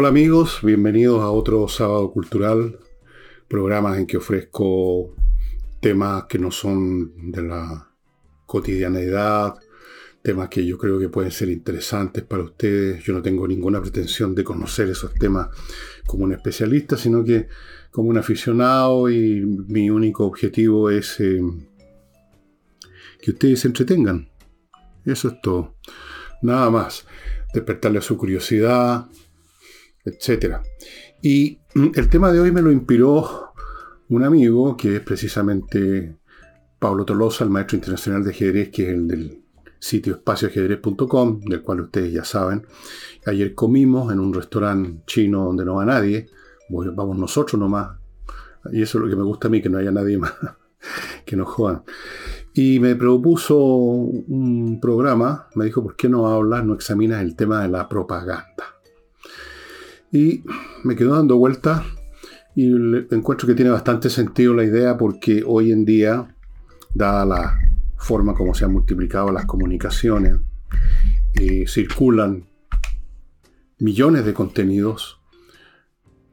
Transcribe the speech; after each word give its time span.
Hola 0.00 0.10
amigos, 0.10 0.60
bienvenidos 0.62 1.20
a 1.22 1.30
otro 1.32 1.66
sábado 1.66 2.12
cultural, 2.12 2.78
programas 3.48 3.98
en 3.98 4.06
que 4.06 4.18
ofrezco 4.18 5.12
temas 5.80 6.26
que 6.28 6.38
no 6.38 6.52
son 6.52 7.32
de 7.32 7.42
la 7.42 7.90
cotidianeidad, 8.46 9.56
temas 10.22 10.50
que 10.50 10.64
yo 10.64 10.78
creo 10.78 11.00
que 11.00 11.08
pueden 11.08 11.32
ser 11.32 11.48
interesantes 11.48 12.22
para 12.22 12.44
ustedes. 12.44 13.02
Yo 13.02 13.12
no 13.12 13.22
tengo 13.22 13.48
ninguna 13.48 13.80
pretensión 13.80 14.36
de 14.36 14.44
conocer 14.44 14.88
esos 14.88 15.12
temas 15.14 15.48
como 16.06 16.22
un 16.22 16.32
especialista, 16.32 16.96
sino 16.96 17.24
que 17.24 17.48
como 17.90 18.10
un 18.10 18.18
aficionado 18.18 19.10
y 19.10 19.44
mi 19.66 19.90
único 19.90 20.26
objetivo 20.26 20.90
es 20.90 21.18
eh, 21.18 21.40
que 23.20 23.32
ustedes 23.32 23.58
se 23.58 23.66
entretengan. 23.66 24.28
Eso 25.04 25.26
es 25.26 25.40
todo. 25.42 25.74
Nada 26.40 26.70
más. 26.70 27.04
Despertarle 27.52 27.98
a 27.98 28.02
su 28.02 28.16
curiosidad, 28.16 29.08
etc. 30.08 30.56
Y 31.22 31.58
mm, 31.74 31.88
el 31.94 32.08
tema 32.08 32.32
de 32.32 32.40
hoy 32.40 32.52
me 32.52 32.62
lo 32.62 32.70
inspiró 32.70 33.52
un 34.08 34.24
amigo 34.24 34.76
que 34.76 34.96
es 34.96 35.00
precisamente 35.00 36.16
Pablo 36.78 37.04
Tolosa, 37.04 37.44
el 37.44 37.50
maestro 37.50 37.76
internacional 37.76 38.24
de 38.24 38.30
ajedrez, 38.30 38.70
que 38.70 38.84
es 38.84 38.88
el 38.88 39.08
del 39.08 39.42
sitio 39.78 40.14
espacioajedrez.com, 40.14 41.40
del 41.40 41.62
cual 41.62 41.82
ustedes 41.82 42.12
ya 42.12 42.24
saben. 42.24 42.66
Ayer 43.26 43.54
comimos 43.54 44.12
en 44.12 44.20
un 44.20 44.32
restaurante 44.32 45.02
chino 45.06 45.44
donde 45.44 45.64
no 45.64 45.76
va 45.76 45.84
nadie, 45.84 46.28
vamos 46.68 47.18
nosotros 47.18 47.58
nomás, 47.58 47.98
y 48.72 48.82
eso 48.82 48.98
es 48.98 49.04
lo 49.04 49.10
que 49.10 49.16
me 49.16 49.22
gusta 49.22 49.48
a 49.48 49.50
mí, 49.50 49.62
que 49.62 49.68
no 49.68 49.78
haya 49.78 49.90
nadie 49.90 50.18
más, 50.18 50.32
que 51.24 51.36
nos 51.36 51.48
jodan. 51.48 51.82
Y 52.54 52.80
me 52.80 52.96
propuso 52.96 53.58
un 53.58 54.78
programa, 54.80 55.48
me 55.54 55.66
dijo, 55.66 55.82
¿por 55.82 55.96
qué 55.96 56.08
no 56.08 56.26
hablas, 56.26 56.64
no 56.64 56.74
examinas 56.74 57.22
el 57.22 57.36
tema 57.36 57.62
de 57.62 57.68
la 57.68 57.88
propaganda? 57.88 58.77
Y 60.10 60.42
me 60.84 60.96
quedo 60.96 61.14
dando 61.14 61.36
vueltas 61.36 61.82
y 62.54 62.72
encuentro 63.10 63.46
que 63.46 63.54
tiene 63.54 63.70
bastante 63.70 64.10
sentido 64.10 64.54
la 64.54 64.64
idea 64.64 64.96
porque 64.96 65.42
hoy 65.46 65.70
en 65.70 65.84
día, 65.84 66.34
dada 66.94 67.24
la 67.24 67.58
forma 67.98 68.34
como 68.34 68.54
se 68.54 68.64
han 68.64 68.72
multiplicado 68.72 69.30
las 69.30 69.44
comunicaciones, 69.44 70.36
eh, 71.34 71.66
circulan 71.66 72.48
millones 73.78 74.24
de 74.24 74.34
contenidos 74.34 75.20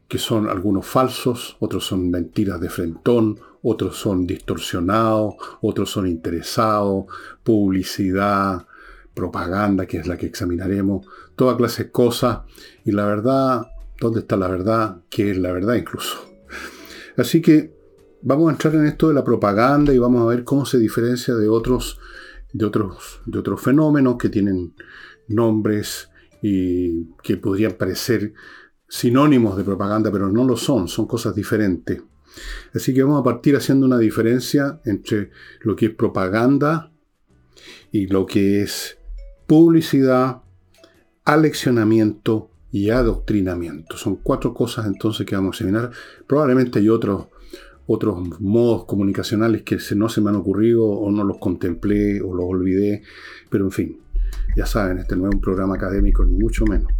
que 0.07 0.17
son 0.17 0.49
algunos 0.49 0.85
falsos, 0.85 1.57
otros 1.59 1.85
son 1.85 2.09
mentiras 2.09 2.59
de 2.61 2.69
frentón, 2.69 3.39
otros 3.63 3.97
son 3.97 4.27
distorsionados, 4.27 5.35
otros 5.61 5.89
son 5.89 6.07
interesados, 6.07 7.05
publicidad, 7.43 8.67
propaganda, 9.15 9.87
que 9.87 9.97
es 9.97 10.07
la 10.07 10.17
que 10.17 10.27
examinaremos, 10.27 11.07
toda 11.35 11.57
clase 11.57 11.85
de 11.85 11.91
cosas, 11.91 12.41
y 12.83 12.91
la 12.91 13.05
verdad, 13.05 13.67
¿dónde 13.99 14.21
está 14.21 14.37
la 14.37 14.47
verdad? 14.47 15.01
¿Qué 15.09 15.31
es 15.31 15.37
la 15.37 15.51
verdad 15.51 15.75
incluso? 15.75 16.17
Así 17.17 17.41
que 17.41 17.73
vamos 18.21 18.49
a 18.49 18.51
entrar 18.51 18.75
en 18.75 18.85
esto 18.85 19.07
de 19.07 19.13
la 19.13 19.23
propaganda 19.23 19.93
y 19.93 19.97
vamos 19.97 20.21
a 20.21 20.25
ver 20.25 20.43
cómo 20.43 20.65
se 20.65 20.79
diferencia 20.79 21.35
de 21.35 21.47
otros, 21.47 21.99
de 22.51 22.65
otros, 22.65 23.21
de 23.25 23.39
otros 23.39 23.61
fenómenos 23.61 24.17
que 24.17 24.29
tienen 24.29 24.73
nombres 25.27 26.09
y 26.41 27.13
que 27.23 27.37
podrían 27.37 27.73
parecer 27.73 28.33
sinónimos 28.87 29.57
de 29.57 29.63
propaganda, 29.63 30.11
pero 30.11 30.29
no 30.29 30.43
lo 30.43 30.57
son, 30.57 30.87
son 30.87 31.07
cosas 31.07 31.35
diferentes. 31.35 32.01
Así 32.73 32.93
que 32.93 33.03
vamos 33.03 33.21
a 33.21 33.23
partir 33.23 33.55
haciendo 33.55 33.85
una 33.85 33.97
diferencia 33.97 34.81
entre 34.85 35.31
lo 35.61 35.75
que 35.75 35.87
es 35.87 35.91
propaganda 35.93 36.91
y 37.91 38.07
lo 38.07 38.25
que 38.25 38.61
es 38.61 38.97
publicidad, 39.47 40.41
aleccionamiento 41.23 42.49
y 42.75 42.89
adoctrinamiento. 42.89 43.95
Son 43.95 44.17
cuatro 44.17 44.53
cosas 44.53 44.85
entonces 44.85 45.25
que 45.25 45.33
vamos 45.33 45.55
a 45.55 45.63
examinar. 45.63 45.91
Probablemente 46.27 46.79
hay 46.79 46.89
otros, 46.89 47.27
otros 47.87 48.41
modos 48.41 48.83
comunicacionales 48.83 49.61
que 49.61 49.77
no 49.95 50.09
se 50.09 50.19
me 50.19 50.29
han 50.29 50.35
ocurrido 50.35 50.83
o 50.85 51.09
no 51.09 51.23
los 51.23 51.37
contemplé 51.37 52.21
o 52.21 52.35
los 52.35 52.45
olvidé, 52.45 53.01
pero 53.49 53.63
en 53.63 53.71
fin, 53.71 53.99
ya 54.57 54.65
saben, 54.65 54.97
este 54.97 55.15
no 55.15 55.29
es 55.29 55.35
un 55.35 55.39
programa 55.39 55.75
académico 55.75 56.25
ni 56.25 56.37
mucho 56.37 56.65
menos. 56.65 56.91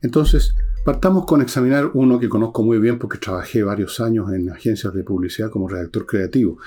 Entonces, 0.00 0.56
partamos 0.84 1.26
con 1.26 1.42
examinar 1.42 1.92
uno 1.94 2.18
que 2.18 2.28
conozco 2.28 2.64
muy 2.64 2.80
bien 2.80 2.98
porque 2.98 3.18
trabajé 3.18 3.62
varios 3.62 4.00
años 4.00 4.32
en 4.32 4.50
agencias 4.50 4.92
de 4.92 5.04
publicidad 5.04 5.48
como 5.48 5.68
redactor 5.68 6.06
creativo. 6.06 6.58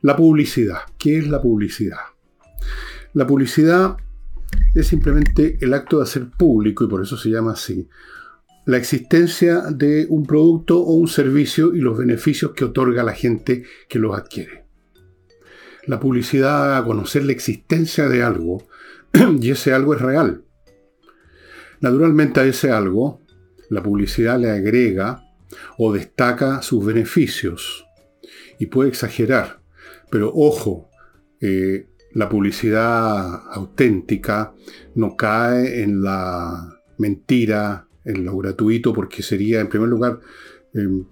La 0.00 0.16
publicidad. 0.16 0.78
¿Qué 0.98 1.18
es 1.18 1.28
la 1.28 1.40
publicidad? 1.40 1.98
La 3.12 3.24
publicidad 3.24 3.98
es 4.74 4.86
simplemente 4.86 5.58
el 5.60 5.74
acto 5.74 5.98
de 5.98 6.04
hacer 6.04 6.30
público, 6.30 6.84
y 6.84 6.88
por 6.88 7.02
eso 7.02 7.16
se 7.16 7.30
llama 7.30 7.52
así, 7.52 7.88
la 8.64 8.76
existencia 8.76 9.62
de 9.62 10.06
un 10.08 10.24
producto 10.24 10.80
o 10.80 10.92
un 10.94 11.08
servicio 11.08 11.74
y 11.74 11.80
los 11.80 11.98
beneficios 11.98 12.52
que 12.52 12.64
otorga 12.64 13.02
la 13.02 13.12
gente 13.12 13.64
que 13.88 13.98
los 13.98 14.16
adquiere. 14.16 14.66
La 15.86 15.98
publicidad 15.98 16.68
da 16.68 16.78
a 16.78 16.84
conocer 16.84 17.24
la 17.24 17.32
existencia 17.32 18.08
de 18.08 18.22
algo 18.22 18.68
y 19.40 19.50
ese 19.50 19.72
algo 19.72 19.94
es 19.94 20.00
real. 20.00 20.44
Naturalmente 21.80 22.38
a 22.38 22.44
ese 22.44 22.70
algo, 22.70 23.20
la 23.68 23.82
publicidad 23.82 24.38
le 24.38 24.50
agrega 24.50 25.24
o 25.76 25.92
destaca 25.92 26.62
sus 26.62 26.86
beneficios 26.86 27.84
y 28.60 28.66
puede 28.66 28.90
exagerar, 28.90 29.60
pero 30.08 30.32
ojo, 30.32 30.88
eh, 31.40 31.88
la 32.14 32.28
publicidad 32.28 33.52
auténtica 33.52 34.54
no 34.94 35.16
cae 35.16 35.82
en 35.82 36.02
la 36.02 36.78
mentira, 36.98 37.86
en 38.04 38.24
lo 38.24 38.36
gratuito, 38.36 38.92
porque 38.92 39.22
sería, 39.22 39.60
en 39.60 39.68
primer 39.68 39.88
lugar, 39.88 40.20
em, 40.74 41.04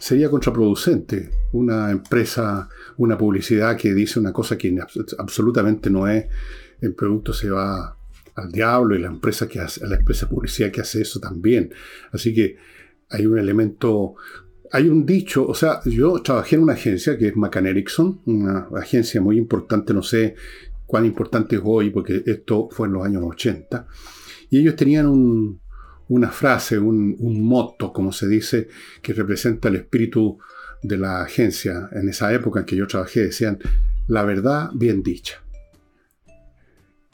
sería 0.00 0.30
contraproducente. 0.30 1.30
Una 1.52 1.90
empresa, 1.90 2.68
una 2.96 3.18
publicidad 3.18 3.76
que 3.76 3.92
dice 3.94 4.20
una 4.20 4.32
cosa 4.32 4.56
que 4.56 4.76
absolutamente 5.18 5.90
no 5.90 6.06
es, 6.08 6.26
el 6.80 6.94
producto 6.94 7.32
se 7.32 7.50
va 7.50 7.96
al 8.34 8.50
diablo 8.50 8.94
y 8.96 8.98
la 8.98 9.08
empresa 9.08 9.46
que 9.46 9.60
hace, 9.60 9.86
la 9.86 9.96
empresa 9.96 10.28
publicidad 10.28 10.70
que 10.70 10.80
hace 10.80 11.02
eso 11.02 11.20
también. 11.20 11.72
Así 12.12 12.34
que 12.34 12.56
hay 13.10 13.26
un 13.26 13.38
elemento 13.38 14.14
hay 14.72 14.88
un 14.88 15.04
dicho, 15.04 15.46
o 15.46 15.54
sea, 15.54 15.80
yo 15.84 16.22
trabajé 16.22 16.56
en 16.56 16.62
una 16.62 16.72
agencia 16.72 17.18
que 17.18 17.28
es 17.28 17.36
McCann 17.36 17.66
Erickson, 17.66 18.22
una 18.24 18.68
agencia 18.74 19.20
muy 19.20 19.36
importante, 19.36 19.92
no 19.92 20.02
sé 20.02 20.34
cuán 20.86 21.04
importante 21.04 21.56
es 21.56 21.62
hoy, 21.62 21.90
porque 21.90 22.22
esto 22.24 22.68
fue 22.70 22.86
en 22.86 22.94
los 22.94 23.04
años 23.04 23.22
80, 23.22 23.86
y 24.48 24.58
ellos 24.60 24.74
tenían 24.74 25.60
una 26.08 26.30
frase, 26.30 26.78
un, 26.78 27.16
un 27.18 27.46
motto, 27.46 27.92
como 27.92 28.12
se 28.12 28.26
dice, 28.28 28.68
que 29.02 29.12
representa 29.12 29.68
el 29.68 29.76
espíritu 29.76 30.38
de 30.82 30.96
la 30.96 31.22
agencia 31.22 31.90
en 31.92 32.08
esa 32.08 32.32
época 32.32 32.60
en 32.60 32.66
que 32.66 32.76
yo 32.76 32.86
trabajé, 32.86 33.24
decían, 33.24 33.58
la 34.08 34.24
verdad 34.24 34.70
bien 34.74 35.02
dicha. 35.02 35.42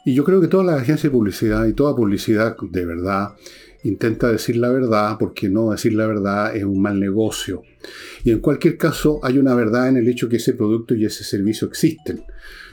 Y 0.04 0.14
yo 0.14 0.24
creo 0.24 0.40
que 0.40 0.48
toda 0.48 0.64
la 0.64 0.76
agencia 0.76 1.10
de 1.10 1.16
publicidad 1.16 1.66
y 1.66 1.74
toda 1.74 1.94
publicidad 1.94 2.56
de 2.70 2.86
verdad 2.86 3.34
intenta 3.88 4.30
decir 4.30 4.56
la 4.56 4.70
verdad 4.70 5.16
porque 5.18 5.48
no 5.48 5.70
decir 5.70 5.94
la 5.94 6.06
verdad 6.06 6.54
es 6.54 6.64
un 6.64 6.80
mal 6.80 6.98
negocio. 7.00 7.62
Y 8.24 8.30
en 8.30 8.40
cualquier 8.40 8.76
caso 8.76 9.20
hay 9.22 9.38
una 9.38 9.54
verdad 9.54 9.88
en 9.88 9.96
el 9.96 10.08
hecho 10.08 10.28
que 10.28 10.36
ese 10.36 10.54
producto 10.54 10.94
y 10.94 11.04
ese 11.04 11.24
servicio 11.24 11.68
existen. 11.68 12.24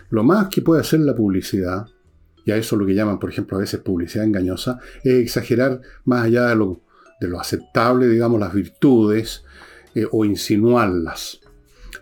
Lo 0.10 0.24
más 0.24 0.50
que 0.50 0.62
puede 0.62 0.82
hacer 0.82 1.00
la 1.00 1.16
publicidad, 1.16 1.88
y 2.46 2.52
a 2.52 2.58
eso 2.58 2.76
lo 2.76 2.86
que 2.86 2.94
llaman, 2.94 3.20
por 3.20 3.30
ejemplo, 3.30 3.58
a 3.58 3.62
veces 3.62 3.80
publicidad 3.80 4.26
engañosa, 4.26 4.80
es 5.04 5.16
exagerar 5.16 5.82
más 6.04 6.26
allá 6.26 6.48
de 6.48 6.56
lo, 6.56 6.82
de 7.20 7.28
lo 7.28 7.40
aceptable, 7.40 8.08
digamos, 8.08 8.40
las 8.40 8.54
virtudes 8.54 9.44
eh, 9.96 10.06
o 10.12 10.26
insinuarlas. 10.26 11.40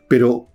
Pero 0.10 0.48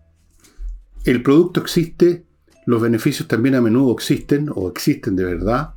el 1.04 1.22
producto 1.22 1.60
existe, 1.60 2.26
los 2.66 2.82
beneficios 2.82 3.28
también 3.28 3.54
a 3.54 3.62
menudo 3.62 3.94
existen 3.94 4.50
o 4.54 4.68
existen 4.68 5.16
de 5.16 5.24
verdad, 5.24 5.74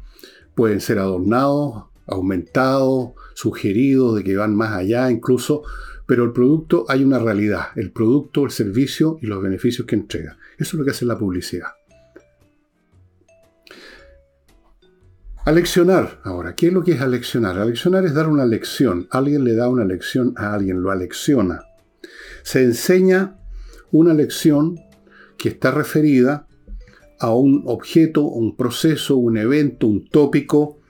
pueden 0.56 0.82
ser 0.82 1.00
adornados, 1.00 1.91
aumentado, 2.12 3.16
sugerido, 3.34 4.14
de 4.14 4.24
que 4.24 4.36
van 4.36 4.56
más 4.56 4.74
allá 4.74 5.10
incluso, 5.10 5.64
pero 6.06 6.26
el 6.26 6.34
producto 6.34 6.86
hay 6.90 7.04
una 7.04 7.20
realidad, 7.20 7.68
el 7.76 7.92
producto, 7.92 8.44
el 8.44 8.52
servicio 8.52 9.18
y 9.22 9.28
los 9.28 9.42
beneficios 9.42 9.88
que 9.88 9.96
entrega. 9.96 10.38
Eso 10.58 10.76
es 10.76 10.80
lo 10.80 10.84
que 10.86 10.92
hace 10.92 11.06
la 11.06 11.18
publicidad. 11.18 11.70
Aleccionar. 15.46 16.20
Ahora, 16.24 16.54
¿qué 16.54 16.68
es 16.68 16.74
lo 16.74 16.84
que 16.84 16.92
es 16.92 17.02
aleccionar? 17.02 17.58
Aleccionar 17.58 18.06
es 18.06 18.14
dar 18.14 18.28
una 18.28 18.46
lección. 18.46 19.08
Alguien 19.10 19.44
le 19.44 19.56
da 19.56 19.70
una 19.70 19.86
lección 19.86 20.34
a 20.38 20.54
alguien, 20.54 20.84
lo 20.84 20.92
alecciona. 20.92 21.64
Se 22.44 22.62
enseña 22.62 23.38
una 23.92 24.14
lección 24.14 24.80
que 25.38 25.50
está 25.50 25.72
referida 25.72 26.48
a 27.20 27.34
un 27.34 27.64
objeto, 27.66 28.24
un 28.24 28.56
proceso, 28.56 29.18
un 29.18 29.38
evento, 29.38 29.88
un 29.88 30.08
tópico 30.10 30.81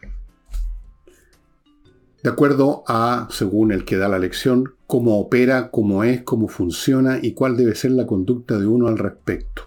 de 2.24 2.30
acuerdo 2.30 2.84
a, 2.88 3.28
según 3.32 3.72
el 3.72 3.84
que 3.84 3.98
da 3.98 4.08
la 4.08 4.20
lección, 4.20 4.76
cómo 4.86 5.20
opera, 5.20 5.72
cómo 5.72 6.04
es, 6.04 6.22
cómo 6.22 6.48
funciona 6.48 7.20
y 7.22 7.34
cuál 7.34 7.58
debe 7.58 7.76
ser 7.76 7.92
la 7.92 8.06
conducta 8.06 8.60
de 8.60 8.68
uno 8.68 8.88
al 8.88 8.98
respecto. 8.98 9.64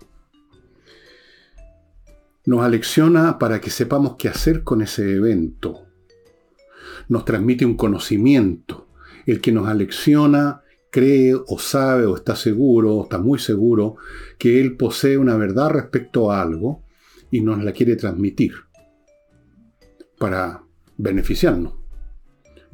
Nos 2.46 2.60
alecciona 2.62 3.38
para 3.38 3.60
que 3.60 3.70
sepamos 3.70 4.16
qué 4.16 4.28
hacer 4.28 4.62
con 4.62 4.82
ese 4.82 5.14
evento. 5.14 5.80
nos 7.08 7.24
transmite 7.24 7.66
un 7.66 7.76
conocimiento. 7.76 8.86
El 9.26 9.40
que 9.40 9.52
nos 9.52 9.68
alecciona 9.68 10.62
cree 10.90 11.34
o 11.34 11.58
sabe 11.58 12.06
o 12.06 12.14
está 12.14 12.36
seguro 12.36 12.96
o 12.96 13.02
está 13.04 13.18
muy 13.18 13.38
seguro 13.38 13.96
que 14.38 14.60
él 14.60 14.76
posee 14.76 15.18
una 15.18 15.36
verdad 15.36 15.70
respecto 15.70 16.30
a 16.30 16.40
algo 16.40 16.82
y 17.30 17.40
nos 17.40 17.62
la 17.64 17.72
quiere 17.72 17.96
transmitir 17.96 18.52
para 20.18 20.62
beneficiarnos. 20.96 21.83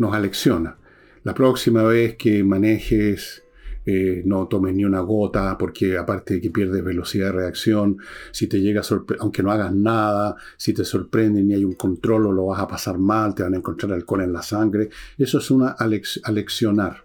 Nos 0.01 0.15
alecciona. 0.15 0.79
La 1.25 1.35
próxima 1.35 1.83
vez 1.83 2.17
que 2.17 2.43
manejes 2.43 3.43
eh, 3.85 4.23
no 4.25 4.49
tomes 4.49 4.75
ni 4.75 4.83
una 4.83 5.01
gota, 5.01 5.59
porque 5.59 5.99
aparte 5.99 6.35
de 6.35 6.41
que 6.41 6.51
pierdes 6.51 6.83
velocidad 6.83 7.27
de 7.27 7.33
reacción, 7.33 7.99
si 8.33 8.47
te 8.47 8.63
llega 8.63 8.81
aunque 9.19 9.43
no 9.43 9.53
hagas 9.53 9.75
nada, 9.75 10.37
si 10.57 10.73
te 10.73 10.87
sorprende 10.87 11.43
ni 11.43 11.53
hay 11.53 11.67
un 11.67 11.75
control 11.75 12.29
o 12.29 12.33
lo 12.33 12.47
vas 12.47 12.61
a 12.61 12.67
pasar 12.67 12.97
mal, 12.97 13.35
te 13.35 13.43
van 13.43 13.53
a 13.53 13.59
encontrar 13.59 13.93
alcohol 13.93 14.23
en 14.23 14.33
la 14.33 14.41
sangre. 14.41 14.89
Eso 15.19 15.37
es 15.37 15.51
una 15.51 15.77
aleccionar. 16.25 17.05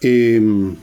Em, 0.00 0.74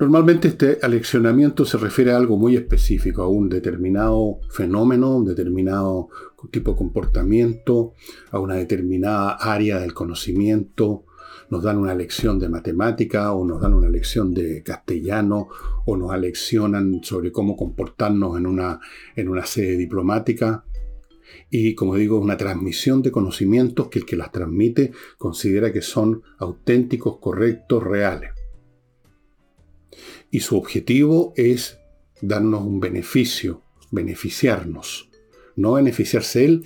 Normalmente 0.00 0.48
este 0.48 0.78
aleccionamiento 0.80 1.66
se 1.66 1.76
refiere 1.76 2.12
a 2.12 2.16
algo 2.16 2.38
muy 2.38 2.56
específico, 2.56 3.20
a 3.22 3.28
un 3.28 3.50
determinado 3.50 4.40
fenómeno, 4.48 5.14
un 5.14 5.26
determinado 5.26 6.08
tipo 6.50 6.70
de 6.70 6.78
comportamiento, 6.78 7.92
a 8.30 8.38
una 8.38 8.54
determinada 8.54 9.32
área 9.32 9.78
del 9.78 9.92
conocimiento. 9.92 11.04
Nos 11.50 11.62
dan 11.62 11.76
una 11.76 11.94
lección 11.94 12.38
de 12.38 12.48
matemática 12.48 13.34
o 13.34 13.44
nos 13.44 13.60
dan 13.60 13.74
una 13.74 13.90
lección 13.90 14.32
de 14.32 14.62
castellano 14.62 15.48
o 15.84 15.98
nos 15.98 16.12
aleccionan 16.12 17.00
sobre 17.02 17.30
cómo 17.30 17.54
comportarnos 17.54 18.38
en 18.38 18.46
una, 18.46 18.80
en 19.14 19.28
una 19.28 19.44
sede 19.44 19.76
diplomática. 19.76 20.64
Y 21.50 21.74
como 21.74 21.96
digo, 21.96 22.18
una 22.18 22.38
transmisión 22.38 23.02
de 23.02 23.12
conocimientos 23.12 23.88
que 23.88 23.98
el 23.98 24.06
que 24.06 24.16
las 24.16 24.32
transmite 24.32 24.92
considera 25.18 25.70
que 25.70 25.82
son 25.82 26.22
auténticos, 26.38 27.18
correctos, 27.18 27.82
reales 27.82 28.39
y 30.30 30.40
su 30.40 30.56
objetivo 30.56 31.32
es 31.36 31.78
darnos 32.20 32.62
un 32.62 32.80
beneficio, 32.80 33.62
beneficiarnos. 33.90 35.10
No 35.56 35.72
beneficiarse 35.72 36.44
él, 36.44 36.64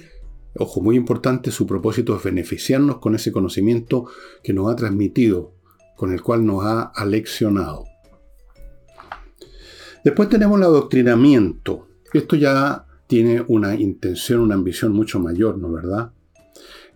ojo, 0.57 0.81
muy 0.81 0.97
importante, 0.97 1.51
su 1.51 1.67
propósito 1.67 2.17
es 2.17 2.23
beneficiarnos 2.23 2.99
con 2.99 3.15
ese 3.15 3.33
conocimiento 3.33 4.07
que 4.43 4.53
nos 4.53 4.71
ha 4.71 4.77
transmitido, 4.77 5.55
con 5.97 6.13
el 6.13 6.23
cual 6.23 6.45
nos 6.45 6.65
ha 6.65 6.83
aleccionado. 6.83 7.85
Después 10.05 10.29
tenemos 10.29 10.59
el 10.59 10.65
adoctrinamiento. 10.65 11.89
Esto 12.13 12.37
ya 12.37 12.87
tiene 13.07 13.43
una 13.49 13.75
intención, 13.75 14.41
una 14.41 14.55
ambición 14.55 14.93
mucho 14.93 15.19
mayor, 15.19 15.57
¿no 15.59 15.73
verdad? 15.73 16.13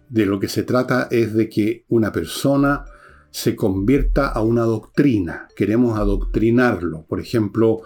De 0.09 0.27
lo 0.27 0.39
que 0.39 0.49
se 0.49 0.63
trata 0.63 1.09
es 1.11 1.35
de 1.35 1.49
que 1.49 1.85
una 1.89 2.13
persona 2.13 2.85
se 3.31 3.57
convierta 3.57 4.29
a 4.29 4.43
una 4.43 4.63
doctrina. 4.63 5.49
Queremos 5.57 5.99
adoctrinarlo. 5.99 7.05
Por 7.07 7.21
ejemplo, 7.21 7.83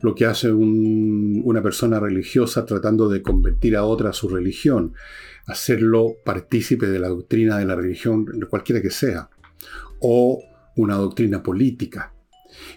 lo 0.00 0.14
que 0.14 0.26
hace 0.26 0.52
una 0.52 1.62
persona 1.62 2.00
religiosa 2.00 2.64
tratando 2.64 3.08
de 3.08 3.22
convertir 3.22 3.76
a 3.76 3.84
otra 3.84 4.10
a 4.10 4.12
su 4.12 4.28
religión, 4.28 4.94
hacerlo 5.46 6.14
partícipe 6.24 6.86
de 6.86 6.98
la 6.98 7.08
doctrina 7.08 7.58
de 7.58 7.66
la 7.66 7.76
religión, 7.76 8.26
cualquiera 8.48 8.82
que 8.82 8.90
sea, 8.90 9.30
o 10.00 10.42
una 10.76 10.96
doctrina 10.96 11.42
política. 11.42 12.12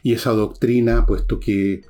Y 0.03 0.13
esa 0.13 0.31
doctrina, 0.31 1.05
puesto 1.05 1.39
que 1.39 1.81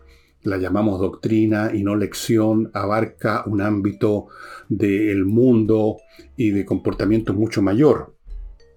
la 0.43 0.57
llamamos 0.57 0.99
doctrina 0.99 1.71
y 1.73 1.83
no 1.83 1.95
lección, 1.95 2.71
abarca 2.73 3.43
un 3.45 3.61
ámbito 3.61 4.27
del 4.67 5.25
mundo 5.25 5.97
y 6.37 6.51
de 6.51 6.65
comportamiento 6.65 7.33
mucho 7.33 7.61
mayor. 7.61 8.15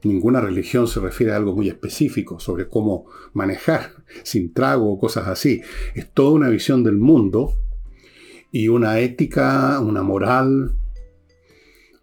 Ninguna 0.05 0.41
religión 0.41 0.89
se 0.89 0.99
refiere 0.99 1.33
a 1.33 1.37
algo 1.37 1.55
muy 1.55 1.69
específico 1.69 2.41
sobre 2.41 2.69
cómo 2.69 3.07
manejar 3.33 3.93
sin 4.25 4.53
trago 4.53 4.93
o 4.93 4.99
cosas 4.99 5.29
así. 5.29 5.63
Es 5.95 6.11
toda 6.13 6.33
una 6.33 6.49
visión 6.49 6.83
del 6.83 6.97
mundo 6.97 7.55
y 8.51 8.69
una 8.69 8.99
ética, 8.99 9.81
una 9.81 10.03
moral, 10.03 10.75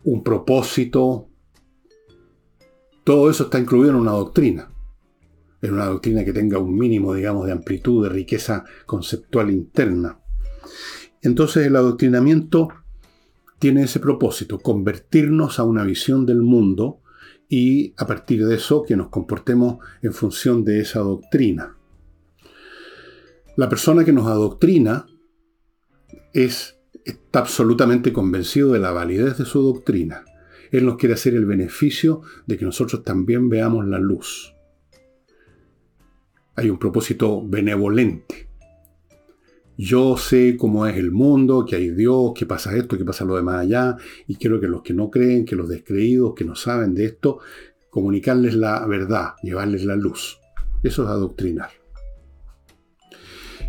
un 0.03 0.23
propósito. 0.23 1.27
Todo 3.03 3.29
eso 3.29 3.45
está 3.45 3.59
incluido 3.59 3.91
en 3.91 3.97
una 3.97 4.11
doctrina. 4.11 4.71
En 5.61 5.73
una 5.73 5.85
doctrina 5.85 6.23
que 6.23 6.31
tenga 6.31 6.57
un 6.57 6.77
mínimo, 6.77 7.13
digamos, 7.13 7.45
de 7.45 7.51
amplitud, 7.51 8.03
de 8.03 8.09
riqueza 8.09 8.63
conceptual 8.85 9.51
interna. 9.51 10.19
Entonces 11.21 11.67
el 11.67 11.75
adoctrinamiento 11.75 12.69
tiene 13.59 13.83
ese 13.83 13.99
propósito, 13.99 14.59
convertirnos 14.59 15.59
a 15.59 15.65
una 15.65 15.83
visión 15.83 16.25
del 16.25 16.41
mundo 16.41 16.98
y 17.49 17.95
a 17.97 18.05
partir 18.05 18.45
de 18.45 18.55
eso 18.55 18.83
que 18.83 18.95
nos 18.95 19.09
comportemos 19.09 19.83
en 20.03 20.13
función 20.13 20.63
de 20.63 20.81
esa 20.81 20.99
doctrina. 20.99 21.75
La 23.57 23.67
persona 23.67 24.05
que 24.05 24.13
nos 24.13 24.27
adoctrina 24.27 25.07
es, 26.31 26.79
está 27.03 27.39
absolutamente 27.39 28.13
convencido 28.13 28.71
de 28.71 28.79
la 28.79 28.91
validez 28.91 29.39
de 29.39 29.45
su 29.45 29.63
doctrina. 29.63 30.23
Él 30.71 30.85
nos 30.85 30.97
quiere 30.97 31.15
hacer 31.15 31.33
el 31.33 31.47
beneficio 31.47 32.21
de 32.45 32.57
que 32.57 32.65
nosotros 32.65 33.03
también 33.03 33.49
veamos 33.49 33.87
la 33.87 33.97
luz. 33.97 34.53
Hay 36.55 36.69
un 36.69 36.77
propósito 36.77 37.41
benevolente 37.45 38.48
yo 39.81 40.17
sé 40.17 40.57
cómo 40.57 40.85
es 40.87 40.97
el 40.97 41.09
mundo, 41.09 41.65
que 41.65 41.77
hay 41.77 41.91
Dios, 41.91 42.33
que 42.35 42.45
pasa 42.45 42.75
esto, 42.75 42.97
que 42.97 43.05
pasa 43.05 43.23
lo 43.23 43.37
demás 43.37 43.61
allá, 43.61 43.95
y 44.27 44.35
quiero 44.35 44.59
que 44.59 44.67
los 44.67 44.81
que 44.81 44.93
no 44.93 45.09
creen, 45.09 45.45
que 45.45 45.55
los 45.55 45.69
descreídos, 45.69 46.33
que 46.35 46.43
no 46.43 46.53
saben 46.53 46.93
de 46.93 47.05
esto, 47.05 47.39
comunicarles 47.89 48.55
la 48.55 48.85
verdad, 48.85 49.35
llevarles 49.41 49.85
la 49.85 49.95
luz. 49.95 50.37
Eso 50.83 51.03
es 51.03 51.09
adoctrinar. 51.09 51.69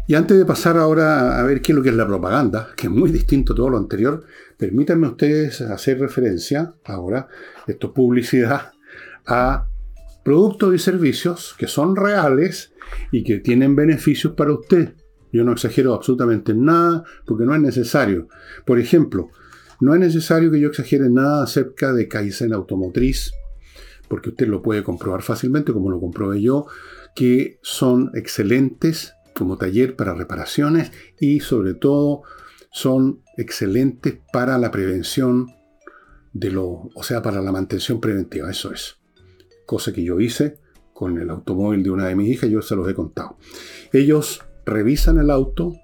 Y 0.09 0.17
antes 0.17 0.37
de 0.37 0.45
pasar 0.45 0.79
ahora 0.79 1.39
a 1.39 1.45
ver 1.45 1.63
qué 1.63 1.71
es 1.71 1.77
lo 1.77 1.83
que 1.85 1.91
es 1.91 1.95
la 1.95 2.09
propaganda, 2.09 2.71
que 2.77 2.89
es 2.89 2.93
muy 2.93 3.13
distinto 3.13 3.53
a 3.53 3.57
todo 3.57 3.71
lo 3.71 3.79
anterior, 3.79 4.25
permítanme 4.59 5.07
ustedes 5.07 5.61
hacer 5.61 6.01
referencia 6.01 6.75
ahora, 6.87 7.29
esto 7.69 7.87
es 7.87 7.93
publicidad, 7.93 8.73
a 9.27 9.69
productos 10.25 10.75
y 10.75 10.79
servicios 10.81 11.55
que 11.57 11.69
son 11.69 11.95
reales 11.95 12.73
y 13.13 13.23
que 13.23 13.39
tienen 13.39 13.77
beneficios 13.77 14.33
para 14.33 14.53
usted. 14.53 14.95
Yo 15.33 15.45
no 15.45 15.53
exagero 15.53 15.95
absolutamente 15.95 16.55
nada 16.55 17.05
porque 17.27 17.45
no 17.45 17.55
es 17.55 17.61
necesario. 17.61 18.29
Por 18.65 18.79
ejemplo, 18.79 19.31
no 19.81 19.95
es 19.95 20.01
necesario 20.01 20.51
que 20.51 20.61
yo 20.61 20.69
exagere 20.69 21.09
nada 21.09 21.43
acerca 21.43 21.93
de 21.93 22.09
Kaizen 22.09 22.53
Automotriz, 22.53 23.33
porque 24.09 24.31
usted 24.31 24.49
lo 24.49 24.63
puede 24.63 24.83
comprobar 24.83 25.23
fácilmente, 25.23 25.73
como 25.73 25.91
lo 25.91 26.01
comprobé 26.01 26.43
yo, 26.43 26.67
que 27.15 27.59
son 27.63 28.11
excelentes 28.15 29.15
como 29.35 29.57
taller 29.57 29.97
para 29.97 30.15
reparaciones 30.15 30.93
y 31.19 31.41
sobre 31.41 31.75
todo 31.75 32.23
son 32.71 33.23
excelentes 33.37 34.19
para 34.33 34.59
la 34.59 34.71
prevención 34.71 35.47
de 36.33 36.51
lo, 36.51 36.91
o 36.95 37.03
sea, 37.03 37.23
para 37.23 37.41
la 37.41 37.53
mantención 37.53 38.01
preventiva, 38.01 38.51
eso 38.51 38.73
es. 38.73 38.99
Cosa 39.67 39.93
que 39.93 40.05
yo 40.05 40.21
hice 40.21 40.59
con 40.93 41.19
el 41.19 41.31
automóvil 41.31 41.83
de 41.83 41.91
una 41.91 42.07
de 42.07 42.17
mis 42.17 42.29
hijas, 42.29 42.51
yo 42.51 42.61
se 42.61 42.77
los 42.77 42.89
he 42.89 42.95
contado. 42.95 43.39
Ellos 43.93 44.43
revisan 44.71 45.19
el 45.19 45.31
auto, 45.31 45.75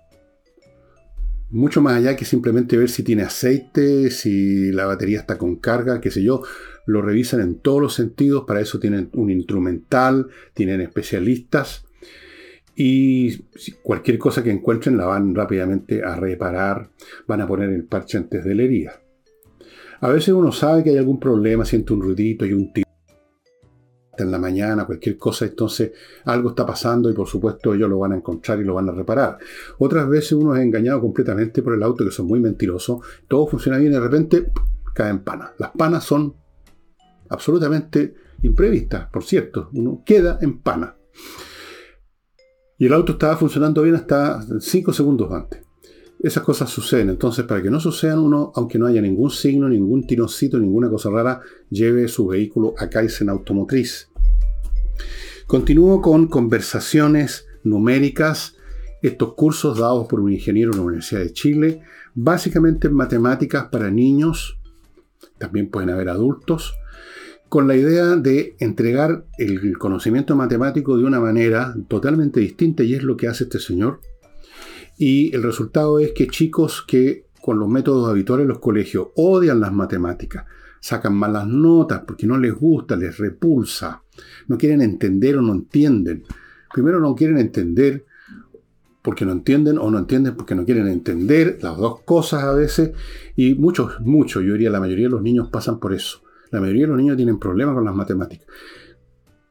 mucho 1.50 1.80
más 1.80 1.94
allá 1.94 2.16
que 2.16 2.24
simplemente 2.24 2.76
ver 2.76 2.88
si 2.88 3.02
tiene 3.02 3.22
aceite, 3.22 4.10
si 4.10 4.72
la 4.72 4.86
batería 4.86 5.20
está 5.20 5.38
con 5.38 5.56
carga, 5.56 6.00
qué 6.00 6.10
sé 6.10 6.22
yo, 6.22 6.42
lo 6.86 7.02
revisan 7.02 7.40
en 7.40 7.56
todos 7.56 7.80
los 7.80 7.94
sentidos, 7.94 8.44
para 8.46 8.60
eso 8.60 8.78
tienen 8.78 9.10
un 9.12 9.30
instrumental, 9.30 10.28
tienen 10.54 10.80
especialistas 10.80 11.84
y 12.74 13.38
cualquier 13.82 14.18
cosa 14.18 14.42
que 14.42 14.50
encuentren 14.50 14.96
la 14.96 15.06
van 15.06 15.34
rápidamente 15.34 16.02
a 16.02 16.16
reparar, 16.16 16.90
van 17.26 17.40
a 17.40 17.46
poner 17.46 17.70
el 17.70 17.84
parche 17.84 18.18
antes 18.18 18.44
de 18.44 18.54
la 18.54 18.62
herida. 18.62 19.00
A 20.00 20.10
veces 20.10 20.34
uno 20.34 20.52
sabe 20.52 20.84
que 20.84 20.90
hay 20.90 20.98
algún 20.98 21.18
problema, 21.18 21.64
siente 21.64 21.94
un 21.94 22.02
ruidito 22.02 22.44
y 22.44 22.52
un 22.52 22.72
tiro 22.72 22.85
en 24.22 24.30
la 24.30 24.38
mañana, 24.38 24.84
cualquier 24.84 25.16
cosa, 25.16 25.44
entonces 25.44 25.92
algo 26.24 26.50
está 26.50 26.64
pasando 26.66 27.10
y 27.10 27.14
por 27.14 27.26
supuesto 27.26 27.74
ellos 27.74 27.88
lo 27.88 27.98
van 27.98 28.12
a 28.12 28.16
encontrar 28.16 28.60
y 28.60 28.64
lo 28.64 28.74
van 28.74 28.88
a 28.88 28.92
reparar. 28.92 29.38
Otras 29.78 30.08
veces 30.08 30.32
uno 30.32 30.54
es 30.54 30.62
engañado 30.62 31.00
completamente 31.00 31.62
por 31.62 31.74
el 31.74 31.82
auto, 31.82 32.04
que 32.04 32.10
son 32.10 32.26
muy 32.26 32.40
mentirosos, 32.40 33.00
todo 33.28 33.46
funciona 33.46 33.78
bien 33.78 33.92
y 33.92 33.94
de 33.94 34.00
repente 34.00 34.52
cae 34.94 35.10
en 35.10 35.20
pana. 35.20 35.52
Las 35.58 35.70
panas 35.72 36.04
son 36.04 36.34
absolutamente 37.28 38.14
imprevistas, 38.42 39.08
por 39.10 39.24
cierto, 39.24 39.70
uno 39.72 40.02
queda 40.04 40.38
en 40.40 40.60
pana. 40.60 40.96
Y 42.78 42.86
el 42.86 42.92
auto 42.92 43.12
estaba 43.12 43.36
funcionando 43.36 43.82
bien 43.82 43.94
hasta 43.94 44.40
5 44.60 44.92
segundos 44.92 45.32
antes. 45.32 45.65
Esas 46.18 46.42
cosas 46.42 46.70
suceden, 46.70 47.10
entonces 47.10 47.44
para 47.44 47.62
que 47.62 47.70
no 47.70 47.78
sucedan 47.78 48.18
uno, 48.18 48.52
aunque 48.54 48.78
no 48.78 48.86
haya 48.86 49.02
ningún 49.02 49.30
signo, 49.30 49.68
ningún 49.68 50.06
tironcito, 50.06 50.58
ninguna 50.58 50.88
cosa 50.88 51.10
rara, 51.10 51.40
lleve 51.70 52.08
su 52.08 52.26
vehículo 52.26 52.74
a 52.78 52.88
Kaizen 52.88 53.28
Automotriz. 53.28 54.08
Continúo 55.46 56.00
con 56.00 56.26
conversaciones 56.26 57.46
numéricas 57.62 58.56
estos 59.02 59.34
cursos 59.34 59.78
dados 59.78 60.08
por 60.08 60.20
un 60.20 60.32
ingeniero 60.32 60.72
en 60.72 60.78
la 60.78 60.84
Universidad 60.84 61.20
de 61.20 61.32
Chile, 61.32 61.82
básicamente 62.14 62.88
en 62.88 62.94
matemáticas 62.94 63.66
para 63.66 63.90
niños, 63.90 64.58
también 65.38 65.70
pueden 65.70 65.90
haber 65.90 66.08
adultos, 66.08 66.74
con 67.48 67.68
la 67.68 67.76
idea 67.76 68.16
de 68.16 68.56
entregar 68.58 69.24
el 69.38 69.78
conocimiento 69.78 70.34
matemático 70.34 70.96
de 70.96 71.04
una 71.04 71.20
manera 71.20 71.76
totalmente 71.88 72.40
distinta 72.40 72.82
y 72.82 72.94
es 72.94 73.02
lo 73.02 73.16
que 73.16 73.28
hace 73.28 73.44
este 73.44 73.60
señor. 73.60 74.00
Y 74.96 75.34
el 75.34 75.42
resultado 75.42 75.98
es 75.98 76.12
que 76.12 76.26
chicos 76.26 76.84
que 76.86 77.26
con 77.42 77.58
los 77.58 77.68
métodos 77.68 78.08
habituales 78.08 78.44
en 78.44 78.48
los 78.48 78.58
colegios 78.58 79.08
odian 79.14 79.60
las 79.60 79.72
matemáticas, 79.72 80.46
sacan 80.80 81.14
malas 81.14 81.46
notas 81.46 82.02
porque 82.06 82.26
no 82.26 82.38
les 82.38 82.54
gusta, 82.54 82.96
les 82.96 83.18
repulsa, 83.18 84.02
no 84.48 84.58
quieren 84.58 84.82
entender 84.82 85.36
o 85.36 85.42
no 85.42 85.52
entienden. 85.52 86.24
Primero 86.72 87.00
no 87.00 87.14
quieren 87.14 87.38
entender 87.38 88.04
porque 89.02 89.24
no 89.24 89.30
entienden 89.32 89.78
o 89.78 89.88
no 89.90 89.98
entienden 89.98 90.34
porque 90.34 90.56
no 90.56 90.64
quieren 90.64 90.88
entender, 90.88 91.58
las 91.62 91.76
dos 91.76 92.00
cosas 92.00 92.42
a 92.42 92.52
veces, 92.52 92.90
y 93.36 93.54
muchos, 93.54 94.00
muchos, 94.00 94.42
yo 94.42 94.54
diría 94.54 94.68
la 94.68 94.80
mayoría 94.80 95.04
de 95.04 95.12
los 95.12 95.22
niños 95.22 95.48
pasan 95.48 95.78
por 95.78 95.94
eso. 95.94 96.22
La 96.50 96.60
mayoría 96.60 96.82
de 96.82 96.88
los 96.88 96.96
niños 96.96 97.16
tienen 97.16 97.38
problemas 97.38 97.76
con 97.76 97.84
las 97.84 97.94
matemáticas. 97.94 98.48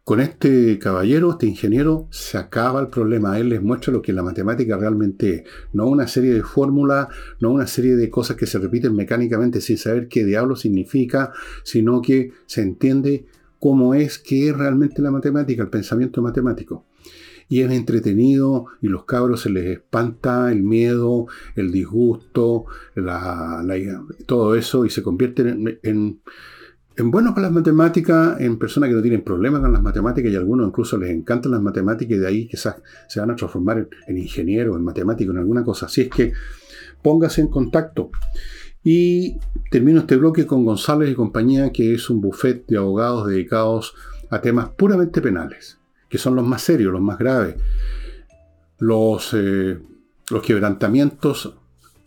Con 0.05 0.19
este 0.19 0.77
caballero, 0.77 1.31
este 1.31 1.47
ingeniero, 1.47 2.07
se 2.11 2.37
acaba 2.37 2.79
el 2.79 2.89
problema. 2.89 3.39
Él 3.39 3.49
les 3.49 3.63
muestra 3.63 3.91
lo 3.91 4.03
que 4.03 4.13
la 4.13 4.21
matemática 4.21 4.77
realmente 4.77 5.33
es. 5.33 5.43
No 5.73 5.87
una 5.87 6.07
serie 6.07 6.31
de 6.31 6.43
fórmulas, 6.43 7.07
no 7.39 7.49
una 7.49 7.65
serie 7.65 7.95
de 7.95 8.11
cosas 8.11 8.37
que 8.37 8.45
se 8.45 8.59
repiten 8.59 8.95
mecánicamente 8.95 9.61
sin 9.61 9.79
saber 9.79 10.07
qué 10.07 10.23
diablo 10.23 10.55
significa, 10.55 11.33
sino 11.63 12.03
que 12.03 12.33
se 12.45 12.61
entiende 12.61 13.25
cómo 13.57 13.95
es, 13.95 14.19
qué 14.19 14.49
es 14.49 14.55
realmente 14.55 15.01
la 15.01 15.09
matemática, 15.09 15.63
el 15.63 15.69
pensamiento 15.69 16.21
matemático. 16.21 16.85
Y 17.49 17.61
es 17.61 17.71
entretenido 17.71 18.67
y 18.83 18.89
los 18.89 19.05
cabros 19.05 19.41
se 19.41 19.49
les 19.49 19.65
espanta 19.65 20.51
el 20.51 20.61
miedo, 20.61 21.25
el 21.55 21.71
disgusto, 21.71 22.65
todo 24.27 24.53
eso 24.53 24.85
y 24.85 24.91
se 24.91 25.01
convierten 25.01 25.47
en 25.47 25.79
en 25.81 26.19
buenos 27.03 27.33
con 27.33 27.43
las 27.43 27.51
matemáticas, 27.51 28.39
en 28.39 28.57
personas 28.57 28.89
que 28.89 28.95
no 28.95 29.01
tienen 29.01 29.21
problemas 29.21 29.61
con 29.61 29.73
las 29.73 29.81
matemáticas 29.81 30.31
y 30.31 30.35
algunos 30.35 30.67
incluso 30.67 30.97
les 30.97 31.09
encantan 31.09 31.51
las 31.51 31.61
matemáticas 31.61 32.17
y 32.17 32.19
de 32.19 32.27
ahí 32.27 32.47
quizás 32.47 32.77
se 33.07 33.19
van 33.19 33.31
a 33.31 33.35
transformar 33.35 33.87
en, 34.07 34.17
ingeniero, 34.17 34.75
en 34.75 34.83
matemático, 34.83 35.31
en 35.31 35.39
alguna 35.39 35.63
cosa. 35.63 35.87
Así 35.87 36.01
es 36.01 36.09
que 36.09 36.33
póngase 37.01 37.41
en 37.41 37.47
contacto. 37.47 38.11
Y 38.83 39.37
termino 39.71 40.01
este 40.01 40.15
bloque 40.15 40.45
con 40.45 40.63
González 40.63 41.09
y 41.09 41.15
compañía, 41.15 41.71
que 41.71 41.95
es 41.95 42.09
un 42.09 42.21
buffet 42.21 42.65
de 42.67 42.77
abogados 42.77 43.27
dedicados 43.27 43.95
a 44.29 44.39
temas 44.39 44.69
puramente 44.69 45.21
penales, 45.21 45.79
que 46.07 46.17
son 46.17 46.35
los 46.35 46.45
más 46.45 46.61
serios, 46.61 46.93
los 46.93 47.01
más 47.01 47.17
graves. 47.17 47.55
Los, 48.77 49.33
eh, 49.33 49.79
los 50.29 50.43
quebrantamientos 50.43 51.57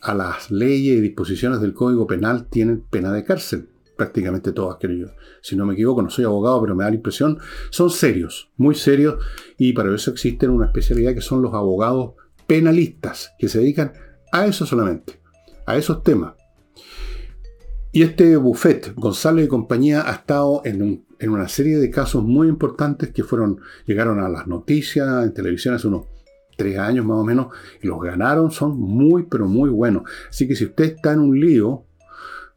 a 0.01 0.15
las 0.15 0.51
leyes 0.51 0.99
y 0.99 1.01
disposiciones 1.01 1.61
del 1.61 1.75
Código 1.75 2.07
Penal 2.07 2.47
tienen 2.47 2.81
pena 2.81 3.13
de 3.13 3.25
cárcel 3.25 3.69
prácticamente 3.99 4.53
todas, 4.53 4.79
creo 4.81 4.97
yo. 4.97 5.07
Si 5.43 5.57
no 5.57 5.67
me 5.67 5.75
equivoco, 5.75 6.01
no 6.01 6.09
soy 6.09 6.25
abogado, 6.25 6.63
pero 6.63 6.77
me 6.77 6.85
da 6.85 6.91
la 6.91 6.97
impresión, 6.97 7.39
son 7.69 7.91
serios, 7.91 8.49
muy 8.57 8.77
serios, 8.77 9.17
y 9.59 9.73
para 9.73 9.93
eso 9.93 10.13
existen 10.13 10.51
una 10.51 10.67
especialidad 10.67 11.15
que 11.15 11.21
son 11.21 11.43
los 11.43 11.53
abogados 11.53 12.13
penalistas, 12.47 13.33
que 13.41 13.49
se 13.49 13.59
dedican 13.59 13.93
a 14.31 14.47
eso 14.47 14.65
solamente, 14.65 15.21
a 15.67 15.77
esos 15.77 16.05
temas. 16.05 16.35
Y 17.91 18.03
este 18.03 18.37
buffet, 18.37 18.95
González 18.95 19.47
y 19.47 19.49
compañía, 19.49 20.09
ha 20.09 20.13
estado 20.13 20.63
en, 20.65 21.05
en, 21.19 21.31
una 21.31 21.49
serie 21.49 21.79
de 21.79 21.91
casos 21.91 22.23
muy 22.23 22.47
importantes 22.47 23.11
que 23.11 23.25
fueron, 23.25 23.61
llegaron 23.85 24.21
a 24.21 24.29
las 24.29 24.47
noticias 24.47 25.25
en 25.25 25.35
televisión 25.35 25.75
hace 25.75 25.89
unos 25.89 26.07
tres 26.57 26.79
años 26.79 27.05
más 27.05 27.17
o 27.17 27.25
menos, 27.25 27.49
y 27.83 27.89
los 27.89 28.01
ganaron, 28.01 28.53
son 28.53 28.79
muy, 28.79 29.25
pero 29.25 29.49
muy 29.49 29.71
buenos. 29.71 30.05
Así 30.31 30.47
que 30.47 30.55
si 30.55 30.67
usted 30.67 30.85
está 30.85 31.15
en 31.15 31.21
un 31.21 31.41
lío, 31.41 31.88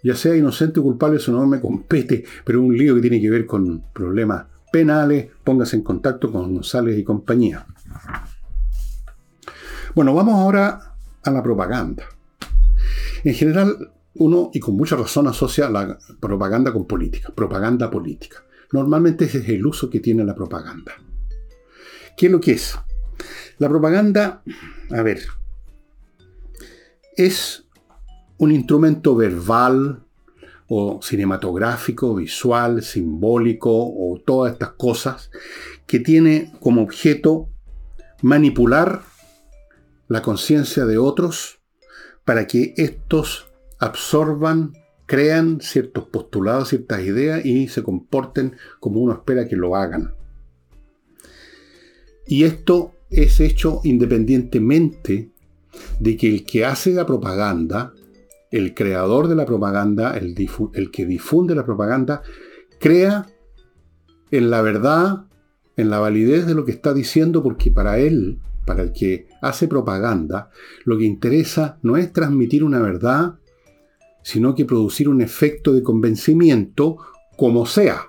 ya 0.04 0.16
sea 0.16 0.36
inocente 0.36 0.80
o 0.80 0.84
culpable, 0.84 1.18
eso 1.18 1.32
no 1.32 1.46
me 1.46 1.60
compete, 1.60 2.24
pero 2.44 2.62
un 2.62 2.78
lío 2.78 2.96
que 2.96 3.02
tiene 3.02 3.22
que 3.22 3.30
ver 3.30 3.46
con 3.46 3.84
problemas 3.94 4.46
penales, 4.72 5.28
póngase 5.44 5.76
en 5.76 5.84
contacto 5.84 6.32
con 6.32 6.54
González 6.54 6.98
y 6.98 7.04
compañía. 7.04 7.66
Bueno, 9.94 10.16
vamos 10.16 10.36
ahora 10.36 10.96
a 11.24 11.32
la 11.32 11.44
propaganda. 11.44 12.06
En 13.24 13.34
general, 13.34 13.92
uno, 14.16 14.50
y 14.54 14.60
con 14.60 14.76
mucha 14.76 14.96
razón, 14.96 15.28
asocia 15.28 15.70
la 15.70 15.98
propaganda 16.20 16.72
con 16.72 16.88
política, 16.88 17.32
propaganda 17.36 17.92
política. 17.92 18.44
Normalmente 18.72 19.26
ese 19.26 19.40
es 19.40 19.50
el 19.50 19.66
uso 19.66 19.90
que 19.90 20.00
tiene 20.00 20.24
la 20.24 20.34
propaganda. 20.34 20.94
¿Qué 22.18 22.28
es 22.28 22.32
lo 22.32 22.40
que 22.40 22.54
es? 22.54 22.80
La 23.58 23.70
propaganda, 23.70 24.42
a 24.90 25.02
ver, 25.02 25.22
es 27.16 27.61
un 28.42 28.52
instrumento 28.52 29.16
verbal 29.16 30.04
o 30.68 31.00
cinematográfico, 31.04 32.16
visual, 32.16 32.82
simbólico 32.82 33.70
o 33.72 34.20
todas 34.26 34.54
estas 34.54 34.72
cosas 34.72 35.30
que 35.86 36.00
tiene 36.00 36.52
como 36.60 36.82
objeto 36.82 37.50
manipular 38.24 39.04
la 40.08 40.24
conciencia 40.24 40.86
de 40.86 40.98
otros 40.98 41.60
para 42.26 42.48
que 42.48 42.74
estos 42.78 43.48
absorban, 43.78 44.74
crean 45.06 45.62
ciertos 45.62 46.06
postulados, 46.06 46.70
ciertas 46.70 47.02
ideas 47.02 47.46
y 47.46 47.68
se 47.68 47.84
comporten 47.84 48.56
como 48.80 49.02
uno 49.02 49.14
espera 49.14 49.48
que 49.48 49.56
lo 49.56 49.76
hagan. 49.76 50.16
Y 52.26 52.46
esto 52.46 52.94
es 53.12 53.40
hecho 53.40 53.82
independientemente 53.84 55.30
de 56.00 56.18
que 56.18 56.28
el 56.28 56.44
que 56.44 56.66
hace 56.66 56.92
la 56.92 57.06
propaganda 57.06 57.94
el 58.52 58.74
creador 58.74 59.28
de 59.28 59.36
la 59.36 59.46
propaganda, 59.46 60.18
el, 60.18 60.36
que 60.92 61.06
difunde 61.06 61.56
la 61.56 61.66
propaganda, 61.66 62.22
crea 62.80 63.28
en 64.30 64.50
la 64.50 64.62
verdad, 64.62 65.26
en 65.78 65.90
la 65.90 66.00
validez 66.00 66.46
de 66.46 66.54
lo 66.54 66.66
que 66.66 66.72
está 66.72 66.94
diciendo, 66.94 67.42
porque 67.42 67.72
para 67.72 67.98
él, 67.98 68.40
para 68.66 68.84
el 68.84 68.92
que 68.92 69.28
hace 69.42 69.68
propaganda, 69.68 70.50
lo 70.84 70.98
que 70.98 71.06
interesa 71.06 71.80
no 71.82 71.98
es 71.98 72.12
transmitir 72.12 72.64
una 72.64 72.80
verdad, 72.80 73.36
sino 74.22 74.54
que 74.54 74.66
producir 74.66 75.10
un 75.10 75.22
efecto 75.22 75.74
de 75.74 75.82
convencimiento 75.82 76.98
como 77.38 77.66
sea. 77.66 78.08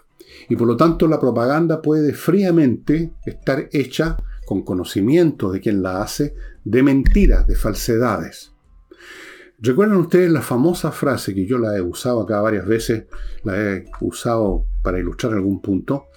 Y 0.49 0.57
por 0.57 0.67
lo 0.67 0.77
tanto 0.77 1.07
la 1.07 1.21
propaganda 1.21 1.81
puede 1.81 2.13
fríamente 2.13 3.13
estar 3.25 3.69
hecha 3.73 4.17
con 4.45 4.63
conocimiento 4.63 5.53
de 5.53 5.61
quien 5.61 5.83
la 5.83 6.03
hace, 6.03 6.35
de 6.65 6.83
mentiras, 6.83 7.47
de 7.47 7.55
falsedades. 7.55 8.52
¿Recuerdan 9.65 9.99
ustedes 9.99 10.29
la 10.29 10.43
famosa 10.43 10.91
frase 10.91 11.37
que 11.37 11.47
yo 11.47 11.57
la 11.57 11.77
he 11.77 11.81
usado 11.81 12.23
acá 12.23 12.41
varias 12.41 12.67
veces, 12.67 13.05
la 13.45 13.57
he 13.57 13.85
usado 14.01 14.67
para 14.83 14.99
ilustrar 14.99 15.35
algún 15.35 15.63
punto? 15.63 16.09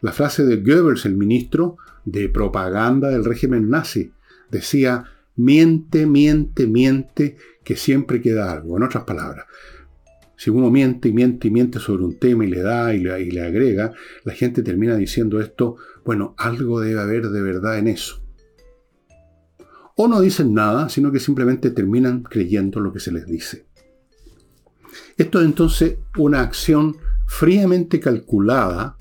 La 0.00 0.12
frase 0.12 0.46
de 0.46 0.56
Goebbels, 0.56 1.04
el 1.04 1.14
ministro 1.14 1.76
de 2.06 2.30
propaganda 2.30 3.10
del 3.10 3.26
régimen 3.26 3.68
nazi. 3.68 4.12
Decía, 4.50 5.04
miente, 5.36 6.06
miente, 6.06 6.66
miente, 6.66 7.36
que 7.62 7.76
siempre 7.76 8.22
queda 8.22 8.50
algo. 8.50 8.78
En 8.78 8.84
otras 8.84 9.04
palabras, 9.04 9.44
si 10.38 10.48
uno 10.48 10.70
miente 10.70 11.10
y 11.10 11.12
miente 11.12 11.48
y 11.48 11.50
miente 11.50 11.80
sobre 11.80 12.02
un 12.02 12.18
tema 12.18 12.46
y 12.46 12.48
le 12.48 12.62
da 12.62 12.94
y 12.94 13.00
le, 13.00 13.20
y 13.20 13.30
le 13.30 13.42
agrega, 13.42 13.92
la 14.24 14.32
gente 14.32 14.62
termina 14.62 14.96
diciendo 14.96 15.38
esto, 15.42 15.76
bueno, 16.02 16.34
algo 16.38 16.80
debe 16.80 16.98
haber 16.98 17.28
de 17.28 17.42
verdad 17.42 17.76
en 17.76 17.88
eso 17.88 18.25
o 19.96 20.08
no 20.08 20.20
dicen 20.20 20.54
nada, 20.54 20.88
sino 20.88 21.10
que 21.10 21.18
simplemente 21.18 21.70
terminan 21.70 22.22
creyendo 22.22 22.80
lo 22.80 22.92
que 22.92 23.00
se 23.00 23.12
les 23.12 23.26
dice. 23.26 23.66
Esto 25.16 25.40
es 25.40 25.46
entonces 25.46 25.96
una 26.18 26.42
acción 26.42 26.96
fríamente 27.26 27.98
calculada 27.98 28.98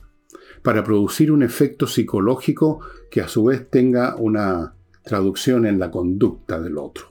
para 0.63 0.83
producir 0.83 1.31
un 1.31 1.43
efecto 1.43 1.85
psicológico 1.85 2.79
que 3.11 3.21
a 3.21 3.27
su 3.27 3.43
vez 3.43 3.69
tenga 3.69 4.15
una 4.15 4.73
traducción 5.03 5.65
en 5.65 5.79
la 5.79 5.91
conducta 5.91 6.59
del 6.59 6.77
otro. 6.77 7.07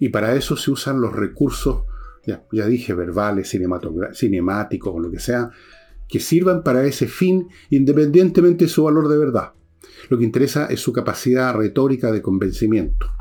Y 0.00 0.08
para 0.08 0.34
eso 0.34 0.56
se 0.56 0.70
usan 0.70 1.00
los 1.00 1.14
recursos, 1.14 1.84
ya, 2.26 2.66
dije, 2.66 2.94
verbales, 2.94 3.50
cinemáticos 3.50 4.94
o 4.94 4.98
lo 4.98 5.10
que 5.10 5.20
sea, 5.20 5.50
que 6.08 6.18
sirvan 6.18 6.62
para 6.62 6.84
ese 6.84 7.06
fin 7.06 7.48
independientemente 7.70 8.64
de 8.64 8.70
su 8.70 8.84
valor 8.84 9.08
de 9.08 9.18
verdad. 9.18 9.52
Lo 10.08 10.18
que 10.18 10.24
interesa 10.24 10.66
es 10.66 10.80
su 10.80 10.92
capacidad 10.92 11.54
retórica 11.54 12.10
de 12.10 12.22
convencimiento. 12.22 13.17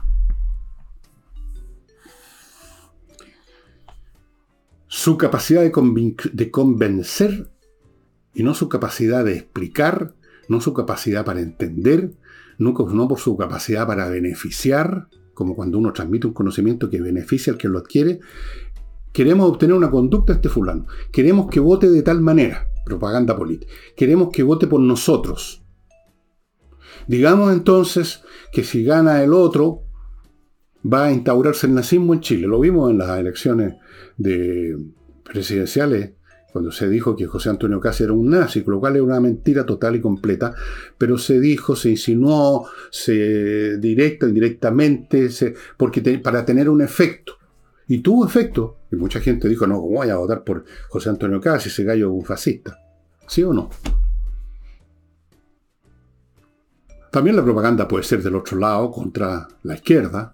Su 4.88 5.18
capacidad 5.18 5.62
de, 5.62 6.52
convencer 6.52 7.52
y 8.34 8.44
no 8.44 8.54
su 8.54 8.70
capacidad 8.70 9.26
de 9.26 9.34
explicar, 9.34 10.16
no 10.48 10.62
su 10.62 10.74
capacidad 10.74 11.26
para 11.26 11.42
entender, 11.42 12.14
no, 12.58 12.74
no 12.74 13.08
por 13.08 13.20
su 13.20 13.36
capacidad 13.36 13.86
para 13.86 14.10
beneficiar, 14.10 15.10
como 15.34 15.56
cuando 15.56 15.78
uno 15.78 15.94
transmite 15.94 16.28
un 16.28 16.34
conocimiento 16.34 16.90
que 16.90 17.02
beneficia 17.02 17.54
al 17.54 17.60
que 17.60 17.68
lo 17.68 17.80
adquiere. 17.80 18.20
Queremos 19.12 19.50
obtener 19.50 19.76
una 19.76 19.92
conducta 19.92 20.34
de 20.34 20.38
este 20.38 20.50
fulano. 20.50 20.88
Queremos 21.12 21.50
que 21.50 21.60
vote 21.60 21.90
de 21.90 22.02
tal 22.02 22.22
manera, 22.22 22.68
propaganda 22.86 23.36
política. 23.36 23.72
Queremos 23.96 24.30
que 24.32 24.44
vote 24.44 24.68
por 24.68 24.80
nosotros. 24.80 25.64
Digamos 27.08 27.54
entonces 27.54 28.22
que 28.52 28.64
si 28.64 28.84
gana 28.84 29.24
el 29.24 29.34
otro, 29.34 29.84
va 30.92 31.06
a 31.06 31.12
instaurarse 31.12 31.68
el 31.68 31.76
nazismo 31.76 32.14
en 32.14 32.22
Chile. 32.22 32.48
Lo 32.48 32.60
vimos 32.60 32.92
en 32.92 32.98
las 32.98 33.20
elecciones 33.20 33.76
de 34.18 34.78
presidenciales, 35.24 36.12
cuando 36.52 36.72
se 36.72 36.90
dijo 36.90 37.16
que 37.16 37.28
José 37.28 37.50
Antonio 37.50 37.80
Casi 37.80 38.04
era 38.04 38.14
un 38.14 38.30
nazi, 38.30 38.64
lo 38.66 38.80
cual 38.80 38.96
es 38.96 39.02
una 39.02 39.20
mentira 39.20 39.66
total 39.66 39.98
y 39.98 40.02
completa, 40.02 40.56
pero 40.98 41.18
se 41.18 41.40
dijo, 41.40 41.76
se 41.76 41.90
insinuó, 41.92 42.68
se 42.90 43.78
directa, 43.78 44.28
indirectamente, 44.28 45.30
porque 45.78 46.02
para 46.20 46.46
tener 46.46 46.70
un 46.70 46.82
efecto. 46.82 47.34
Y 47.88 48.00
tuvo 48.00 48.26
efecto. 48.26 48.80
Y 48.92 48.96
mucha 48.96 49.20
gente 49.20 49.48
dijo, 49.48 49.68
no, 49.68 49.76
¿cómo 49.76 49.98
voy 49.98 50.10
a 50.10 50.18
votar 50.18 50.44
por 50.44 50.66
José 50.90 51.10
Antonio 51.10 51.40
Casi, 51.40 51.70
ese 51.70 51.84
gallo 51.84 52.12
un 52.12 52.26
fascista? 52.26 52.80
¿Sí 53.28 53.44
o 53.44 53.54
no? 53.54 53.70
También 57.12 57.36
la 57.36 57.44
propaganda 57.44 57.88
puede 57.88 58.04
ser 58.04 58.24
del 58.24 58.36
otro 58.36 58.58
lado, 58.58 58.92
contra 58.92 59.48
la 59.64 59.76
izquierda. 59.76 60.34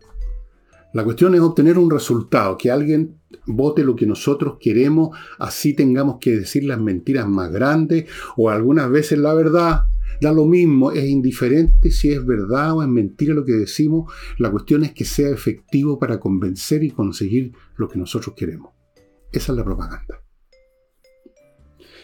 La 0.94 1.04
cuestión 1.04 1.34
es 1.34 1.42
obtener 1.42 1.80
un 1.80 1.90
resultado, 1.90 2.56
que 2.56 2.70
alguien 2.70 3.20
vote 3.48 3.84
lo 3.84 3.96
que 3.96 4.06
nosotros 4.06 4.58
queremos, 4.60 5.18
así 5.40 5.74
tengamos 5.74 6.18
que 6.22 6.38
decir 6.38 6.66
las 6.66 6.80
mentiras 6.80 7.28
más 7.28 7.52
grandes 7.52 8.06
o 8.38 8.52
algunas 8.52 8.90
veces 8.92 9.18
la 9.18 9.34
verdad. 9.34 9.82
Da 10.22 10.32
lo 10.32 10.46
mismo, 10.46 10.92
es 10.92 11.06
indiferente 11.06 11.90
si 11.90 12.12
es 12.12 12.24
verdad 12.24 12.78
o 12.78 12.84
es 12.84 12.88
mentira 12.88 13.34
lo 13.34 13.44
que 13.44 13.54
decimos. 13.54 14.14
La 14.38 14.52
cuestión 14.52 14.84
es 14.84 14.94
que 14.94 15.04
sea 15.04 15.30
efectivo 15.30 15.98
para 15.98 16.20
convencer 16.20 16.84
y 16.84 16.92
conseguir 16.92 17.54
lo 17.76 17.90
que 17.90 17.98
nosotros 17.98 18.36
queremos. 18.38 18.72
Esa 19.32 19.52
es 19.52 19.58
la 19.58 19.66
propaganda. 19.66 20.22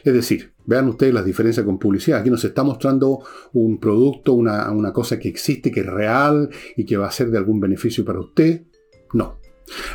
Es 0.03 0.13
decir, 0.13 0.53
vean 0.65 0.87
ustedes 0.87 1.13
las 1.13 1.25
diferencias 1.25 1.63
con 1.63 1.77
publicidad. 1.77 2.21
Aquí 2.21 2.31
nos 2.31 2.43
está 2.43 2.63
mostrando 2.63 3.19
un 3.53 3.79
producto, 3.79 4.33
una, 4.33 4.71
una 4.71 4.91
cosa 4.91 5.19
que 5.19 5.29
existe, 5.29 5.71
que 5.71 5.81
es 5.81 5.85
real 5.85 6.49
y 6.75 6.85
que 6.85 6.97
va 6.97 7.07
a 7.07 7.11
ser 7.11 7.29
de 7.29 7.37
algún 7.37 7.59
beneficio 7.59 8.03
para 8.03 8.19
usted. 8.19 8.63
No. 9.13 9.39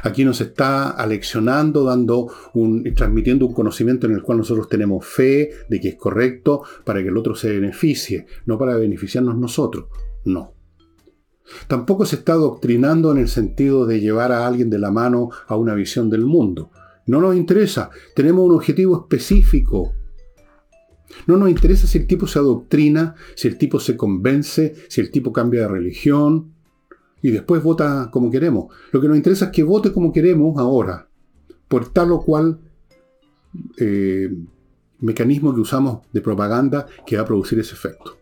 Aquí 0.02 0.24
nos 0.24 0.40
está 0.40 0.90
aleccionando, 0.90 1.84
dando 1.84 2.28
un, 2.54 2.84
transmitiendo 2.94 3.46
un 3.46 3.54
conocimiento 3.54 4.06
en 4.06 4.12
el 4.12 4.22
cual 4.22 4.38
nosotros 4.38 4.68
tenemos 4.68 5.04
fe 5.04 5.50
de 5.68 5.80
que 5.80 5.88
es 5.88 5.96
correcto 5.96 6.62
para 6.84 7.02
que 7.02 7.08
el 7.08 7.16
otro 7.16 7.34
se 7.34 7.52
beneficie, 7.52 8.26
no 8.46 8.58
para 8.58 8.76
beneficiarnos 8.76 9.36
nosotros. 9.36 9.86
No. 10.24 10.54
Tampoco 11.68 12.06
se 12.06 12.16
está 12.16 12.34
doctrinando 12.34 13.12
en 13.12 13.18
el 13.18 13.28
sentido 13.28 13.86
de 13.86 14.00
llevar 14.00 14.32
a 14.32 14.46
alguien 14.46 14.70
de 14.70 14.78
la 14.78 14.90
mano 14.90 15.30
a 15.46 15.56
una 15.56 15.74
visión 15.74 16.08
del 16.08 16.24
mundo. 16.24 16.70
No 17.06 17.20
nos 17.20 17.36
interesa. 17.36 17.90
Tenemos 18.14 18.46
un 18.46 18.54
objetivo 18.54 18.96
específico. 18.96 19.92
No 21.26 21.36
nos 21.36 21.50
interesa 21.50 21.86
si 21.86 21.98
el 21.98 22.06
tipo 22.06 22.26
se 22.26 22.38
adoctrina, 22.38 23.14
si 23.34 23.46
el 23.46 23.58
tipo 23.58 23.78
se 23.78 23.96
convence, 23.96 24.74
si 24.88 25.00
el 25.00 25.10
tipo 25.10 25.32
cambia 25.32 25.62
de 25.62 25.68
religión 25.68 26.53
y 27.24 27.30
después 27.30 27.62
vota 27.62 28.10
como 28.12 28.30
queremos. 28.30 28.66
Lo 28.92 29.00
que 29.00 29.08
nos 29.08 29.16
interesa 29.16 29.46
es 29.46 29.50
que 29.50 29.62
vote 29.62 29.94
como 29.94 30.12
queremos 30.12 30.58
ahora, 30.58 31.08
por 31.68 31.88
tal 31.88 32.12
o 32.12 32.22
cual 32.22 32.60
eh, 33.78 34.30
mecanismo 34.98 35.54
que 35.54 35.60
usamos 35.62 36.00
de 36.12 36.20
propaganda 36.20 36.86
que 37.06 37.16
va 37.16 37.22
a 37.22 37.24
producir 37.24 37.58
ese 37.58 37.72
efecto. 37.72 38.18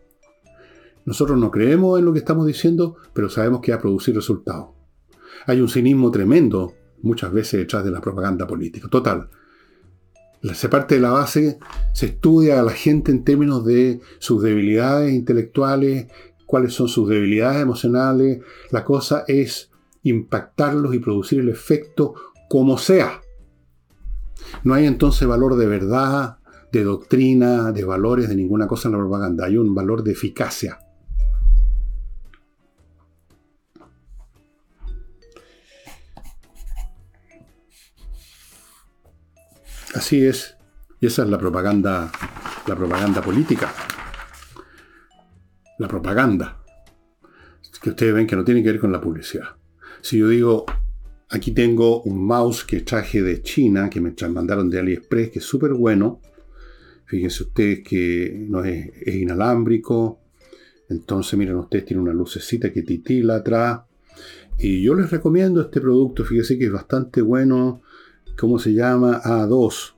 Nosotros 1.03 1.37
no 1.37 1.51
creemos 1.51 1.99
en 1.99 2.05
lo 2.05 2.13
que 2.13 2.19
estamos 2.19 2.47
diciendo, 2.47 2.95
pero 3.11 3.29
sabemos 3.29 3.59
que 3.59 3.73
va 3.73 3.77
a 3.77 3.81
producir 3.81 4.15
resultados. 4.15 4.69
Hay 5.47 5.59
un 5.59 5.67
cinismo 5.67 6.09
tremendo 6.09 6.73
muchas 7.01 7.33
veces 7.33 7.59
detrás 7.59 7.83
de 7.83 7.91
la 7.91 7.99
propaganda 7.99 8.47
política. 8.47 8.87
Total. 8.87 9.27
Se 10.53 10.69
parte 10.69 10.95
de 10.95 11.01
la 11.01 11.11
base, 11.11 11.59
se 11.91 12.05
estudia 12.05 12.57
a 12.57 12.63
la 12.63 12.71
gente 12.71 13.11
en 13.11 13.25
términos 13.25 13.65
de 13.65 13.99
sus 14.19 14.41
debilidades 14.41 15.13
intelectuales, 15.13 16.07
cuáles 16.53 16.75
son 16.75 16.87
sus 16.87 17.09
debilidades 17.09 17.63
emocionales. 17.63 18.39
La 18.69 18.85
cosa 18.85 19.23
es 19.27 19.71
impactarlos 20.03 20.93
y 20.93 20.99
producir 20.99 21.39
el 21.39 21.49
efecto 21.49 22.13
como 22.47 22.77
sea. 22.77 23.21
No 24.63 24.75
hay 24.75 24.85
entonces 24.85 25.27
valor 25.27 25.55
de 25.55 25.65
verdad, 25.65 26.37
de 26.71 26.83
doctrina, 26.83 27.71
de 27.71 27.83
valores, 27.83 28.29
de 28.29 28.35
ninguna 28.35 28.67
cosa 28.67 28.87
en 28.87 28.91
la 28.91 28.99
propaganda. 28.99 29.47
Hay 29.47 29.57
un 29.57 29.73
valor 29.73 30.03
de 30.03 30.11
eficacia. 30.11 30.77
Así 39.95 40.23
es. 40.23 40.55
Y 41.01 41.07
esa 41.07 41.23
es 41.23 41.29
la 41.29 41.39
propaganda, 41.39 42.11
la 42.67 42.75
propaganda 42.75 43.23
política 43.23 43.73
la 45.79 45.87
propaganda, 45.87 46.63
que 47.83 47.89
ustedes 47.89 48.13
ven 48.13 48.27
que 48.27 48.35
no 48.35 48.45
tiene 48.45 48.63
que 48.63 48.71
ver 48.71 48.79
con 48.79 48.91
la 48.91 49.01
publicidad. 49.01 49.49
Si 50.01 50.17
yo 50.17 50.29
digo, 50.29 50.65
aquí 51.29 51.51
tengo 51.51 52.01
un 52.03 52.25
mouse 52.25 52.63
que 52.63 52.79
traje 52.81 53.21
de 53.21 53.41
China, 53.41 53.89
que 53.89 53.99
me 53.99 54.13
mandaron 54.29 54.69
de 54.69 54.79
AliExpress, 54.79 55.31
que 55.31 55.39
es 55.39 55.45
súper 55.45 55.73
bueno, 55.73 56.21
fíjense 57.05 57.43
ustedes 57.43 57.83
que 57.83 58.45
no 58.47 58.63
es, 58.63 58.89
inalámbrico, 59.05 60.21
entonces 60.89 61.37
miren 61.37 61.55
ustedes, 61.55 61.85
tiene 61.85 62.01
una 62.01 62.13
lucecita 62.13 62.71
que 62.71 62.83
titila 62.83 63.35
atrás, 63.35 63.81
y 64.57 64.81
yo 64.81 64.95
les 64.95 65.11
recomiendo 65.11 65.59
este 65.59 65.81
producto, 65.81 66.23
fíjense 66.23 66.57
que 66.57 66.65
es 66.65 66.71
bastante 66.71 67.21
bueno, 67.21 67.81
¿cómo 68.37 68.59
se 68.59 68.73
llama? 68.73 69.21
A2. 69.23 69.93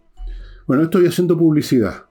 Bueno, 0.66 0.84
estoy 0.84 1.06
haciendo 1.06 1.38
publicidad 1.38 2.06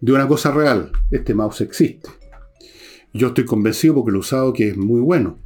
de 0.00 0.12
una 0.12 0.26
cosa 0.26 0.52
real, 0.52 0.90
este 1.10 1.34
mouse 1.34 1.60
existe. 1.60 2.17
Yo 3.18 3.26
estoy 3.26 3.44
convencido 3.44 3.96
porque 3.96 4.12
lo 4.12 4.18
he 4.18 4.20
usado 4.20 4.52
que 4.52 4.68
es 4.68 4.76
muy 4.76 5.00
bueno. 5.00 5.40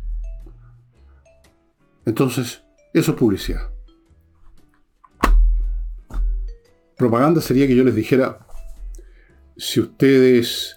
Entonces, 2.05 2.63
eso 2.93 3.13
es 3.13 3.17
publicidad. 3.17 3.71
Propaganda 6.99 7.41
sería 7.41 7.67
que 7.67 7.75
yo 7.75 7.83
les 7.83 7.95
dijera, 7.95 8.47
si 9.57 9.81
ustedes 9.81 10.77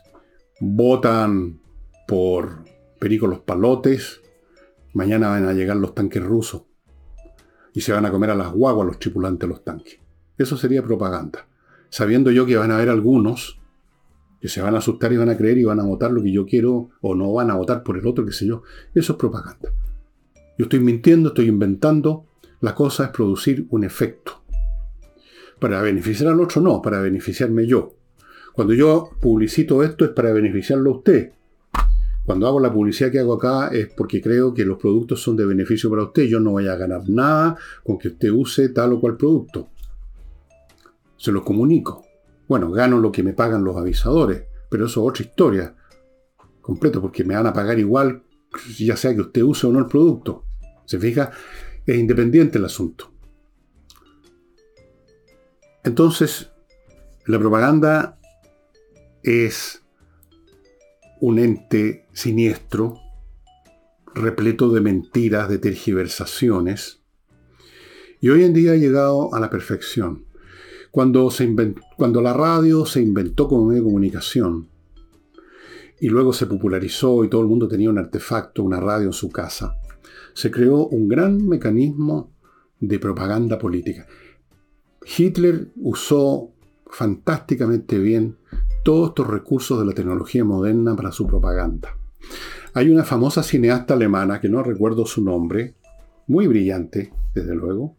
votan 0.61 1.59
por 2.07 2.63
Perico 2.97 3.27
los 3.27 3.41
Palotes, 3.41 4.21
mañana 4.93 5.27
van 5.27 5.49
a 5.49 5.53
llegar 5.53 5.75
los 5.75 5.95
tanques 5.95 6.23
rusos 6.23 6.61
y 7.73 7.81
se 7.81 7.91
van 7.91 8.05
a 8.05 8.11
comer 8.11 8.29
a 8.29 8.35
las 8.35 8.53
guaguas 8.53 8.87
los 8.87 8.99
tripulantes 8.99 9.49
de 9.49 9.53
los 9.53 9.65
tanques. 9.65 9.99
Eso 10.37 10.55
sería 10.55 10.81
propaganda. 10.81 11.45
Sabiendo 11.89 12.31
yo 12.31 12.45
que 12.45 12.55
van 12.55 12.71
a 12.71 12.77
haber 12.77 12.87
algunos 12.87 13.59
que 14.45 14.49
se 14.49 14.61
van 14.61 14.75
a 14.75 14.77
asustar 14.77 15.11
y 15.11 15.17
van 15.17 15.29
a 15.29 15.35
creer 15.35 15.57
y 15.57 15.63
van 15.63 15.79
a 15.79 15.83
votar 15.83 16.11
lo 16.11 16.21
que 16.21 16.31
yo 16.31 16.45
quiero 16.45 16.91
o 17.01 17.15
no 17.15 17.33
van 17.33 17.49
a 17.49 17.55
votar 17.55 17.81
por 17.81 17.97
el 17.97 18.05
otro, 18.05 18.23
qué 18.23 18.31
sé 18.31 18.45
yo. 18.45 18.61
Eso 18.93 19.13
es 19.13 19.17
propaganda. 19.17 19.73
Yo 20.55 20.65
estoy 20.65 20.81
mintiendo, 20.81 21.29
estoy 21.29 21.47
inventando. 21.47 22.27
La 22.61 22.75
cosa 22.75 23.05
es 23.05 23.09
producir 23.09 23.65
un 23.71 23.83
efecto. 23.83 24.43
Para 25.59 25.81
beneficiar 25.81 26.31
al 26.31 26.39
otro, 26.39 26.61
no, 26.61 26.79
para 26.79 27.01
beneficiarme 27.01 27.65
yo. 27.65 27.95
Cuando 28.53 28.75
yo 28.75 29.09
publicito 29.19 29.81
esto 29.81 30.05
es 30.05 30.11
para 30.11 30.31
beneficiarlo 30.31 30.91
a 30.91 30.97
usted. 30.97 31.31
Cuando 32.23 32.45
hago 32.45 32.59
la 32.59 32.71
publicidad 32.71 33.11
que 33.11 33.17
hago 33.17 33.33
acá 33.33 33.69
es 33.69 33.87
porque 33.97 34.21
creo 34.21 34.53
que 34.53 34.63
los 34.63 34.77
productos 34.77 35.23
son 35.23 35.35
de 35.37 35.47
beneficio 35.47 35.89
para 35.89 36.03
usted. 36.03 36.25
Yo 36.25 36.39
no 36.39 36.51
voy 36.51 36.67
a 36.67 36.75
ganar 36.75 37.09
nada 37.09 37.57
con 37.83 37.97
que 37.97 38.09
usted 38.09 38.29
use 38.29 38.69
tal 38.69 38.93
o 38.93 38.99
cual 38.99 39.17
producto. 39.17 39.69
Se 41.17 41.31
lo 41.31 41.43
comunico. 41.43 42.04
Bueno, 42.47 42.71
gano 42.71 42.99
lo 42.99 43.11
que 43.11 43.23
me 43.23 43.33
pagan 43.33 43.63
los 43.63 43.77
avisadores, 43.77 44.43
pero 44.69 44.85
eso 44.85 45.01
es 45.01 45.09
otra 45.11 45.25
historia. 45.25 45.75
Completo, 46.61 47.01
porque 47.01 47.23
me 47.23 47.35
van 47.35 47.47
a 47.47 47.53
pagar 47.53 47.79
igual, 47.79 48.23
ya 48.77 48.95
sea 48.95 49.13
que 49.13 49.21
usted 49.21 49.41
use 49.41 49.67
o 49.67 49.71
no 49.71 49.79
el 49.79 49.87
producto. 49.87 50.45
¿Se 50.85 50.99
fija? 50.99 51.31
Es 51.85 51.97
independiente 51.97 52.57
el 52.57 52.65
asunto. 52.65 53.11
Entonces, 55.83 56.51
la 57.27 57.39
propaganda 57.39 58.19
es 59.23 59.83
un 61.21 61.39
ente 61.39 62.07
siniestro, 62.13 62.99
repleto 64.13 64.69
de 64.69 64.81
mentiras, 64.81 65.49
de 65.49 65.57
tergiversaciones, 65.57 67.01
y 68.19 68.29
hoy 68.29 68.43
en 68.43 68.53
día 68.53 68.71
ha 68.71 68.75
llegado 68.75 69.33
a 69.33 69.39
la 69.39 69.49
perfección. 69.49 70.24
Cuando, 70.95 72.21
la 72.21 72.31
radio 72.31 72.85
se 72.85 73.01
inventó 73.01 73.49
como 73.49 73.65
medio 73.65 73.81
de 73.81 73.87
comunicación 73.87 74.69
y 75.99 76.07
luego 76.07 76.31
se 76.31 76.45
popularizó 76.45 77.25
y 77.25 77.27
todo 77.27 77.41
el 77.41 77.47
mundo 77.47 77.67
tenía 77.67 77.89
un 77.89 77.97
artefacto, 77.97 78.63
una 78.63 78.79
radio 78.79 79.07
en 79.07 79.11
su 79.11 79.29
casa, 79.29 79.75
se 80.33 80.49
creó 80.49 80.87
un 80.87 81.09
gran 81.09 81.49
mecanismo 81.49 82.31
de 82.79 82.97
propaganda 82.97 83.59
política. 83.59 84.07
Hitler 85.17 85.67
usó 85.81 86.53
fantásticamente 86.87 87.99
bien 87.99 88.37
todos 88.85 89.09
estos 89.09 89.27
recursos 89.27 89.77
de 89.77 89.85
la 89.87 89.91
tecnología 89.91 90.45
moderna 90.45 90.95
para 90.95 91.11
su 91.11 91.27
propaganda. 91.27 91.89
Hay 92.73 92.89
una 92.89 93.03
famosa 93.03 93.43
cineasta 93.43 93.95
alemana, 93.95 94.39
que 94.39 94.47
no 94.47 94.63
recuerdo 94.63 95.05
su 95.05 95.21
nombre, 95.21 95.75
muy 96.27 96.47
brillante, 96.47 97.11
desde 97.33 97.53
luego, 97.53 97.97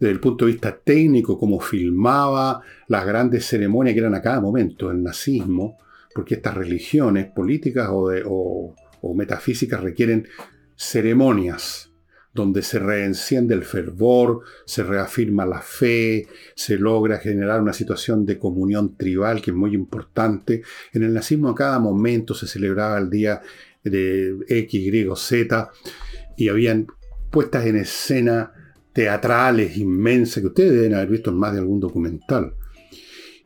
desde 0.00 0.12
el 0.12 0.20
punto 0.20 0.46
de 0.46 0.52
vista 0.52 0.76
técnico, 0.76 1.38
cómo 1.38 1.60
filmaba 1.60 2.62
las 2.88 3.04
grandes 3.04 3.44
ceremonias 3.44 3.92
que 3.92 4.00
eran 4.00 4.14
a 4.14 4.22
cada 4.22 4.40
momento, 4.40 4.90
el 4.90 5.02
nazismo, 5.02 5.76
porque 6.14 6.36
estas 6.36 6.54
religiones 6.54 7.26
políticas 7.26 7.88
o, 7.92 8.74
metafísicas 9.14 9.80
requieren 9.80 10.26
ceremonias. 10.74 11.86
donde 12.32 12.62
se 12.62 12.78
reenciende 12.78 13.54
el 13.54 13.64
fervor, 13.64 14.42
se 14.64 14.84
reafirma 14.84 15.44
la 15.44 15.60
fe, 15.60 16.28
se 16.54 16.78
logra 16.78 17.18
generar 17.18 17.60
una 17.60 17.72
situación 17.72 18.24
de 18.24 18.38
comunión 18.38 18.96
tribal 18.96 19.42
que 19.42 19.50
es 19.50 19.56
muy 19.56 19.74
importante. 19.74 20.62
En 20.92 21.02
el 21.02 21.12
nazismo 21.12 21.48
a 21.48 21.56
cada 21.56 21.80
momento 21.80 22.32
se 22.32 22.46
celebraba 22.46 22.98
el 22.98 23.10
día 23.10 23.42
de 23.82 24.36
X, 24.48 24.74
Y, 24.80 25.08
Z 25.16 25.70
y 26.36 26.48
habían 26.48 26.86
puestas 27.32 27.66
en 27.66 27.74
escena 27.74 28.52
teatrales 28.92 29.76
inmensas 29.76 30.40
que 30.40 30.48
ustedes 30.48 30.72
deben 30.72 30.94
haber 30.94 31.08
visto 31.08 31.30
en 31.30 31.36
más 31.36 31.52
de 31.52 31.60
algún 31.60 31.80
documental. 31.80 32.54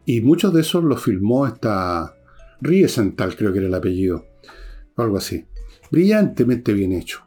Y 0.06 0.20
muchos 0.20 0.52
de 0.52 0.60
esos 0.60 0.84
los 0.84 1.02
filmó 1.02 1.46
esta 1.46 2.14
Riesenthal, 2.60 3.36
creo 3.36 3.52
que 3.52 3.58
era 3.58 3.68
el 3.68 3.74
apellido, 3.74 4.26
algo 4.96 5.16
así. 5.16 5.46
Brillantemente 5.90 6.72
bien 6.72 6.92
hecho. 6.92 7.20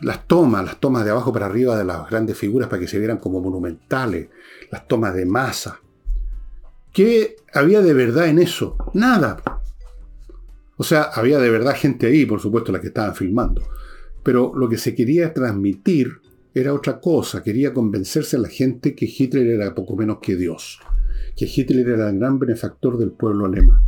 Las 0.00 0.26
tomas, 0.26 0.64
las 0.64 0.80
tomas 0.80 1.04
de 1.04 1.10
abajo 1.10 1.32
para 1.32 1.46
arriba 1.46 1.78
de 1.78 1.84
las 1.84 2.08
grandes 2.10 2.36
figuras 2.36 2.68
para 2.68 2.80
que 2.80 2.88
se 2.88 2.98
vieran 2.98 3.18
como 3.18 3.40
monumentales, 3.40 4.28
las 4.70 4.86
tomas 4.88 5.14
de 5.14 5.24
masa. 5.24 5.80
¿Qué 6.92 7.36
había 7.52 7.80
de 7.80 7.94
verdad 7.94 8.26
en 8.26 8.38
eso? 8.38 8.76
Nada. 8.94 9.36
O 10.76 10.82
sea, 10.82 11.02
había 11.02 11.38
de 11.38 11.50
verdad 11.50 11.76
gente 11.76 12.06
ahí, 12.06 12.26
por 12.26 12.40
supuesto, 12.40 12.72
la 12.72 12.80
que 12.80 12.88
estaban 12.88 13.14
filmando. 13.14 13.62
Pero 14.22 14.52
lo 14.54 14.68
que 14.68 14.78
se 14.78 14.94
quería 14.94 15.32
transmitir 15.32 16.20
era 16.54 16.72
otra 16.72 17.00
cosa. 17.00 17.42
Quería 17.42 17.74
convencerse 17.74 18.36
a 18.36 18.40
la 18.40 18.48
gente 18.48 18.94
que 18.94 19.06
Hitler 19.06 19.46
era 19.46 19.74
poco 19.74 19.96
menos 19.96 20.18
que 20.22 20.36
Dios. 20.36 20.80
Que 21.36 21.50
Hitler 21.52 21.88
era 21.88 22.08
el 22.08 22.18
gran 22.18 22.38
benefactor 22.38 22.96
del 22.96 23.10
pueblo 23.10 23.46
alemán. 23.46 23.80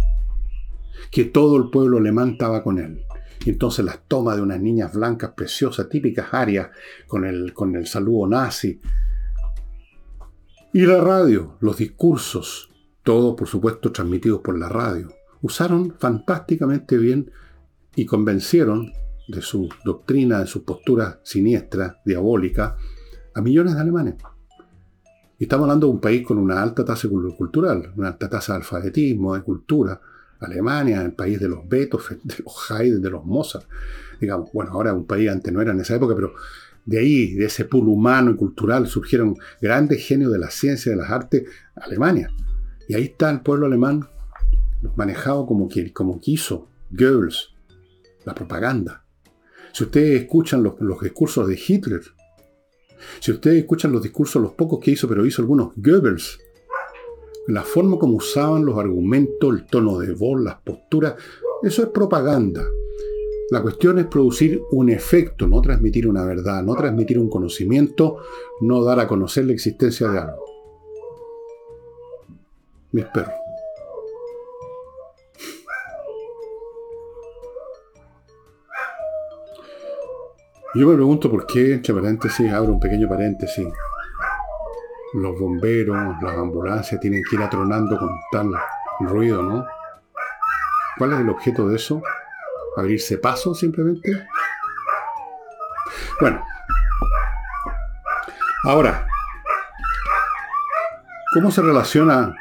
Que 1.11 1.25
todo 1.25 1.57
el 1.57 1.71
pueblo 1.71 1.99
alemán 1.99 2.31
estaba 2.31 2.63
con 2.63 2.79
él. 2.79 3.03
Y 3.45 3.51
entonces 3.51 3.85
las 3.85 4.01
tomas 4.09 4.37
de 4.37 4.43
unas 4.43 4.61
niñas 4.61 4.93
blancas 4.93 5.33
preciosas, 5.37 5.89
típicas 5.89 6.33
arias, 6.33 6.69
con 7.07 7.25
el, 7.25 7.53
con 7.55 7.77
el 7.77 7.87
saludo 7.87 8.27
nazi. 8.27 8.81
Y 10.73 10.81
la 10.81 11.01
radio, 11.01 11.57
los 11.61 11.77
discursos, 11.77 12.71
todos 13.03 13.37
por 13.37 13.47
supuesto 13.47 13.93
transmitidos 13.93 14.41
por 14.41 14.59
la 14.59 14.69
radio 14.69 15.09
usaron 15.43 15.95
fantásticamente 15.99 16.99
bien 16.99 17.31
y 17.95 18.05
convencieron 18.05 18.93
de 19.29 19.43
su 19.43 19.69
doctrina, 19.85 20.41
de 20.41 20.47
su 20.47 20.65
postura 20.65 21.21
siniestra, 21.23 22.01
diabólica, 22.05 22.77
a 23.35 23.41
millones 23.41 23.75
de 23.75 23.81
alemanes. 23.81 24.15
Y 25.39 25.45
estamos 25.45 25.65
hablando 25.65 25.89
de 25.89 25.93
un 25.93 26.01
país 26.01 26.27
con 26.27 26.39
una 26.39 26.63
alta 26.63 26.85
tasa 26.85 27.09
cultural, 27.09 27.93
una 27.97 28.09
alta 28.09 28.29
tasa 28.29 28.55
de 28.55 28.59
alfabetismo, 28.59 29.35
de 29.35 29.43
cultura. 29.43 30.01
Alemania, 30.39 31.01
el 31.01 31.13
país 31.13 31.41
de 31.41 31.49
los 31.49 31.67
Beethoven, 31.67 32.21
de 32.25 32.35
los 32.45 32.71
Haydn, 32.71 33.03
de 33.03 33.11
los 33.11 33.25
Mozart. 33.25 33.67
Digamos, 34.21 34.51
bueno, 34.53 34.73
ahora 34.73 34.93
un 34.93 35.07
país 35.07 35.31
antes 35.31 35.53
no 35.53 35.61
era 35.61 35.73
en 35.73 35.81
esa 35.81 35.97
época, 35.97 36.15
pero 36.15 36.33
de 36.85 36.99
ahí, 36.99 37.35
de 37.35 37.47
ese 37.47 37.65
pool 37.65 37.89
humano 37.89 38.31
y 38.31 38.37
cultural, 38.37 38.87
surgieron 38.87 39.37
grandes 39.61 40.07
genios 40.07 40.33
de 40.33 40.39
la 40.39 40.51
ciencia 40.51 40.93
de 40.93 40.97
las 40.97 41.11
artes, 41.11 41.45
Alemania. 41.75 42.31
Y 42.89 42.95
ahí 42.95 43.05
está 43.05 43.31
el 43.31 43.41
pueblo 43.41 43.67
alemán 43.67 44.09
manejado 44.95 45.47
como, 45.47 45.69
como 45.93 46.21
quiso, 46.21 46.69
Goebbels, 46.91 47.55
la 48.25 48.35
propaganda. 48.35 49.06
Si 49.77 49.85
ustedes 49.85 50.23
escuchan 50.23 50.63
los, 50.63 50.75
discursos 51.03 51.47
de 51.47 51.61
Hitler, 51.69 52.01
si 53.21 53.31
ustedes 53.31 53.59
escuchan 53.59 53.93
los 53.93 54.03
discursos, 54.03 54.41
los 54.41 54.53
pocos 54.53 54.81
que 54.83 54.93
hizo, 54.93 55.07
pero 55.07 55.27
hizo 55.27 55.43
algunos 55.43 55.73
Goebbels, 55.77 56.39
la 57.49 57.63
forma 57.63 57.99
como 57.99 58.15
usaban 58.15 58.65
los 58.65 58.79
argumentos, 58.79 59.55
el 59.55 59.67
tono 59.67 59.99
de 59.99 60.15
voz, 60.15 60.41
las 60.41 60.55
posturas, 60.63 61.17
eso 61.63 61.83
es 61.83 61.91
propaganda. 61.91 62.67
La 63.51 63.61
cuestión 63.61 63.99
es 63.99 64.07
producir 64.07 64.63
un 64.71 64.89
efecto, 64.89 65.47
no 65.47 65.61
transmitir 65.61 66.09
una 66.09 66.25
verdad, 66.25 66.63
no 66.63 66.75
transmitir 66.75 67.19
un 67.19 67.29
conocimiento, 67.29 68.17
no 68.63 68.83
dar 68.83 69.01
a 69.01 69.07
conocer 69.07 69.45
la 69.45 69.53
existencia 69.53 70.09
de 70.09 70.19
algo. 70.21 70.45
Mis 72.93 73.05
perros. 73.05 73.46
Yo 80.75 80.87
me 80.87 80.95
pregunto 80.95 81.31
por 81.31 81.47
qué, 81.47 81.75
entre 81.75 81.95
paréntesis, 81.95 82.53
abro 82.53 82.73
un 82.73 82.81
pequeño 82.81 83.09
paréntesis, 83.09 83.67
los 85.15 85.39
bomberos, 85.39 85.97
las 86.21 86.37
ambulancias 86.37 87.01
tienen 87.01 87.23
que 87.29 87.37
ir 87.37 87.43
atronando 87.43 87.99
con 87.99 88.11
tal 88.31 88.51
ruido, 89.01 89.43
¿no? 89.43 89.65
¿Cuál 90.99 91.13
es 91.15 91.21
el 91.21 91.31
objeto 91.31 91.69
de 91.69 91.77
eso? 91.77 92.03
¿Abrirse 92.77 93.19
paso 93.19 93.55
simplemente? 93.55 94.27
Bueno. 96.21 96.45
Ahora, 98.65 99.07
¿cómo 101.33 101.51
se 101.51 101.63
relaciona, 101.63 102.35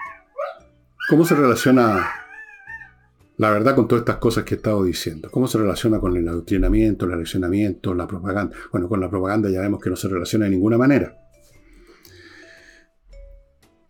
cómo 1.09 1.23
se 1.23 1.35
relaciona 1.35 2.24
la 3.37 3.49
verdad 3.49 3.75
con 3.75 3.87
todas 3.87 4.01
estas 4.01 4.17
cosas 4.17 4.43
que 4.43 4.55
he 4.55 4.57
estado 4.57 4.83
diciendo. 4.83 5.29
¿Cómo 5.29 5.47
se 5.47 5.57
relaciona 5.57 5.99
con 5.99 6.15
el 6.15 6.27
adoctrinamiento, 6.27 7.05
el 7.05 7.11
eleccionamiento, 7.11 7.93
la 7.93 8.07
propaganda? 8.07 8.55
Bueno, 8.71 8.87
con 8.87 9.01
la 9.01 9.09
propaganda 9.09 9.49
ya 9.49 9.61
vemos 9.61 9.81
que 9.81 9.89
no 9.89 9.95
se 9.95 10.07
relaciona 10.07 10.45
de 10.45 10.51
ninguna 10.51 10.77
manera. 10.77 11.17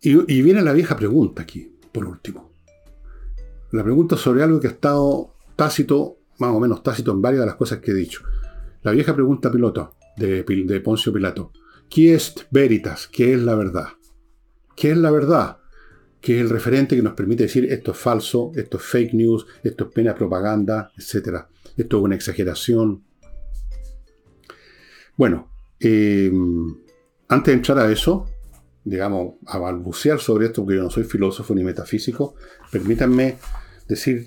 Y, 0.00 0.42
viene 0.42 0.62
la 0.62 0.72
vieja 0.72 0.96
pregunta 0.96 1.42
aquí, 1.42 1.78
por 1.90 2.04
último. 2.04 2.52
La 3.72 3.82
pregunta 3.82 4.16
sobre 4.16 4.42
algo 4.42 4.60
que 4.60 4.68
ha 4.68 4.70
estado 4.70 5.34
tácito, 5.56 6.18
más 6.38 6.50
o 6.50 6.60
menos 6.60 6.82
tácito 6.82 7.10
en 7.10 7.20
varias 7.20 7.40
de 7.40 7.46
las 7.46 7.56
cosas 7.56 7.78
que 7.78 7.90
he 7.90 7.94
dicho. 7.94 8.22
La 8.82 8.92
vieja 8.92 9.14
pregunta 9.14 9.50
piloto 9.50 9.96
de, 10.16 10.44
de 10.44 10.80
Poncio 10.80 11.12
Pilato. 11.12 11.50
¿Qué 11.88 12.14
es 12.14 12.34
veritas? 12.50 13.08
¿Qué 13.08 13.34
es 13.34 13.40
la 13.40 13.56
verdad? 13.56 13.88
¿Qué 14.76 14.92
es 14.92 14.96
la 14.96 15.10
verdad? 15.10 15.58
Que 16.26 16.34
es 16.34 16.40
el 16.40 16.50
referente 16.50 16.96
que 16.96 17.02
nos 17.02 17.12
permite 17.12 17.44
decir 17.44 17.72
esto 17.72 17.92
es 17.92 17.98
falso, 17.98 18.50
esto 18.56 18.78
es 18.78 18.82
fake 18.82 19.14
news, 19.14 19.46
esto 19.62 19.84
es 19.84 19.92
pena 19.92 20.12
propaganda, 20.12 20.90
etc. 20.98 21.44
Esto 21.76 21.98
es 21.98 22.02
una 22.02 22.16
exageración. 22.16 23.04
Bueno, 25.16 25.48
eh, 25.78 26.32
antes 27.28 27.46
de 27.46 27.52
entrar 27.52 27.78
a 27.78 27.92
eso, 27.92 28.26
digamos, 28.82 29.34
a 29.46 29.58
balbucear 29.58 30.18
sobre 30.18 30.46
esto, 30.46 30.64
porque 30.64 30.78
yo 30.78 30.82
no 30.82 30.90
soy 30.90 31.04
filósofo 31.04 31.54
ni 31.54 31.62
metafísico, 31.62 32.34
permítanme 32.72 33.36
decir, 33.86 34.26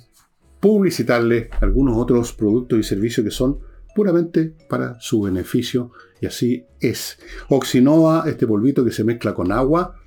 publicitarles 0.61 1.49
algunos 1.59 1.97
otros 1.97 2.31
productos 2.31 2.79
y 2.79 2.83
servicios 2.83 3.25
que 3.25 3.31
son 3.31 3.59
puramente 3.93 4.55
para 4.69 4.97
su 5.01 5.23
beneficio, 5.23 5.91
y 6.21 6.27
así 6.27 6.65
es. 6.79 7.19
Oxinova, 7.49 8.23
este 8.25 8.47
polvito 8.47 8.85
que 8.85 8.91
se 8.91 9.03
mezcla 9.03 9.33
con 9.33 9.51
agua, 9.51 9.98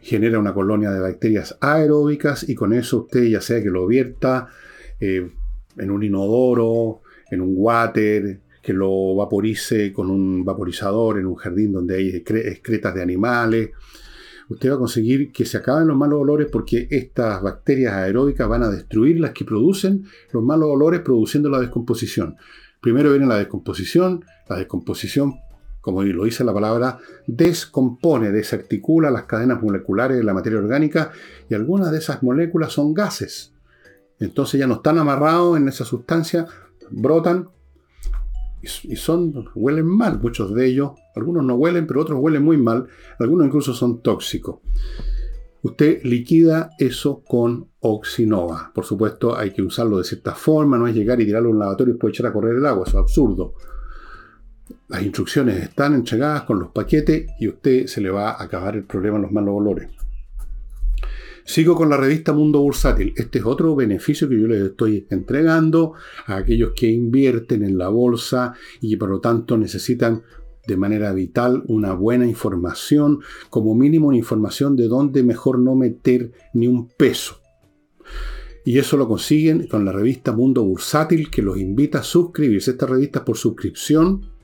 genera 0.00 0.38
una 0.38 0.54
colonia 0.54 0.90
de 0.90 1.00
bacterias 1.00 1.56
aeróbicas 1.60 2.48
y 2.48 2.54
con 2.54 2.72
eso 2.72 3.02
usted 3.02 3.24
ya 3.24 3.40
sea 3.40 3.62
que 3.62 3.70
lo 3.70 3.86
vierta 3.86 4.48
eh, 5.00 5.30
en 5.76 5.90
un 5.90 6.02
inodoro, 6.02 7.02
en 7.30 7.40
un 7.40 7.52
water, 7.56 8.40
que 8.62 8.72
lo 8.72 9.14
vaporice 9.14 9.92
con 9.92 10.10
un 10.10 10.44
vaporizador 10.44 11.18
en 11.18 11.26
un 11.26 11.36
jardín 11.36 11.72
donde 11.72 11.96
hay 11.96 12.08
excretas 12.10 12.94
de 12.94 13.02
animales. 13.02 13.70
Usted 14.48 14.70
va 14.70 14.74
a 14.74 14.78
conseguir 14.78 15.30
que 15.32 15.44
se 15.44 15.58
acaben 15.58 15.88
los 15.88 15.96
malos 15.96 16.20
olores 16.20 16.48
porque 16.50 16.88
estas 16.90 17.42
bacterias 17.42 17.92
aeróbicas 17.92 18.48
van 18.48 18.62
a 18.62 18.70
destruir 18.70 19.20
las 19.20 19.32
que 19.32 19.44
producen 19.44 20.04
los 20.32 20.42
malos 20.42 20.68
olores 20.70 21.00
produciendo 21.00 21.50
la 21.50 21.60
descomposición. 21.60 22.36
Primero 22.80 23.10
viene 23.10 23.26
la 23.26 23.38
descomposición, 23.38 24.24
la 24.48 24.56
descomposición 24.56 25.34
como 25.88 26.02
lo 26.02 26.24
dice 26.24 26.44
la 26.44 26.52
palabra, 26.52 26.98
descompone, 27.26 28.30
desarticula 28.30 29.10
las 29.10 29.22
cadenas 29.22 29.62
moleculares 29.62 30.18
de 30.18 30.22
la 30.22 30.34
materia 30.34 30.58
orgánica 30.58 31.12
y 31.48 31.54
algunas 31.54 31.90
de 31.90 31.96
esas 31.96 32.22
moléculas 32.22 32.74
son 32.74 32.92
gases. 32.92 33.54
Entonces 34.20 34.60
ya 34.60 34.66
no 34.66 34.74
están 34.74 34.98
amarrados 34.98 35.56
en 35.56 35.66
esa 35.66 35.86
sustancia, 35.86 36.46
brotan 36.90 37.48
y 38.60 38.96
son, 38.96 39.46
huelen 39.54 39.86
mal, 39.86 40.20
muchos 40.20 40.54
de 40.54 40.66
ellos. 40.66 40.90
Algunos 41.16 41.42
no 41.42 41.54
huelen, 41.54 41.86
pero 41.86 42.02
otros 42.02 42.20
huelen 42.20 42.42
muy 42.42 42.58
mal. 42.58 42.86
Algunos 43.18 43.46
incluso 43.46 43.72
son 43.72 44.02
tóxicos. 44.02 44.56
Usted 45.62 46.02
liquida 46.02 46.68
eso 46.78 47.22
con 47.26 47.70
oxinova. 47.80 48.72
Por 48.74 48.84
supuesto, 48.84 49.38
hay 49.38 49.54
que 49.54 49.62
usarlo 49.62 49.96
de 49.96 50.04
cierta 50.04 50.34
forma, 50.34 50.76
no 50.76 50.86
es 50.86 50.94
llegar 50.94 51.18
y 51.18 51.24
tirarlo 51.24 51.48
en 51.48 51.54
un 51.54 51.60
lavatorio 51.60 51.92
y 51.92 51.94
después 51.94 52.12
echar 52.12 52.26
a 52.26 52.32
correr 52.34 52.56
el 52.56 52.66
agua, 52.66 52.84
eso 52.86 52.98
es 52.98 53.02
absurdo. 53.04 53.54
Las 54.88 55.02
instrucciones 55.02 55.62
están 55.62 55.94
entregadas 55.94 56.42
con 56.42 56.58
los 56.58 56.70
paquetes 56.70 57.26
y 57.38 57.48
usted 57.48 57.86
se 57.86 58.00
le 58.00 58.10
va 58.10 58.30
a 58.30 58.42
acabar 58.42 58.76
el 58.76 58.84
problema 58.84 59.16
en 59.16 59.22
los 59.22 59.32
malos 59.32 59.54
olores. 59.54 59.88
Sigo 61.44 61.74
con 61.74 61.88
la 61.88 61.96
revista 61.96 62.34
Mundo 62.34 62.60
Bursátil. 62.60 63.14
Este 63.16 63.38
es 63.38 63.46
otro 63.46 63.74
beneficio 63.74 64.28
que 64.28 64.38
yo 64.38 64.46
les 64.46 64.62
estoy 64.62 65.06
entregando 65.08 65.94
a 66.26 66.36
aquellos 66.36 66.72
que 66.76 66.88
invierten 66.88 67.62
en 67.62 67.78
la 67.78 67.88
bolsa 67.88 68.52
y 68.82 68.96
por 68.96 69.08
lo 69.08 69.20
tanto 69.20 69.56
necesitan 69.56 70.22
de 70.66 70.76
manera 70.76 71.10
vital 71.14 71.62
una 71.66 71.94
buena 71.94 72.26
información, 72.26 73.20
como 73.48 73.74
mínimo 73.74 74.08
una 74.08 74.18
información 74.18 74.76
de 74.76 74.88
dónde 74.88 75.22
mejor 75.22 75.58
no 75.58 75.74
meter 75.74 76.32
ni 76.52 76.68
un 76.68 76.88
peso. 76.88 77.40
Y 78.66 78.78
eso 78.78 78.98
lo 78.98 79.08
consiguen 79.08 79.66
con 79.68 79.86
la 79.86 79.92
revista 79.92 80.32
Mundo 80.32 80.62
Bursátil 80.62 81.30
que 81.30 81.40
los 81.40 81.56
invita 81.56 82.00
a 82.00 82.02
suscribirse. 82.02 82.72
Esta 82.72 82.84
revista 82.84 83.20
es 83.20 83.24
por 83.24 83.38
suscripción 83.38 84.37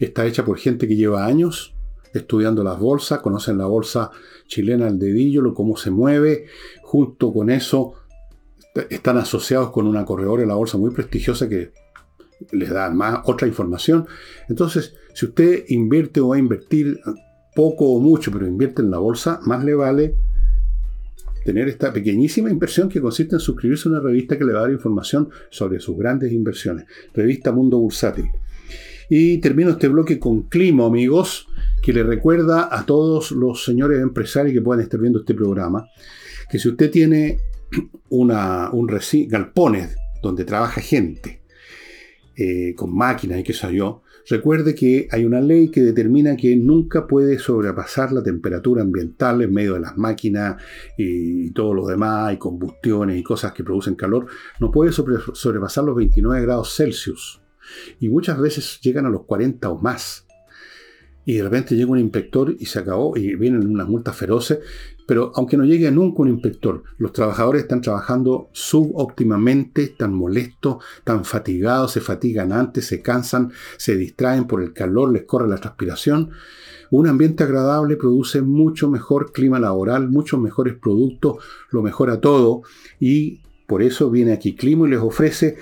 Está 0.00 0.26
hecha 0.26 0.44
por 0.44 0.58
gente 0.58 0.88
que 0.88 0.96
lleva 0.96 1.24
años 1.24 1.74
estudiando 2.12 2.62
las 2.62 2.78
bolsas, 2.78 3.20
conocen 3.20 3.58
la 3.58 3.66
bolsa 3.66 4.10
chilena 4.46 4.86
al 4.86 4.98
dedillo, 4.98 5.54
cómo 5.54 5.76
se 5.76 5.90
mueve. 5.90 6.46
Junto 6.82 7.32
con 7.32 7.50
eso 7.50 7.94
están 8.90 9.18
asociados 9.18 9.70
con 9.70 9.86
una 9.86 10.04
corredora 10.04 10.42
de 10.42 10.48
la 10.48 10.54
bolsa 10.54 10.78
muy 10.78 10.90
prestigiosa 10.90 11.48
que 11.48 11.72
les 12.52 12.70
da 12.70 12.90
más 12.90 13.20
otra 13.24 13.46
información. 13.46 14.06
Entonces, 14.48 14.94
si 15.14 15.26
usted 15.26 15.64
invierte 15.68 16.20
o 16.20 16.28
va 16.28 16.36
a 16.36 16.38
invertir 16.38 17.00
poco 17.54 17.86
o 17.86 18.00
mucho, 18.00 18.30
pero 18.32 18.46
invierte 18.46 18.82
en 18.82 18.90
la 18.90 18.98
bolsa, 18.98 19.40
más 19.44 19.64
le 19.64 19.74
vale 19.74 20.14
tener 21.44 21.68
esta 21.68 21.92
pequeñísima 21.92 22.50
inversión 22.50 22.88
que 22.88 23.00
consiste 23.00 23.36
en 23.36 23.40
suscribirse 23.40 23.88
a 23.88 23.92
una 23.92 24.00
revista 24.00 24.38
que 24.38 24.44
le 24.44 24.52
va 24.52 24.60
a 24.60 24.62
dar 24.62 24.70
información 24.70 25.28
sobre 25.50 25.80
sus 25.80 25.96
grandes 25.96 26.32
inversiones. 26.32 26.86
Revista 27.14 27.52
Mundo 27.52 27.78
Bursátil. 27.78 28.26
Y 29.14 29.42
termino 29.42 29.72
este 29.72 29.88
bloque 29.88 30.18
con 30.18 30.44
Climo, 30.44 30.86
amigos, 30.86 31.46
que 31.82 31.92
le 31.92 32.02
recuerda 32.02 32.74
a 32.74 32.86
todos 32.86 33.30
los 33.32 33.62
señores 33.62 34.00
empresarios 34.00 34.54
que 34.54 34.62
puedan 34.62 34.82
estar 34.82 34.98
viendo 34.98 35.18
este 35.18 35.34
programa, 35.34 35.86
que 36.50 36.58
si 36.58 36.70
usted 36.70 36.90
tiene 36.90 37.36
una, 38.08 38.70
un 38.70 38.90
galpones 39.28 39.98
donde 40.22 40.46
trabaja 40.46 40.80
gente, 40.80 41.42
eh, 42.38 42.74
con 42.74 42.96
máquinas 42.96 43.40
y 43.40 43.42
qué 43.42 43.52
sé 43.52 43.74
yo, 43.74 44.02
recuerde 44.30 44.74
que 44.74 45.08
hay 45.10 45.26
una 45.26 45.42
ley 45.42 45.70
que 45.70 45.82
determina 45.82 46.34
que 46.34 46.56
nunca 46.56 47.06
puede 47.06 47.38
sobrepasar 47.38 48.12
la 48.12 48.22
temperatura 48.22 48.80
ambiental 48.80 49.42
en 49.42 49.52
medio 49.52 49.74
de 49.74 49.80
las 49.80 49.98
máquinas 49.98 50.56
y, 50.96 51.50
todo 51.50 51.74
lo 51.74 51.86
demás, 51.86 52.32
y 52.32 52.38
combustiones 52.38 53.18
y 53.18 53.22
cosas 53.22 53.52
que 53.52 53.62
producen 53.62 53.94
calor, 53.94 54.28
no 54.58 54.70
puede 54.70 54.90
sobrepasar 54.90 55.84
los 55.84 55.96
29 55.96 56.40
grados 56.40 56.74
Celsius. 56.74 57.41
Y 58.00 58.08
muchas 58.08 58.38
veces 58.38 58.80
llegan 58.80 59.06
a 59.06 59.10
los 59.10 59.24
40 59.24 59.68
o 59.70 59.78
más. 59.78 60.26
Y 61.24 61.34
de 61.34 61.44
repente 61.44 61.76
llega 61.76 61.90
un 61.90 62.00
inspector 62.00 62.54
y 62.58 62.66
se 62.66 62.80
acabó, 62.80 63.16
y 63.16 63.36
vienen 63.36 63.68
unas 63.68 63.88
multas 63.88 64.16
feroces, 64.16 64.58
pero 65.06 65.32
aunque 65.34 65.56
no 65.56 65.64
llegue 65.64 65.90
nunca 65.90 66.22
un 66.22 66.28
inspector, 66.28 66.82
los 66.98 67.12
trabajadores 67.12 67.62
están 67.62 67.80
trabajando 67.80 68.48
subóptimamente, 68.52 69.82
están 69.82 70.14
molestos, 70.14 70.82
están 70.98 71.24
fatigados, 71.24 71.92
se 71.92 72.00
fatigan 72.00 72.52
antes, 72.52 72.86
se 72.86 73.02
cansan, 73.02 73.52
se 73.76 73.96
distraen 73.96 74.46
por 74.46 74.62
el 74.62 74.72
calor, 74.72 75.12
les 75.12 75.24
corre 75.24 75.48
la 75.48 75.58
transpiración. 75.58 76.30
Un 76.90 77.08
ambiente 77.08 77.44
agradable 77.44 77.96
produce 77.96 78.42
mucho 78.42 78.90
mejor 78.90 79.32
clima 79.32 79.58
laboral, 79.58 80.08
muchos 80.08 80.40
mejores 80.40 80.74
productos, 80.74 81.36
lo 81.70 81.82
mejora 81.82 82.20
todo 82.20 82.62
y 83.00 83.42
por 83.66 83.82
eso 83.82 84.10
viene 84.10 84.32
aquí 84.32 84.54
Climo 84.54 84.86
y 84.86 84.90
les 84.90 85.00
ofrece 85.00 85.56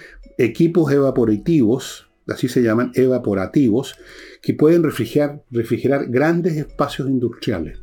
equipos 0.44 0.92
evaporativos, 0.92 2.10
así 2.28 2.48
se 2.48 2.62
llaman, 2.62 2.92
evaporativos, 2.94 3.96
que 4.42 4.54
pueden 4.54 4.82
refrigerar, 4.82 5.42
refrigerar 5.50 6.06
grandes 6.08 6.56
espacios 6.56 7.08
industriales 7.08 7.80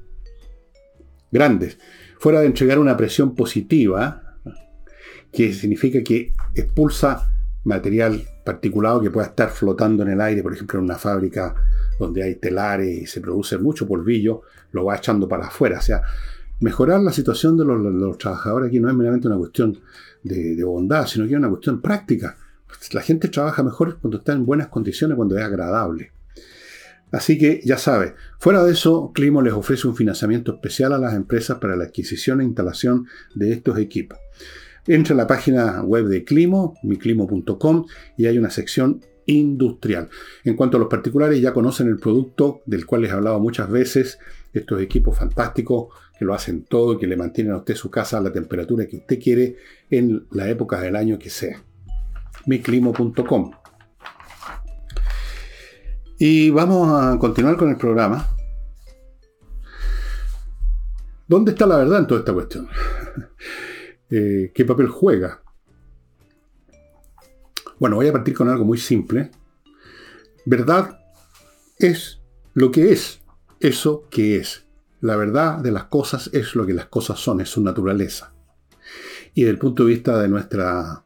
grandes, 1.31 1.77
fuera 2.19 2.41
de 2.41 2.47
entregar 2.47 2.79
una 2.79 2.97
presión 2.97 3.35
positiva, 3.35 4.37
que 5.31 5.53
significa 5.53 6.01
que 6.03 6.33
expulsa 6.55 7.29
material 7.63 8.23
particulado 8.45 9.01
que 9.01 9.11
pueda 9.11 9.27
estar 9.27 9.49
flotando 9.49 10.03
en 10.03 10.09
el 10.09 10.21
aire, 10.21 10.41
por 10.41 10.53
ejemplo, 10.53 10.79
en 10.79 10.85
una 10.85 10.95
fábrica 10.95 11.53
donde 11.99 12.23
hay 12.23 12.35
telares 12.35 12.87
y 12.87 13.05
se 13.05 13.19
produce 13.19 13.57
mucho 13.57 13.85
polvillo, 13.85 14.43
lo 14.71 14.85
va 14.85 14.95
echando 14.95 15.27
para 15.27 15.47
afuera. 15.47 15.79
O 15.79 15.81
sea, 15.81 16.01
mejorar 16.61 17.01
la 17.01 17.11
situación 17.11 17.57
de 17.57 17.65
los, 17.65 18.17
trabajadores 18.17 18.69
aquí 18.69 18.79
no 18.79 18.89
es 18.89 18.95
meramente 18.95 19.27
una 19.27 19.37
cuestión 19.37 19.77
de, 20.23 20.55
de, 20.55 20.63
bondad, 20.63 21.05
sino 21.07 21.25
que 21.25 21.33
es 21.33 21.37
una 21.37 21.49
cuestión 21.49 21.81
práctica. 21.81 22.37
La 22.91 23.01
gente 23.01 23.27
trabaja 23.27 23.63
mejor 23.63 23.99
cuando 23.99 24.19
está 24.19 24.33
en 24.33 24.45
buenas 24.45 24.67
condiciones, 24.67 25.15
cuando 25.15 25.37
es 25.37 25.43
agradable. 25.43 26.11
Así 27.11 27.37
que 27.37 27.61
ya 27.63 27.77
sabe, 27.77 28.15
fuera 28.37 28.63
de 28.63 28.73
eso, 28.73 29.11
Climo 29.13 29.41
les 29.41 29.53
ofrece 29.53 29.87
un 29.87 29.95
financiamiento 29.95 30.53
especial 30.53 30.91
a 30.91 30.97
las 30.97 31.13
empresas 31.13 31.57
para 31.59 31.75
la 31.75 31.85
adquisición 31.85 32.41
e 32.41 32.45
instalación 32.45 33.07
de 33.33 33.53
estos 33.53 33.77
equipos. 33.77 34.19
Entra 34.85 35.13
a 35.13 35.17
la 35.17 35.27
página 35.27 35.81
web 35.83 36.07
de 36.07 36.23
Climo, 36.23 36.77
miclimo.com, 36.83 37.85
y 38.17 38.25
hay 38.25 38.37
una 38.37 38.49
sección 38.49 39.01
industrial. 39.25 40.09
En 40.43 40.55
cuanto 40.55 40.77
a 40.77 40.79
los 40.79 40.89
particulares, 40.89 41.41
ya 41.41 41.53
conocen 41.53 41.87
el 41.87 41.97
producto 41.97 42.61
del 42.65 42.85
cual 42.85 43.01
les 43.01 43.11
he 43.11 43.13
hablado 43.13 43.39
muchas 43.39 43.69
veces, 43.69 44.19
estos 44.53 44.81
equipos 44.81 45.17
fantásticos 45.17 45.93
que 46.17 46.25
lo 46.25 46.33
hacen 46.33 46.63
todo 46.63 46.97
que 46.97 47.07
le 47.07 47.15
mantienen 47.15 47.53
a 47.53 47.57
usted 47.57 47.75
su 47.75 47.91
casa 47.91 48.17
a 48.17 48.21
la 48.21 48.31
temperatura 48.31 48.87
que 48.87 48.97
usted 48.97 49.19
quiere 49.19 49.57
en 49.89 50.25
la 50.31 50.49
época 50.49 50.79
del 50.81 50.95
año 50.95 51.19
que 51.19 51.29
sea. 51.29 51.61
miclimo.com. 52.47 53.51
Y 56.19 56.49
vamos 56.49 56.89
a 56.91 57.19
continuar 57.19 57.57
con 57.57 57.69
el 57.69 57.77
programa. 57.77 58.27
¿Dónde 61.27 61.51
está 61.51 61.67
la 61.67 61.77
verdad 61.77 61.99
en 61.99 62.07
toda 62.07 62.19
esta 62.21 62.33
cuestión? 62.33 62.67
Eh, 64.09 64.53
¿Qué 64.55 64.63
papel 64.63 64.87
juega? 64.87 65.43
Bueno, 67.77 67.97
voy 67.97 68.07
a 68.07 68.13
partir 68.13 68.33
con 68.33 68.47
algo 68.47 68.63
muy 68.63 68.77
simple. 68.77 69.31
Verdad 70.45 71.01
es 71.77 72.21
lo 72.53 72.71
que 72.71 72.93
es, 72.93 73.19
eso 73.59 74.07
que 74.09 74.37
es. 74.37 74.65
La 75.01 75.17
verdad 75.17 75.57
de 75.57 75.71
las 75.71 75.85
cosas 75.85 76.29
es 76.31 76.55
lo 76.55 76.65
que 76.65 76.73
las 76.73 76.85
cosas 76.85 77.19
son, 77.19 77.41
es 77.41 77.49
su 77.49 77.61
naturaleza. 77.61 78.33
Y 79.33 79.41
desde 79.41 79.51
el 79.51 79.59
punto 79.59 79.83
de 79.83 79.89
vista 79.89 80.17
de, 80.21 80.29
nuestra, 80.29 81.05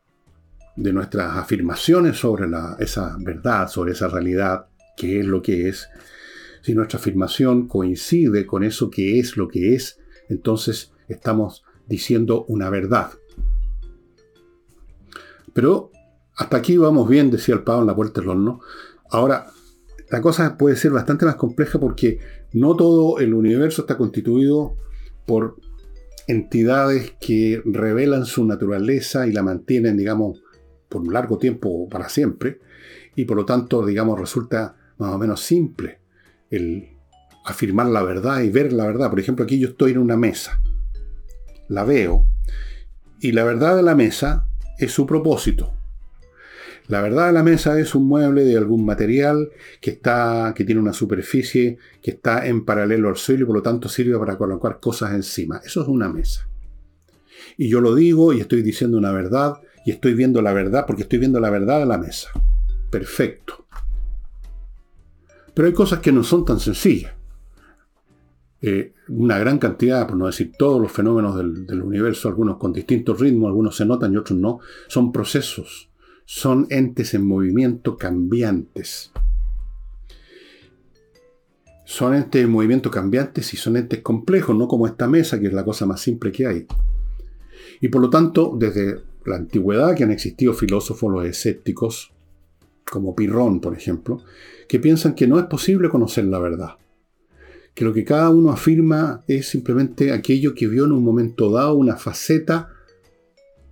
de 0.75 0.93
nuestras 0.93 1.37
afirmaciones 1.37 2.17
sobre 2.17 2.47
esa 2.79 3.15
verdad, 3.19 3.67
sobre 3.67 3.91
esa 3.93 4.07
realidad, 4.07 4.67
qué 4.95 5.19
es 5.19 5.25
lo 5.25 5.41
que 5.41 5.69
es, 5.69 5.89
si 6.61 6.73
nuestra 6.75 6.99
afirmación 6.99 7.67
coincide 7.67 8.45
con 8.45 8.63
eso 8.63 8.89
que 8.89 9.19
es 9.19 9.35
lo 9.35 9.47
que 9.47 9.75
es, 9.75 9.99
entonces 10.29 10.93
estamos 11.07 11.63
diciendo 11.87 12.45
una 12.47 12.69
verdad. 12.69 13.11
Pero 15.53 15.91
hasta 16.35 16.57
aquí 16.57 16.77
vamos 16.77 17.09
bien, 17.09 17.31
decía 17.31 17.55
el 17.55 17.63
pavo 17.63 17.81
en 17.81 17.87
la 17.87 17.95
puerta 17.95 18.21
del 18.21 18.29
horno. 18.29 18.61
Ahora, 19.09 19.47
la 20.09 20.21
cosa 20.21 20.57
puede 20.57 20.75
ser 20.75 20.91
bastante 20.91 21.25
más 21.25 21.35
compleja 21.35 21.79
porque 21.79 22.19
no 22.53 22.75
todo 22.75 23.19
el 23.19 23.33
universo 23.33 23.81
está 23.81 23.97
constituido 23.97 24.75
por 25.25 25.57
entidades 26.27 27.15
que 27.19 27.61
revelan 27.65 28.25
su 28.25 28.45
naturaleza 28.45 29.27
y 29.27 29.33
la 29.33 29.43
mantienen, 29.43 29.97
digamos, 29.97 30.41
por 30.91 31.01
un 31.01 31.13
largo 31.13 31.37
tiempo 31.37 31.69
o 31.69 31.89
para 31.89 32.09
siempre, 32.09 32.59
y 33.15 33.25
por 33.25 33.37
lo 33.37 33.45
tanto, 33.45 33.85
digamos, 33.85 34.19
resulta 34.19 34.75
más 34.97 35.13
o 35.13 35.17
menos 35.17 35.41
simple 35.41 35.99
el 36.49 36.89
afirmar 37.45 37.87
la 37.87 38.03
verdad 38.03 38.41
y 38.41 38.49
ver 38.49 38.73
la 38.73 38.85
verdad. 38.85 39.09
Por 39.09 39.19
ejemplo, 39.19 39.45
aquí 39.45 39.57
yo 39.57 39.69
estoy 39.69 39.93
en 39.93 39.99
una 39.99 40.17
mesa, 40.17 40.61
la 41.69 41.85
veo, 41.85 42.25
y 43.21 43.31
la 43.31 43.43
verdad 43.43 43.77
de 43.77 43.83
la 43.83 43.95
mesa 43.95 44.45
es 44.77 44.91
su 44.91 45.05
propósito. 45.05 45.73
La 46.87 47.01
verdad 47.01 47.27
de 47.27 47.33
la 47.33 47.43
mesa 47.43 47.79
es 47.79 47.95
un 47.95 48.05
mueble 48.05 48.43
de 48.43 48.57
algún 48.57 48.83
material 48.83 49.49
que, 49.79 49.91
está, 49.91 50.53
que 50.53 50.65
tiene 50.65 50.81
una 50.81 50.91
superficie 50.91 51.77
que 52.01 52.11
está 52.11 52.45
en 52.47 52.65
paralelo 52.65 53.07
al 53.07 53.15
suelo 53.15 53.43
y 53.43 53.45
por 53.45 53.55
lo 53.55 53.61
tanto 53.61 53.87
sirve 53.87 54.19
para 54.19 54.37
colocar 54.37 54.79
cosas 54.81 55.13
encima. 55.13 55.61
Eso 55.63 55.83
es 55.83 55.87
una 55.87 56.09
mesa. 56.09 56.49
Y 57.57 57.69
yo 57.69 57.79
lo 57.79 57.95
digo 57.95 58.33
y 58.33 58.41
estoy 58.41 58.61
diciendo 58.61 58.97
una 58.97 59.11
verdad 59.11 59.61
y 59.85 59.91
estoy 59.91 60.13
viendo 60.13 60.41
la 60.41 60.53
verdad 60.53 60.85
porque 60.85 61.03
estoy 61.03 61.19
viendo 61.19 61.39
la 61.39 61.49
verdad 61.49 61.79
de 61.79 61.85
la 61.85 61.97
mesa. 61.97 62.29
Perfecto. 62.89 63.65
Pero 65.53 65.67
hay 65.67 65.73
cosas 65.73 65.99
que 65.99 66.11
no 66.11 66.23
son 66.23 66.45
tan 66.45 66.59
sencillas. 66.59 67.13
Eh, 68.61 68.93
una 69.07 69.39
gran 69.39 69.57
cantidad, 69.57 70.07
por 70.07 70.15
no 70.17 70.27
decir 70.27 70.51
todos 70.57 70.79
los 70.79 70.91
fenómenos 70.91 71.35
del, 71.35 71.81
universo, 71.81 72.27
algunos 72.27 72.57
con 72.57 72.71
distintos 72.71 73.19
ritmos, 73.19 73.47
algunos 73.47 73.75
se 73.75 73.85
notan 73.85 74.13
y 74.13 74.17
otros 74.17 74.37
no, 74.37 74.59
son 74.87 75.11
procesos, 75.11 75.89
son 76.25 76.67
entes 76.69 77.13
en 77.15 77.25
movimiento 77.25 77.97
cambiantes. 77.97 79.11
Son 81.85 82.13
entes 82.13 82.43
en 82.43 82.51
movimiento 82.51 82.91
cambiantes 82.91 83.53
y 83.53 83.57
son 83.57 83.77
entes 83.77 84.01
complejos, 84.01 84.55
no 84.55 84.67
como 84.67 84.85
esta 84.85 85.07
mesa, 85.07 85.39
que 85.39 85.47
es 85.47 85.53
la 85.53 85.65
cosa 85.65 85.85
más 85.85 85.99
simple 85.99 86.31
que 86.31 86.45
hay. 86.45 86.67
Y 87.81 87.89
por 87.89 88.01
lo 88.01 88.09
tanto, 88.09 88.55
desde 88.57 89.10
la 89.25 89.35
antigüedad 89.35 89.95
que 89.95 90.03
han 90.03 90.11
existido 90.11 90.53
filósofos, 90.53 91.11
los 91.11 91.25
escépticos, 91.25 92.11
como 92.89 93.15
Pirrón, 93.15 93.61
por 93.61 93.75
ejemplo, 93.75 94.21
que 94.67 94.79
piensan 94.79 95.15
que 95.15 95.27
no 95.27 95.39
es 95.39 95.45
posible 95.45 95.89
conocer 95.89 96.25
la 96.25 96.39
verdad. 96.39 96.71
Que 97.73 97.85
lo 97.85 97.93
que 97.93 98.03
cada 98.03 98.29
uno 98.29 98.51
afirma 98.51 99.23
es 99.27 99.47
simplemente 99.47 100.11
aquello 100.11 100.53
que 100.53 100.67
vio 100.67 100.85
en 100.85 100.91
un 100.91 101.03
momento 101.03 101.51
dado, 101.51 101.75
una 101.75 101.95
faceta, 101.95 102.69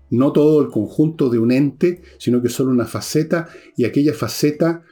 no 0.10 0.32
todo 0.32 0.62
el 0.62 0.70
conjunto 0.70 1.30
de 1.30 1.38
un 1.38 1.52
ente, 1.52 2.02
sino 2.18 2.42
que 2.42 2.50
solo 2.50 2.72
una 2.72 2.86
faceta, 2.86 3.50
y 3.76 3.86
aquella 3.86 4.14
faceta 4.14 4.84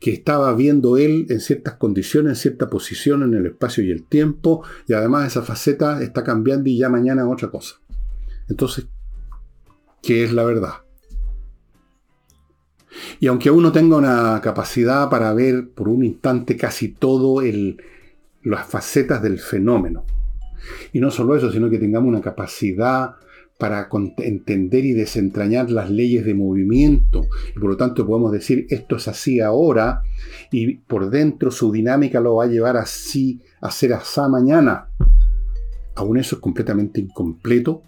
que 0.00 0.12
estaba 0.12 0.52
viendo 0.54 0.98
él 0.98 1.26
en 1.30 1.40
ciertas 1.40 1.74
condiciones, 1.74 2.30
en 2.30 2.36
cierta 2.36 2.68
posición 2.68 3.22
en 3.22 3.34
el 3.34 3.46
espacio 3.46 3.84
y 3.84 3.90
el 3.90 4.04
tiempo, 4.04 4.62
y 4.86 4.92
además 4.92 5.28
esa 5.28 5.42
faceta 5.42 6.02
está 6.02 6.24
cambiando 6.24 6.68
y 6.68 6.78
ya 6.78 6.88
mañana 6.88 7.28
otra 7.28 7.50
cosa. 7.50 7.76
Entonces, 8.48 8.86
¿qué 10.02 10.24
es 10.24 10.32
la 10.32 10.44
verdad? 10.44 10.74
Y 13.20 13.26
aunque 13.26 13.50
uno 13.50 13.72
tenga 13.72 13.96
una 13.96 14.40
capacidad 14.42 15.08
para 15.10 15.32
ver 15.34 15.70
por 15.70 15.88
un 15.88 16.04
instante 16.04 16.56
casi 16.56 16.88
todo 16.88 17.42
las 18.42 18.66
facetas 18.66 19.22
del 19.22 19.38
fenómeno, 19.38 20.04
y 20.92 21.00
no 21.00 21.10
solo 21.10 21.36
eso, 21.36 21.52
sino 21.52 21.70
que 21.70 21.78
tengamos 21.78 22.08
una 22.08 22.20
capacidad 22.20 23.16
para 23.58 23.88
entender 24.18 24.84
y 24.84 24.92
desentrañar 24.92 25.70
las 25.70 25.90
leyes 25.90 26.26
de 26.26 26.34
movimiento. 26.34 27.26
Y 27.54 27.58
por 27.58 27.70
lo 27.70 27.76
tanto 27.76 28.06
podemos 28.06 28.32
decir, 28.32 28.66
esto 28.68 28.96
es 28.96 29.08
así 29.08 29.40
ahora, 29.40 30.02
y 30.50 30.76
por 30.78 31.08
dentro 31.08 31.50
su 31.50 31.72
dinámica 31.72 32.20
lo 32.20 32.36
va 32.36 32.44
a 32.44 32.48
llevar 32.48 32.76
así, 32.76 33.40
a 33.60 33.70
ser 33.70 33.94
así 33.94 34.20
mañana. 34.28 34.88
Aún 35.94 36.18
eso 36.18 36.36
es 36.36 36.42
completamente 36.42 37.00
incompleto, 37.00 37.82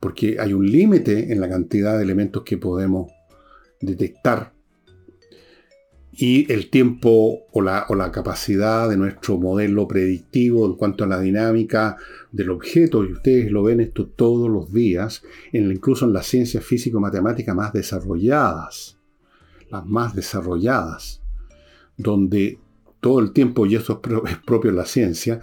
porque 0.00 0.36
hay 0.38 0.52
un 0.52 0.66
límite 0.66 1.32
en 1.32 1.40
la 1.40 1.48
cantidad 1.48 1.96
de 1.96 2.04
elementos 2.04 2.42
que 2.42 2.58
podemos 2.58 3.10
detectar. 3.80 4.52
Y 6.18 6.50
el 6.50 6.70
tiempo 6.70 7.46
o 7.52 7.60
la, 7.60 8.10
capacidad 8.10 8.88
de 8.88 8.96
nuestro 8.96 9.36
modelo 9.36 9.86
predictivo 9.86 10.64
en 10.64 10.74
cuanto 10.74 11.04
a 11.04 11.06
la 11.06 11.20
dinámica 11.20 11.98
del 12.32 12.50
objeto, 12.50 13.04
y 13.04 13.12
ustedes 13.12 13.50
lo 13.50 13.62
ven 13.62 13.80
esto 13.80 14.06
todos 14.06 14.48
los 14.48 14.72
días, 14.72 15.22
incluso 15.52 16.06
en 16.06 16.14
las 16.14 16.26
ciencias 16.26 16.64
físico-matemáticas 16.64 17.54
más 17.54 17.72
desarrolladas, 17.74 18.98
las 19.70 19.84
más 19.84 20.14
desarrolladas, 20.14 21.20
donde 21.98 22.60
todo 23.06 23.20
el 23.20 23.30
tiempo, 23.30 23.66
y 23.66 23.76
eso 23.76 24.02
es 24.26 24.38
propio 24.38 24.72
de 24.72 24.76
la 24.76 24.84
ciencia, 24.84 25.40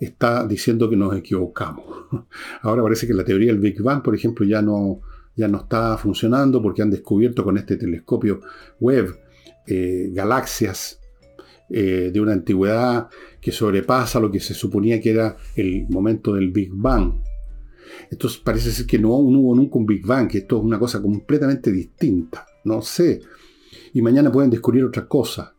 está 0.00 0.44
diciendo 0.44 0.90
que 0.90 0.96
nos 0.96 1.16
equivocamos. 1.16 1.84
Ahora 2.62 2.82
parece 2.82 3.06
que 3.06 3.14
la 3.14 3.24
teoría 3.24 3.52
del 3.52 3.60
Big 3.60 3.80
Bang, 3.80 4.02
por 4.02 4.16
ejemplo, 4.16 4.44
ya 4.44 4.60
no, 4.60 5.00
ya 5.36 5.46
no 5.46 5.58
está 5.58 5.96
funcionando 5.96 6.60
porque 6.60 6.82
han 6.82 6.90
descubierto 6.90 7.44
con 7.44 7.56
este 7.56 7.76
telescopio 7.76 8.40
Webb 8.80 9.16
eh, 9.68 10.10
galaxias 10.12 10.98
eh, 11.70 12.10
de 12.12 12.20
una 12.20 12.32
antigüedad 12.32 13.08
que 13.40 13.52
sobrepasa 13.52 14.18
lo 14.18 14.28
que 14.28 14.40
se 14.40 14.52
suponía 14.52 15.00
que 15.00 15.10
era 15.12 15.36
el 15.54 15.86
momento 15.90 16.34
del 16.34 16.50
Big 16.50 16.72
Bang. 16.72 17.14
Entonces 18.10 18.40
parece 18.40 18.72
ser 18.72 18.86
que 18.86 18.98
no, 18.98 19.10
no 19.10 19.38
hubo 19.38 19.54
nunca 19.54 19.78
un 19.78 19.86
Big 19.86 20.04
Bang, 20.04 20.28
que 20.28 20.38
esto 20.38 20.56
es 20.56 20.64
una 20.64 20.80
cosa 20.80 21.00
completamente 21.00 21.70
distinta. 21.70 22.44
No 22.64 22.82
sé. 22.82 23.20
Y 23.92 24.02
mañana 24.02 24.32
pueden 24.32 24.50
descubrir 24.50 24.82
otra 24.82 25.06
cosa. 25.06 25.53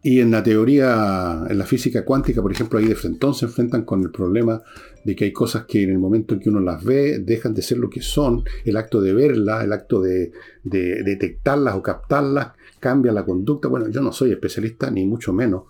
Y 0.00 0.20
en 0.20 0.30
la 0.30 0.42
teoría, 0.44 1.44
en 1.48 1.58
la 1.58 1.66
física 1.66 2.04
cuántica, 2.04 2.40
por 2.40 2.52
ejemplo, 2.52 2.78
ahí 2.78 2.86
de 2.86 2.94
frente 2.94 3.26
se 3.32 3.46
enfrentan 3.46 3.82
con 3.84 4.02
el 4.02 4.10
problema 4.10 4.62
de 5.04 5.16
que 5.16 5.24
hay 5.24 5.32
cosas 5.32 5.64
que 5.66 5.82
en 5.82 5.90
el 5.90 5.98
momento 5.98 6.34
en 6.34 6.40
que 6.40 6.48
uno 6.48 6.60
las 6.60 6.84
ve 6.84 7.18
dejan 7.18 7.52
de 7.52 7.62
ser 7.62 7.78
lo 7.78 7.90
que 7.90 8.00
son. 8.00 8.44
El 8.64 8.76
acto 8.76 9.00
de 9.00 9.12
verlas, 9.12 9.64
el 9.64 9.72
acto 9.72 10.00
de, 10.00 10.30
detectarlas 10.62 11.74
o 11.74 11.82
captarlas, 11.82 12.52
cambia 12.78 13.10
la 13.12 13.24
conducta. 13.24 13.66
Bueno, 13.66 13.88
yo 13.88 14.00
no 14.00 14.12
soy 14.12 14.30
especialista, 14.30 14.88
ni 14.90 15.04
mucho 15.04 15.32
menos. 15.32 15.64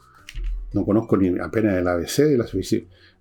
No 0.75 0.85
conozco 0.85 1.17
ni 1.17 1.39
apenas 1.39 1.79
el 1.79 1.89
ABC 1.89 2.25
de 2.25 2.37
la 2.37 2.47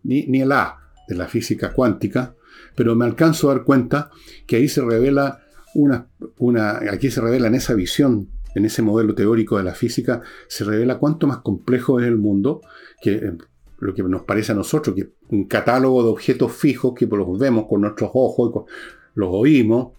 ni, 0.03 0.27
ni 0.27 0.41
el 0.41 0.51
A 0.51 0.77
de 1.07 1.15
la 1.15 1.27
física 1.27 1.71
cuántica, 1.71 2.35
pero 2.75 2.95
me 2.95 3.05
alcanzo 3.05 3.49
a 3.49 3.55
dar 3.55 3.63
cuenta 3.63 4.11
que 4.45 4.57
ahí 4.57 4.67
se 4.67 4.81
revela 4.81 5.39
una, 5.73 6.07
una 6.37 6.79
aquí 6.91 7.09
se 7.09 7.21
revela 7.21 7.47
en 7.47 7.55
esa 7.55 7.73
visión 7.75 8.29
en 8.57 8.65
ese 8.65 8.81
modelo 8.81 9.13
teórico 9.15 9.57
de 9.57 9.63
la 9.63 9.73
física, 9.73 10.21
se 10.47 10.63
revela 10.63 10.97
cuánto 10.97 11.27
más 11.27 11.37
complejo 11.37 11.99
es 11.99 12.07
el 12.07 12.17
mundo 12.17 12.61
que 13.01 13.11
eh, 13.13 13.37
lo 13.79 13.93
que 13.93 14.03
nos 14.03 14.23
parece 14.23 14.51
a 14.51 14.55
nosotros, 14.55 14.95
que 14.95 15.11
un 15.29 15.45
catálogo 15.45 16.03
de 16.03 16.09
objetos 16.09 16.51
fijos 16.51 16.93
que 16.95 17.05
los 17.05 17.37
vemos 17.37 17.65
con 17.69 17.81
nuestros 17.81 18.09
ojos, 18.13 18.65
los 19.13 19.29
oímos, 19.31 19.93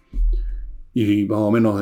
y 0.93 1.27
más 1.27 1.39
o 1.39 1.51
menos 1.53 1.81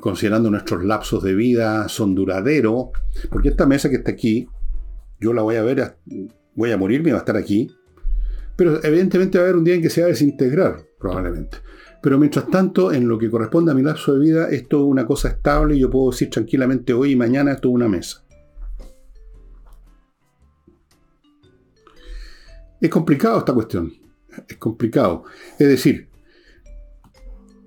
considerando 0.00 0.50
nuestros 0.50 0.84
lapsos 0.84 1.22
de 1.22 1.34
vida 1.34 1.88
son 1.88 2.14
duraderos, 2.16 2.88
porque 3.30 3.50
esta 3.50 3.66
mesa 3.66 3.88
que 3.88 3.96
está 3.96 4.10
aquí, 4.10 4.48
yo 5.20 5.32
la 5.32 5.42
voy 5.42 5.56
a 5.56 5.62
ver, 5.62 5.96
voy 6.56 6.72
a 6.72 6.76
morirme 6.76 7.12
va 7.12 7.18
a 7.18 7.20
estar 7.20 7.36
aquí, 7.36 7.70
pero 8.56 8.82
evidentemente 8.82 9.38
va 9.38 9.44
a 9.44 9.46
haber 9.46 9.58
un 9.58 9.64
día 9.64 9.74
en 9.74 9.82
que 9.82 9.90
se 9.90 10.00
va 10.00 10.08
a 10.08 10.10
desintegrar, 10.10 10.84
probablemente. 10.98 11.58
Pero 12.04 12.18
mientras 12.18 12.50
tanto, 12.50 12.92
en 12.92 13.08
lo 13.08 13.18
que 13.18 13.30
corresponde 13.30 13.72
a 13.72 13.74
mi 13.74 13.80
lapso 13.80 14.12
de 14.12 14.20
vida, 14.20 14.50
esto 14.50 14.76
es 14.76 14.84
una 14.84 15.06
cosa 15.06 15.28
estable 15.28 15.74
y 15.74 15.80
yo 15.80 15.88
puedo 15.88 16.10
decir 16.10 16.28
tranquilamente 16.28 16.92
hoy 16.92 17.12
y 17.12 17.16
mañana 17.16 17.52
esto 17.52 17.68
es 17.70 17.74
una 17.74 17.88
mesa. 17.88 18.22
Es 22.78 22.90
complicado 22.90 23.38
esta 23.38 23.54
cuestión. 23.54 23.90
Es 24.46 24.58
complicado. 24.58 25.24
Es 25.58 25.66
decir, 25.66 26.10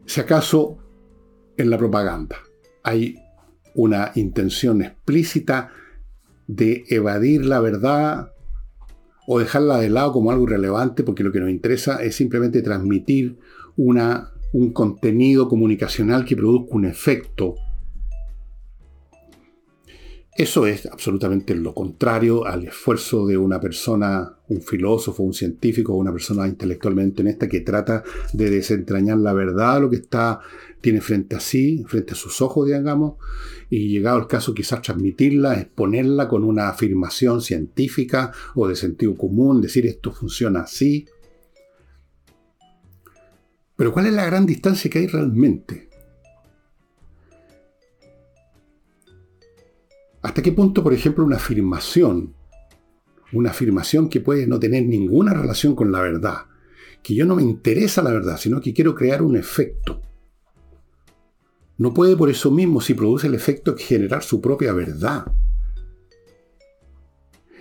si 0.05 0.21
acaso 0.21 0.77
en 1.57 1.71
la 1.71 1.79
propaganda 1.79 2.37
hay 2.83 3.15
una 3.73 4.11
intención 4.13 4.83
explícita 4.83 5.71
de 6.45 6.85
evadir 6.89 7.43
la 7.43 7.59
verdad 7.59 8.33
o 9.25 9.39
dejarla 9.39 9.79
de 9.79 9.89
lado 9.89 10.11
como 10.11 10.29
algo 10.29 10.43
irrelevante 10.43 11.01
porque 11.01 11.23
lo 11.23 11.31
que 11.31 11.39
nos 11.39 11.49
interesa 11.49 12.03
es 12.03 12.15
simplemente 12.15 12.61
transmitir 12.61 13.39
un 13.77 14.73
contenido 14.73 15.47
comunicacional 15.47 16.25
que 16.25 16.35
produzca 16.35 16.75
un 16.75 16.85
efecto. 16.85 17.55
Eso 20.35 20.67
es 20.67 20.85
absolutamente 20.85 21.55
lo 21.55 21.73
contrario 21.73 22.45
al 22.45 22.65
esfuerzo 22.65 23.25
de 23.25 23.37
una 23.37 23.59
persona, 23.59 24.37
un 24.49 24.61
filósofo, 24.61 25.23
un 25.23 25.33
científico, 25.33 25.95
una 25.95 26.11
persona 26.11 26.47
intelectualmente 26.47 27.23
honesta 27.23 27.47
que 27.47 27.61
trata 27.61 28.03
de 28.33 28.51
desentrañar 28.51 29.17
la 29.17 29.33
verdad, 29.33 29.81
lo 29.81 29.89
que 29.89 29.95
está, 29.95 30.39
tiene 30.79 31.01
frente 31.01 31.35
a 31.35 31.39
sí, 31.39 31.83
frente 31.87 32.13
a 32.13 32.15
sus 32.15 32.39
ojos, 32.39 32.67
digamos, 32.67 33.15
y 33.71 33.89
llegado 33.89 34.19
el 34.19 34.27
caso 34.27 34.53
quizás 34.53 34.83
transmitirla, 34.83 35.59
exponerla 35.59 36.27
con 36.27 36.43
una 36.43 36.69
afirmación 36.69 37.41
científica 37.41 38.31
o 38.53 38.67
de 38.67 38.75
sentido 38.75 39.15
común, 39.15 39.59
decir 39.59 39.87
esto 39.87 40.11
funciona 40.11 40.61
así, 40.61 41.07
pero 43.77 43.93
¿cuál 43.93 44.07
es 44.07 44.13
la 44.13 44.25
gran 44.25 44.45
distancia 44.45 44.89
que 44.89 44.99
hay 44.99 45.07
realmente? 45.07 45.87
¿Hasta 50.23 50.41
qué 50.41 50.51
punto, 50.51 50.83
por 50.83 50.93
ejemplo, 50.93 51.23
una 51.23 51.37
afirmación, 51.37 52.33
una 53.31 53.51
afirmación 53.51 54.09
que 54.09 54.19
puede 54.19 54.47
no 54.47 54.59
tener 54.59 54.85
ninguna 54.85 55.33
relación 55.33 55.75
con 55.75 55.91
la 55.91 56.01
verdad, 56.01 56.47
que 57.03 57.15
yo 57.15 57.25
no 57.25 57.35
me 57.35 57.43
interesa 57.43 58.01
la 58.01 58.11
verdad, 58.11 58.37
sino 58.37 58.59
que 58.59 58.73
quiero 58.73 58.95
crear 58.95 59.21
un 59.21 59.37
efecto, 59.37 60.01
no 61.77 61.93
puede 61.93 62.17
por 62.17 62.31
eso 62.31 62.49
mismo, 62.49 62.81
si 62.81 62.95
produce 62.95 63.27
el 63.27 63.35
efecto, 63.35 63.75
generar 63.77 64.23
su 64.23 64.41
propia 64.41 64.73
verdad? 64.73 65.31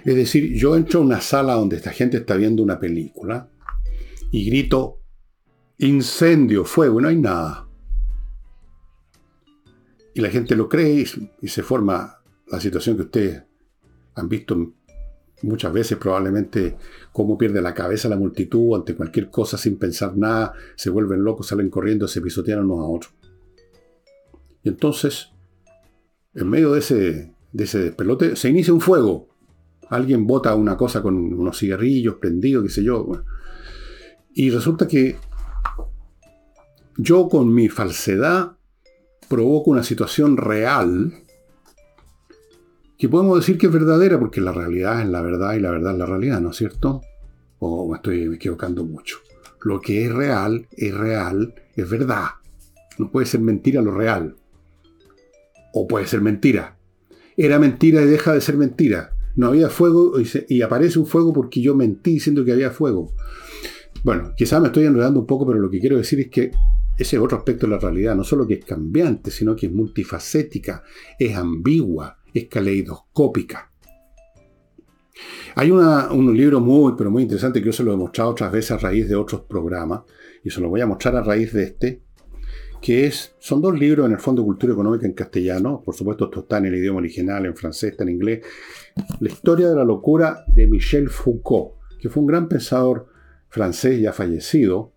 Es 0.05 0.15
decir, 0.15 0.55
yo 0.55 0.77
entro 0.77 1.01
a 1.01 1.03
una 1.03 1.21
sala 1.21 1.55
donde 1.55 1.77
esta 1.77 1.91
gente 1.91 2.17
está 2.17 2.37
viendo 2.37 2.63
una 2.63 2.79
película 2.79 3.51
y 4.31 4.47
grito 4.47 5.01
incendio, 5.79 6.65
fuego, 6.65 7.01
no 7.01 7.09
hay 7.09 7.17
nada. 7.17 7.69
Y 10.15 10.21
la 10.21 10.31
gente 10.31 10.57
lo 10.57 10.69
cree 10.69 11.05
y, 11.43 11.49
se 11.49 11.63
forma 11.63 12.19
la 12.47 12.61
situación 12.61 12.97
que 12.97 13.03
ustedes 13.03 13.43
han 14.15 14.29
visto 14.29 14.73
muchas 15.43 15.73
veces 15.73 15.99
probablemente 15.99 16.77
cómo 17.13 17.37
pierde 17.37 17.61
la 17.61 17.75
cabeza 17.75 18.09
la 18.09 18.17
multitud 18.17 18.75
ante 18.75 18.95
cualquier 18.95 19.31
cosa 19.31 19.59
sin 19.59 19.77
pensar 19.77 20.17
nada, 20.17 20.55
se 20.75 20.89
vuelven 20.89 21.23
locos, 21.23 21.49
salen 21.49 21.69
corriendo, 21.69 22.09
se 22.09 22.23
pisotean 22.23 22.61
unos 22.61 22.79
a 22.79 22.89
otros. 22.89 23.15
Y 24.63 24.71
entonces, 24.71 25.29
en 26.35 26.49
medio 26.49 26.73
de 26.73 26.79
ese, 26.79 27.35
de 27.53 27.65
ese 27.65 27.79
despelote, 27.81 28.37
se 28.37 28.49
inicia 28.49 28.73
un 28.73 28.81
fuego. 28.81 29.29
Alguien 29.91 30.27
bota 30.27 30.55
una 30.55 30.77
cosa 30.79 31.03
con 31.03 31.15
unos 31.15 31.59
cigarrillos 31.59 32.17
prendidos, 32.17 32.65
qué 32.65 32.71
sé 32.71 32.83
yo. 32.83 33.23
Y 34.35 34.51
resulta 34.51 34.89
que 34.89 35.17
yo 36.99 37.29
con 37.29 37.53
mi 37.53 37.69
falsedad 37.69 38.57
provoco 39.29 39.71
una 39.71 39.83
situación 39.83 40.37
real 40.37 41.13
que 42.99 43.09
podemos 43.09 43.39
decir 43.39 43.59
que 43.59 43.67
es 43.67 43.73
verdadera 43.73 44.19
porque 44.19 44.41
la 44.41 44.53
realidad 44.53 45.03
es 45.03 45.09
la 45.09 45.21
verdad 45.21 45.55
y 45.55 45.61
la 45.61 45.71
verdad 45.71 45.93
es 45.93 45.99
la 45.99 46.07
realidad, 46.07 46.41
¿no 46.41 46.51
es 46.51 46.57
cierto? 46.57 47.03
O 47.59 47.91
me 47.91 47.97
estoy 47.97 48.23
equivocando 48.35 48.85
mucho. 48.85 49.19
Lo 49.63 49.81
que 49.81 50.07
es 50.07 50.13
real 50.13 50.67
es 50.71 50.95
real, 50.95 51.55
es 51.75 51.91
verdad. 51.91 52.27
No 52.99 53.11
puede 53.11 53.27
ser 53.27 53.41
mentira 53.41 53.83
lo 53.83 53.91
real. 53.91 54.37
O 55.75 55.87
puede 55.87 56.07
ser 56.07 56.23
mentira. 56.23 56.79
Era 57.37 57.59
mentira 57.59 58.01
y 58.01 58.07
deja 58.07 58.33
de 58.33 58.41
ser 58.41 58.57
mentira. 58.57 59.11
No 59.35 59.49
había 59.49 59.69
fuego 59.69 60.15
y, 60.49 60.63
aparece 60.63 60.99
un 60.99 61.07
fuego 61.07 61.35
porque 61.35 61.61
yo 61.61 61.75
mentí 61.75 62.13
diciendo 62.15 62.45
que 62.45 62.53
había 62.53 62.71
fuego. 62.71 63.13
Bueno, 64.03 64.33
quizás 64.37 64.61
me 64.63 64.69
estoy 64.69 64.87
enredando 64.87 65.21
un 65.21 65.27
poco, 65.27 65.47
pero 65.47 65.59
lo 65.59 65.69
que 65.69 65.81
quiero 65.81 65.99
decir 65.99 66.21
es 66.21 66.29
que 66.29 66.53
ese 66.99 67.17
es 67.17 67.23
otro 67.23 67.39
aspecto 67.39 67.67
de 67.67 67.73
la 67.73 67.79
realidad, 67.79 68.15
no 68.15 68.25
solo 68.25 68.47
que 68.47 68.55
es 68.55 68.65
cambiante, 68.65 69.31
sino 69.31 69.55
que 69.55 69.67
es 69.67 69.73
multifacética, 69.73 70.83
es 71.19 71.37
ambigua, 71.37 72.19
es 72.33 72.47
caleidoscópica. 72.47 73.71
Hay 75.55 75.71
un 75.71 76.37
libro 76.37 76.61
muy, 76.61 76.95
pero 76.97 77.11
muy 77.11 77.23
interesante 77.23 77.61
que 77.61 77.67
yo 77.67 77.73
se 77.73 77.83
lo 77.83 77.93
he 77.93 77.97
mostrado 77.97 78.31
otras 78.31 78.53
veces 78.53 78.73
a 78.73 78.79
raíz 78.79 79.09
de 79.09 79.17
otros 79.17 79.43
programas, 79.43 80.03
y 80.45 80.51
se 80.51 80.61
lo 80.61 80.69
voy 80.69 80.81
a 80.81 80.87
mostrar 80.87 81.17
a 81.17 81.23
raíz 81.23 81.53
de 81.53 81.65
este, 81.65 82.03
que 82.81 83.07
es, 83.07 83.35
son 83.39 83.63
dos 83.63 83.79
libros 83.79 84.07
en 84.07 84.13
el 84.13 84.19
Fondo 84.19 84.43
de 84.43 84.47
Cultura 84.47 84.73
Económica 84.73 85.07
en 85.07 85.15
castellano, 85.15 85.83
por 85.85 85.95
supuesto 85.95 86.27
esto 86.27 86.41
está 86.41 86.59
en 86.59 86.67
el 86.67 86.75
idioma 86.77 86.99
original, 86.99 87.47
en 87.47 87.57
francés, 87.57 87.93
está 87.93 88.05
en 88.05 88.11
inglés, 88.11 88.45
La 89.21 89.29
historia 89.29 89.69
de 89.69 89.77
la 89.77 89.85
locura 89.85 90.45
de 90.49 90.67
Michel 90.67 91.09
Foucault, 91.09 91.75
que 91.99 92.11
fue 92.11 92.21
un 92.23 92.27
gran 92.27 92.49
pensador 92.49 93.09
francés 93.49 94.01
ya 94.01 94.13
fallecido, 94.13 94.93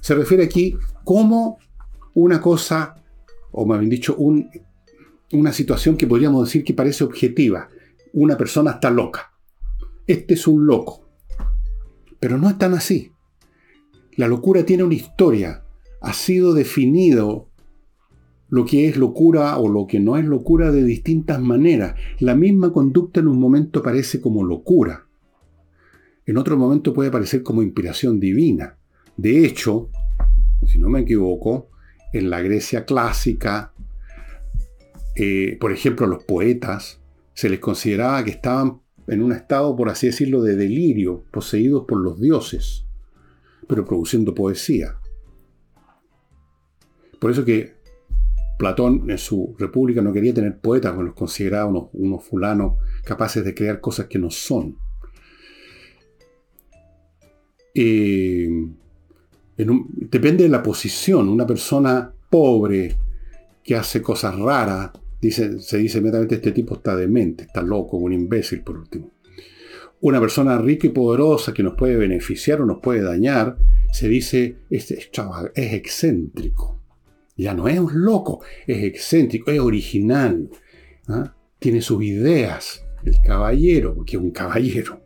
se 0.00 0.14
refiere 0.14 0.44
aquí 0.44 0.76
cómo 1.06 1.58
una 2.14 2.40
cosa, 2.40 2.96
o 3.52 3.64
más 3.64 3.78
bien 3.78 3.90
dicho, 3.90 4.16
una 4.16 5.52
situación 5.52 5.96
que 5.96 6.08
podríamos 6.08 6.48
decir 6.48 6.64
que 6.64 6.74
parece 6.74 7.04
objetiva, 7.04 7.68
una 8.12 8.36
persona 8.36 8.72
está 8.72 8.90
loca. 8.90 9.32
Este 10.08 10.34
es 10.34 10.48
un 10.48 10.66
loco. 10.66 11.08
Pero 12.18 12.38
no 12.38 12.48
es 12.48 12.58
tan 12.58 12.74
así. 12.74 13.12
La 14.16 14.26
locura 14.26 14.66
tiene 14.66 14.82
una 14.82 14.94
historia, 14.94 15.62
ha 16.00 16.12
sido 16.12 16.54
definido 16.54 17.50
lo 18.48 18.64
que 18.64 18.88
es 18.88 18.96
locura 18.96 19.58
o 19.58 19.68
lo 19.68 19.86
que 19.86 20.00
no 20.00 20.16
es 20.16 20.24
locura 20.24 20.72
de 20.72 20.82
distintas 20.82 21.40
maneras. 21.40 21.94
La 22.18 22.34
misma 22.34 22.72
conducta 22.72 23.20
en 23.20 23.28
un 23.28 23.38
momento 23.38 23.80
parece 23.80 24.20
como 24.20 24.42
locura. 24.42 25.06
En 26.24 26.36
otro 26.36 26.56
momento 26.56 26.92
puede 26.92 27.12
parecer 27.12 27.44
como 27.44 27.62
inspiración 27.62 28.18
divina. 28.18 28.76
De 29.16 29.46
hecho, 29.46 29.88
si 30.66 30.78
no 30.78 30.88
me 30.88 31.00
equivoco, 31.00 31.68
en 32.12 32.30
la 32.30 32.40
Grecia 32.42 32.84
clásica, 32.84 33.72
eh, 35.14 35.56
por 35.60 35.72
ejemplo, 35.72 36.06
los 36.06 36.24
poetas, 36.24 37.00
se 37.34 37.48
les 37.48 37.60
consideraba 37.60 38.24
que 38.24 38.30
estaban 38.30 38.80
en 39.06 39.22
un 39.22 39.32
estado, 39.32 39.76
por 39.76 39.88
así 39.88 40.06
decirlo, 40.06 40.42
de 40.42 40.56
delirio, 40.56 41.24
poseídos 41.30 41.84
por 41.86 41.98
los 42.00 42.20
dioses, 42.20 42.84
pero 43.68 43.84
produciendo 43.84 44.34
poesía. 44.34 44.96
Por 47.18 47.30
eso 47.30 47.44
que 47.44 47.74
Platón 48.58 49.10
en 49.10 49.18
su 49.18 49.54
República 49.58 50.00
no 50.00 50.12
quería 50.12 50.34
tener 50.34 50.58
poetas, 50.58 50.92
porque 50.92 51.08
los 51.08 51.14
consideraba 51.14 51.88
unos, 51.92 52.24
fulanos 52.24 52.78
capaces 53.04 53.44
de 53.44 53.54
crear 53.54 53.80
cosas 53.80 54.06
que 54.06 54.18
no 54.18 54.30
son. 54.30 54.76
Eh, 57.74 58.48
depende 59.56 60.44
de 60.44 60.50
la 60.50 60.62
posición. 60.62 61.28
Una 61.28 61.46
persona 61.46 62.12
pobre 62.30 62.96
que 63.62 63.74
hace 63.74 64.02
cosas 64.02 64.38
raras, 64.38 64.90
dice, 65.20 65.58
se 65.58 65.78
dice 65.78 65.98
inmediatamente 65.98 66.36
este 66.36 66.52
tipo 66.52 66.76
está 66.76 66.94
demente, 66.94 67.44
está 67.44 67.62
loco, 67.62 67.96
un 67.96 68.12
imbécil 68.12 68.62
por 68.62 68.76
último. 68.76 69.10
Una 70.00 70.20
persona 70.20 70.58
rica 70.58 70.86
y 70.86 70.90
poderosa 70.90 71.54
que 71.54 71.62
nos 71.62 71.74
puede 71.74 71.96
beneficiar 71.96 72.60
o 72.60 72.66
nos 72.66 72.80
puede 72.80 73.02
dañar, 73.02 73.56
se 73.92 74.08
dice 74.08 74.56
este 74.70 74.94
es, 74.98 75.10
es 75.54 75.72
excéntrico. 75.72 76.78
Ya 77.36 77.54
no 77.54 77.68
es 77.68 77.78
un 77.78 78.04
loco, 78.04 78.40
es 78.66 78.82
excéntrico, 78.84 79.50
es 79.50 79.60
original. 79.60 80.48
¿ah? 81.08 81.34
Tiene 81.58 81.80
sus 81.80 82.02
ideas. 82.02 82.82
El 83.04 83.16
caballero, 83.24 83.94
porque 83.94 84.16
es 84.16 84.22
un 84.22 84.30
caballero. 84.30 85.00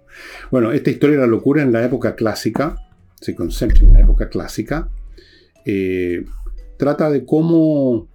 Bueno, 0.50 0.72
esta 0.72 0.90
historia 0.90 1.16
de 1.16 1.22
la 1.22 1.28
locura 1.28 1.62
en 1.62 1.72
la 1.72 1.84
época 1.84 2.14
clásica, 2.14 2.76
se 3.20 3.34
concentra 3.34 3.84
en 3.84 3.92
la 3.92 4.00
época 4.00 4.28
clásica, 4.28 4.88
eh, 5.64 6.24
trata 6.76 7.10
de 7.10 7.24
cómo, 7.24 8.08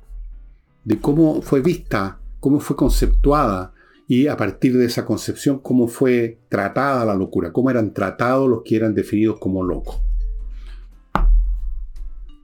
de 0.84 1.00
cómo 1.00 1.42
fue 1.42 1.62
vista, 1.62 2.20
cómo 2.40 2.60
fue 2.60 2.76
conceptuada 2.76 3.74
y 4.08 4.28
a 4.28 4.38
partir 4.38 4.78
de 4.78 4.86
esa 4.86 5.06
concepción 5.06 5.60
cómo 5.60 5.88
fue 5.88 6.40
tratada 6.50 7.06
la 7.06 7.16
locura, 7.16 7.52
cómo 7.52 7.70
eran 7.70 7.94
tratados 7.94 8.50
los 8.50 8.62
que 8.64 8.76
eran 8.76 8.94
definidos 8.94 9.40
como 9.40 9.64
locos. 9.64 10.02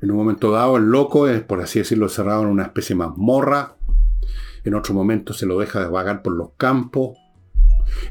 En 0.02 0.10
un 0.10 0.18
momento 0.18 0.52
dado, 0.52 0.78
el 0.78 0.86
loco 0.86 1.28
es, 1.28 1.44
por 1.44 1.62
así 1.62 1.78
decirlo, 1.78 2.10
cerrado 2.10 2.42
en 2.42 2.50
una 2.50 2.64
especie 2.64 2.96
de 2.96 3.00
mazmorra. 3.00 3.76
En 4.64 4.74
otro 4.74 4.96
momento 4.96 5.34
se 5.34 5.46
lo 5.46 5.60
deja 5.60 5.80
de 5.80 5.90
vagar 5.90 6.24
por 6.24 6.34
los 6.34 6.50
campos. 6.58 7.18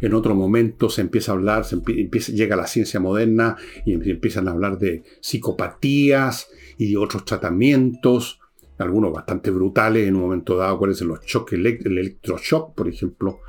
En 0.00 0.14
otro 0.14 0.34
momento 0.34 0.88
se 0.88 1.00
empieza 1.00 1.32
a 1.32 1.34
hablar, 1.34 1.64
llega 1.64 2.56
la 2.56 2.66
ciencia 2.66 3.00
moderna 3.00 3.56
y 3.84 3.92
em-, 3.92 4.02
empiezan 4.04 4.48
a 4.48 4.52
hablar 4.52 4.78
de 4.78 5.02
psicopatías 5.20 6.48
y 6.78 6.90
de 6.90 6.96
otros 6.96 7.24
tratamientos, 7.24 8.40
algunos 8.78 9.12
bastante 9.12 9.50
brutales 9.50 10.08
en 10.08 10.16
un 10.16 10.22
momento 10.22 10.56
dado, 10.56 10.78
cuáles 10.78 11.00
los 11.02 11.20
choques, 11.20 11.58
el 11.58 11.98
electroshock, 11.98 12.74
por 12.74 12.88
ejemplo. 12.88 13.40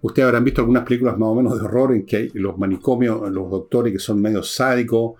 Ustedes 0.00 0.26
habrán 0.26 0.44
visto 0.44 0.60
algunas 0.60 0.84
películas 0.84 1.16
más 1.16 1.28
o 1.28 1.34
menos 1.34 1.58
de 1.58 1.64
horror 1.64 1.94
en 1.94 2.04
que 2.04 2.30
los 2.34 2.58
manicomios, 2.58 3.30
los 3.30 3.50
doctores 3.50 3.92
que 3.92 3.98
son 3.98 4.20
medio 4.20 4.42
sádicos, 4.42 5.14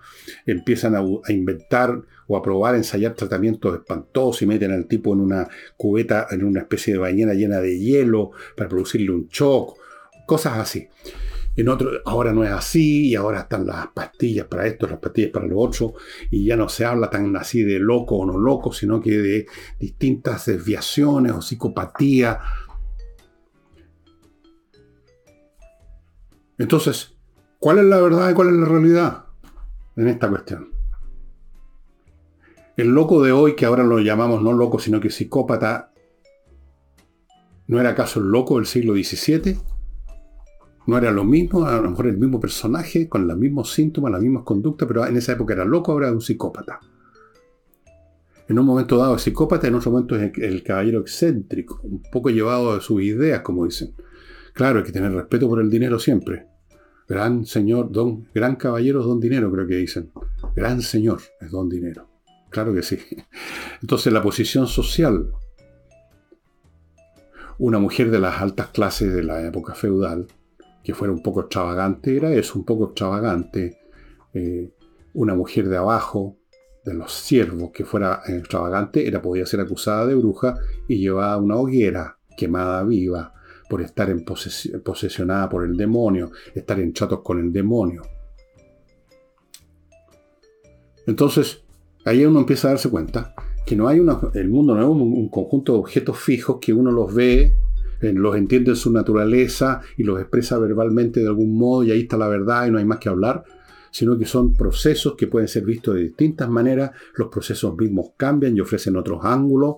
empiezan 0.45 0.95
a, 0.95 0.99
a 0.99 1.31
inventar 1.31 2.03
o 2.27 2.37
a 2.37 2.41
probar, 2.41 2.75
ensayar 2.75 3.13
tratamientos 3.13 3.75
espantosos 3.75 4.41
y 4.41 4.45
meten 4.45 4.71
al 4.71 4.85
tipo 4.85 5.13
en 5.13 5.21
una 5.21 5.47
cubeta, 5.77 6.27
en 6.29 6.43
una 6.43 6.61
especie 6.61 6.93
de 6.93 6.99
ballena 6.99 7.33
llena 7.33 7.59
de 7.61 7.79
hielo 7.79 8.31
para 8.55 8.69
producirle 8.69 9.11
un 9.11 9.27
shock, 9.27 9.77
cosas 10.25 10.57
así. 10.57 10.87
En 11.57 11.69
otro, 11.69 11.89
ahora 12.03 12.33
no 12.33 12.43
es 12.43 12.51
así, 12.51 13.07
y 13.07 13.15
ahora 13.15 13.41
están 13.41 13.65
las 13.65 13.87
pastillas 13.87 14.45
para 14.47 14.67
esto, 14.67 14.87
las 14.87 14.99
pastillas 14.99 15.31
para 15.31 15.47
lo 15.47 15.57
otro, 15.59 15.93
y 16.29 16.45
ya 16.45 16.57
no 16.57 16.67
se 16.67 16.83
habla 16.83 17.09
tan 17.09 17.33
así 17.37 17.63
de 17.63 17.79
loco 17.79 18.17
o 18.17 18.25
no 18.25 18.37
loco, 18.37 18.73
sino 18.73 18.99
que 18.99 19.17
de 19.17 19.45
distintas 19.79 20.47
desviaciones 20.47 21.31
o 21.31 21.41
psicopatía. 21.41 22.39
Entonces, 26.57 27.15
¿cuál 27.59 27.79
es 27.79 27.85
la 27.85 28.01
verdad 28.01 28.31
y 28.31 28.33
cuál 28.33 28.49
es 28.49 28.55
la 28.55 28.65
realidad 28.65 29.25
en 29.95 30.09
esta 30.09 30.29
cuestión? 30.29 30.71
El 32.75 32.89
loco 32.89 33.23
de 33.23 33.31
hoy, 33.31 33.55
que 33.55 33.65
ahora 33.65 33.85
lo 33.85 33.99
llamamos 33.99 34.41
no 34.41 34.51
loco, 34.51 34.79
sino 34.79 34.99
que 34.99 35.09
psicópata, 35.09 35.93
¿no 37.67 37.79
era 37.79 37.91
acaso 37.91 38.19
el 38.19 38.25
loco 38.25 38.57
del 38.57 38.65
siglo 38.65 38.93
XVII? 38.93 39.74
¿No 40.87 40.97
era 40.97 41.11
lo 41.11 41.23
mismo? 41.23 41.65
A 41.65 41.81
lo 41.81 41.89
mejor 41.89 42.07
el 42.07 42.17
mismo 42.17 42.39
personaje, 42.39 43.09
con 43.09 43.27
los 43.27 43.37
mismos 43.37 43.73
síntomas, 43.73 44.11
las 44.11 44.21
mismas 44.21 44.43
conductas, 44.43 44.87
pero 44.87 45.05
en 45.05 45.17
esa 45.17 45.33
época 45.33 45.53
era 45.53 45.65
loco, 45.65 45.91
ahora 45.91 46.07
era 46.07 46.15
un 46.15 46.21
psicópata. 46.21 46.79
En 48.47 48.59
un 48.59 48.65
momento 48.65 48.97
dado 48.97 49.15
es 49.15 49.23
psicópata, 49.23 49.67
en 49.67 49.75
otro 49.75 49.91
momento 49.91 50.15
es 50.15 50.31
el, 50.37 50.61
caballero 50.61 50.99
excéntrico, 50.99 51.79
un 51.83 52.03
poco 52.11 52.29
llevado 52.29 52.75
de 52.75 52.81
sus 52.81 53.01
ideas, 53.01 53.41
como 53.41 53.65
dicen. 53.65 53.93
Claro, 54.53 54.79
hay 54.79 54.85
que 54.85 54.91
tener 54.91 55.11
respeto 55.11 55.49
por 55.49 55.59
el 55.59 55.69
dinero 55.69 55.97
siempre. 55.97 56.47
Gran 57.07 57.45
señor, 57.45 57.91
don, 57.91 58.27
gran 58.33 58.55
caballero 58.55 58.99
es 58.99 59.05
don 59.05 59.19
dinero, 59.19 59.51
creo 59.51 59.67
que 59.67 59.75
dicen. 59.75 60.11
Gran 60.55 60.81
señor 60.81 61.19
es 61.41 61.49
don 61.49 61.67
dinero. 61.67 62.07
Claro 62.51 62.73
que 62.73 62.83
sí. 62.83 62.99
Entonces 63.81 64.13
la 64.13 64.21
posición 64.21 64.67
social. 64.67 65.31
Una 67.57 67.79
mujer 67.79 68.11
de 68.11 68.19
las 68.19 68.41
altas 68.41 68.67
clases 68.67 69.13
de 69.13 69.23
la 69.23 69.41
época 69.45 69.73
feudal, 69.73 70.27
que 70.85 70.93
fuera 70.93 71.11
un 71.11 71.23
poco 71.23 71.41
extravagante, 71.41 72.15
era 72.15 72.31
eso, 72.31 72.59
un 72.59 72.63
poco 72.63 72.85
extravagante. 72.85 73.79
Eh, 74.33 74.69
una 75.13 75.33
mujer 75.33 75.67
de 75.67 75.77
abajo, 75.77 76.37
de 76.83 76.93
los 76.93 77.11
siervos, 77.11 77.71
que 77.71 77.83
fuera 77.83 78.21
extravagante, 78.27 79.07
era, 79.07 79.19
podía 79.21 79.47
ser 79.47 79.61
acusada 79.61 80.05
de 80.05 80.13
bruja 80.13 80.55
y 80.87 80.99
llevada 80.99 81.33
a 81.33 81.37
una 81.37 81.55
hoguera 81.55 82.19
quemada 82.37 82.83
viva 82.83 83.33
por 83.67 83.81
estar 83.81 84.11
en 84.11 84.23
posesionada 84.23 85.49
por 85.49 85.65
el 85.65 85.75
demonio, 85.75 86.31
estar 86.53 86.79
en 86.79 86.93
chatos 86.93 87.21
con 87.21 87.39
el 87.39 87.51
demonio. 87.51 88.03
Entonces, 91.07 91.63
ahí 92.03 92.23
uno 92.25 92.39
empieza 92.39 92.67
a 92.67 92.71
darse 92.71 92.89
cuenta 92.91 93.33
que 93.65 93.75
no 93.75 93.87
hay 93.87 93.99
una, 93.99 94.19
el 94.35 94.49
mundo 94.49 94.75
no 94.75 94.81
es 94.81 94.87
un, 94.87 95.29
conjunto 95.29 95.73
de 95.73 95.79
objetos 95.79 96.19
fijos 96.19 96.57
que 96.61 96.73
uno 96.73 96.91
los 96.91 97.13
ve, 97.13 97.53
los 98.13 98.35
entiende 98.35 98.71
en 98.71 98.75
su 98.75 98.91
naturaleza 98.91 99.81
y 99.97 100.03
los 100.03 100.19
expresa 100.19 100.57
verbalmente 100.59 101.19
de 101.19 101.27
algún 101.27 101.57
modo 101.57 101.83
y 101.83 101.91
ahí 101.91 102.01
está 102.01 102.17
la 102.17 102.27
verdad 102.27 102.67
y 102.67 102.71
no 102.71 102.77
hay 102.77 102.85
más 102.85 102.99
que 102.99 103.09
hablar, 103.09 103.43
sino 103.91 104.17
que 104.17 104.25
son 104.25 104.53
procesos 104.53 105.15
que 105.15 105.27
pueden 105.27 105.47
ser 105.47 105.63
vistos 105.63 105.95
de 105.95 106.01
distintas 106.01 106.49
maneras, 106.49 106.91
los 107.15 107.29
procesos 107.29 107.77
mismos 107.77 108.11
cambian 108.17 108.55
y 108.55 108.59
ofrecen 108.59 108.97
otros 108.97 109.23
ángulos, 109.23 109.75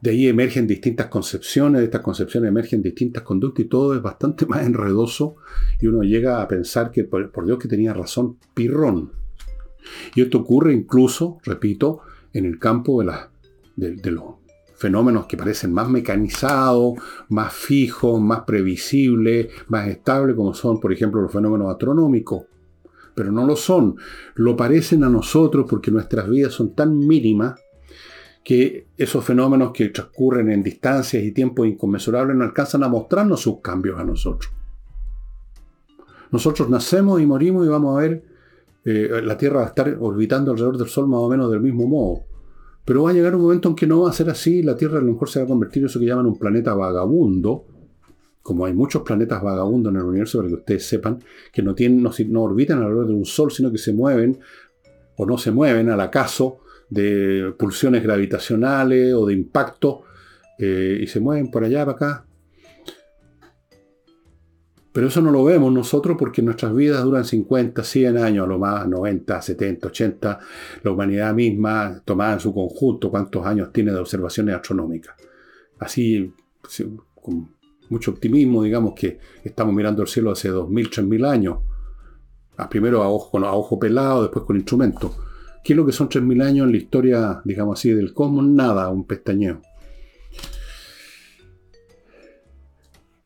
de 0.00 0.10
ahí 0.10 0.26
emergen 0.26 0.66
distintas 0.66 1.06
concepciones, 1.06 1.80
de 1.80 1.86
estas 1.86 2.02
concepciones 2.02 2.48
emergen 2.48 2.82
distintas 2.82 3.22
conductas 3.22 3.64
y 3.64 3.68
todo 3.68 3.94
es 3.94 4.02
bastante 4.02 4.44
más 4.48 4.66
enredoso 4.66 5.36
y 5.80 5.86
uno 5.86 6.02
llega 6.02 6.42
a 6.42 6.48
pensar 6.48 6.90
que 6.90 7.04
por, 7.04 7.46
Dios 7.46 7.58
que 7.58 7.68
tenía 7.68 7.94
razón 7.94 8.36
Pirrón, 8.54 9.12
y 10.14 10.22
esto 10.22 10.38
ocurre 10.38 10.72
incluso, 10.72 11.38
repito, 11.44 12.00
en 12.32 12.46
el 12.46 12.58
campo 12.58 13.02
de, 13.02 13.92
de, 13.94 14.10
los 14.10 14.24
fenómenos 14.76 15.26
que 15.26 15.36
parecen 15.36 15.72
más 15.72 15.88
mecanizados, 15.88 16.94
más 17.28 17.52
fijos, 17.52 18.20
más 18.20 18.40
previsibles, 18.42 19.48
más 19.68 19.88
estables, 19.88 20.36
como 20.36 20.54
son, 20.54 20.80
por 20.80 20.92
ejemplo, 20.92 21.20
los 21.20 21.32
fenómenos 21.32 21.70
astronómicos. 21.70 22.44
Pero 23.14 23.30
no 23.30 23.46
lo 23.46 23.56
son. 23.56 23.96
Lo 24.34 24.56
parecen 24.56 25.04
a 25.04 25.08
nosotros 25.08 25.66
porque 25.68 25.90
nuestras 25.90 26.28
vidas 26.28 26.52
son 26.52 26.74
tan 26.74 26.98
mínimas 26.98 27.60
que 28.42 28.88
esos 28.98 29.24
fenómenos 29.24 29.72
que 29.72 29.88
transcurren 29.88 30.50
en 30.50 30.62
distancias 30.62 31.22
y 31.22 31.32
tiempos 31.32 31.66
inconmensurables 31.66 32.36
no 32.36 32.44
alcanzan 32.44 32.82
a 32.82 32.88
mostrarnos 32.88 33.40
sus 33.40 33.60
cambios 33.60 33.98
a 33.98 34.04
nosotros. 34.04 34.52
Nosotros 36.30 36.68
nacemos 36.68 37.20
y 37.22 37.26
morimos 37.26 37.64
y 37.64 37.68
vamos 37.68 37.96
a 37.96 38.02
ver 38.02 38.24
eh, 38.84 39.22
la 39.22 39.38
Tierra 39.38 39.60
va 39.60 39.64
a 39.64 39.68
estar 39.68 39.96
orbitando 39.98 40.50
alrededor 40.50 40.76
del 40.76 40.88
Sol 40.88 41.08
más 41.08 41.20
o 41.20 41.28
menos 41.28 41.50
del 41.50 41.60
mismo 41.60 41.86
modo. 41.86 42.24
Pero 42.84 43.02
va 43.02 43.10
a 43.10 43.12
llegar 43.12 43.34
un 43.34 43.42
momento 43.42 43.68
en 43.68 43.74
que 43.74 43.86
no 43.86 44.02
va 44.02 44.10
a 44.10 44.12
ser 44.12 44.28
así, 44.28 44.62
la 44.62 44.76
Tierra 44.76 44.98
a 44.98 45.00
lo 45.00 45.12
mejor 45.12 45.28
se 45.28 45.38
va 45.38 45.46
a 45.46 45.48
convertir 45.48 45.82
en 45.82 45.86
eso 45.86 45.98
que 45.98 46.06
llaman 46.06 46.26
un 46.26 46.38
planeta 46.38 46.74
vagabundo, 46.74 47.64
como 48.42 48.66
hay 48.66 48.74
muchos 48.74 49.02
planetas 49.02 49.42
vagabundos 49.42 49.90
en 49.90 50.00
el 50.00 50.04
universo, 50.04 50.38
para 50.38 50.48
que 50.48 50.54
ustedes 50.56 50.86
sepan, 50.86 51.18
que 51.50 51.62
no, 51.62 51.74
tienen, 51.74 52.02
no, 52.02 52.10
no 52.28 52.42
orbitan 52.42 52.78
alrededor 52.78 53.06
de 53.06 53.14
un 53.14 53.24
Sol, 53.24 53.50
sino 53.50 53.72
que 53.72 53.78
se 53.78 53.94
mueven 53.94 54.38
o 55.16 55.24
no 55.24 55.38
se 55.38 55.50
mueven 55.50 55.88
al 55.88 56.00
acaso 56.00 56.58
de 56.90 57.54
pulsiones 57.58 58.02
gravitacionales 58.02 59.14
o 59.14 59.26
de 59.26 59.32
impacto, 59.32 60.02
eh, 60.58 60.98
y 61.00 61.06
se 61.06 61.20
mueven 61.20 61.50
por 61.50 61.64
allá, 61.64 61.86
para 61.86 61.96
acá. 61.96 62.26
Pero 64.94 65.08
eso 65.08 65.20
no 65.20 65.32
lo 65.32 65.42
vemos 65.42 65.72
nosotros 65.72 66.16
porque 66.16 66.40
nuestras 66.40 66.72
vidas 66.72 67.02
duran 67.02 67.24
50, 67.24 67.82
100 67.82 68.16
años, 68.16 68.44
a 68.44 68.48
lo 68.48 68.60
más 68.60 68.86
90, 68.86 69.42
70, 69.42 69.88
80. 69.88 70.38
La 70.84 70.90
humanidad 70.92 71.34
misma, 71.34 72.00
tomada 72.04 72.34
en 72.34 72.40
su 72.40 72.54
conjunto, 72.54 73.10
cuántos 73.10 73.44
años 73.44 73.72
tiene 73.72 73.90
de 73.90 73.98
observaciones 73.98 74.54
astronómicas. 74.54 75.16
Así, 75.80 76.32
con 77.20 77.56
mucho 77.90 78.12
optimismo, 78.12 78.62
digamos 78.62 78.94
que 78.94 79.18
estamos 79.42 79.74
mirando 79.74 80.02
el 80.02 80.06
cielo 80.06 80.30
hace 80.30 80.52
2.000, 80.52 80.88
3.000 80.88 81.26
años. 81.28 81.58
Primero 82.70 83.02
a 83.02 83.08
ojo, 83.08 83.36
a 83.44 83.52
ojo 83.52 83.76
pelado, 83.80 84.22
después 84.22 84.44
con 84.44 84.54
instrumento. 84.54 85.12
¿Qué 85.64 85.72
es 85.72 85.76
lo 85.76 85.84
que 85.84 85.90
son 85.90 86.08
3.000 86.08 86.40
años 86.44 86.66
en 86.66 86.70
la 86.70 86.78
historia, 86.78 87.42
digamos 87.44 87.80
así, 87.80 87.90
del 87.90 88.14
cosmos? 88.14 88.46
Nada, 88.46 88.88
un 88.90 89.04
pestañeo. 89.04 89.60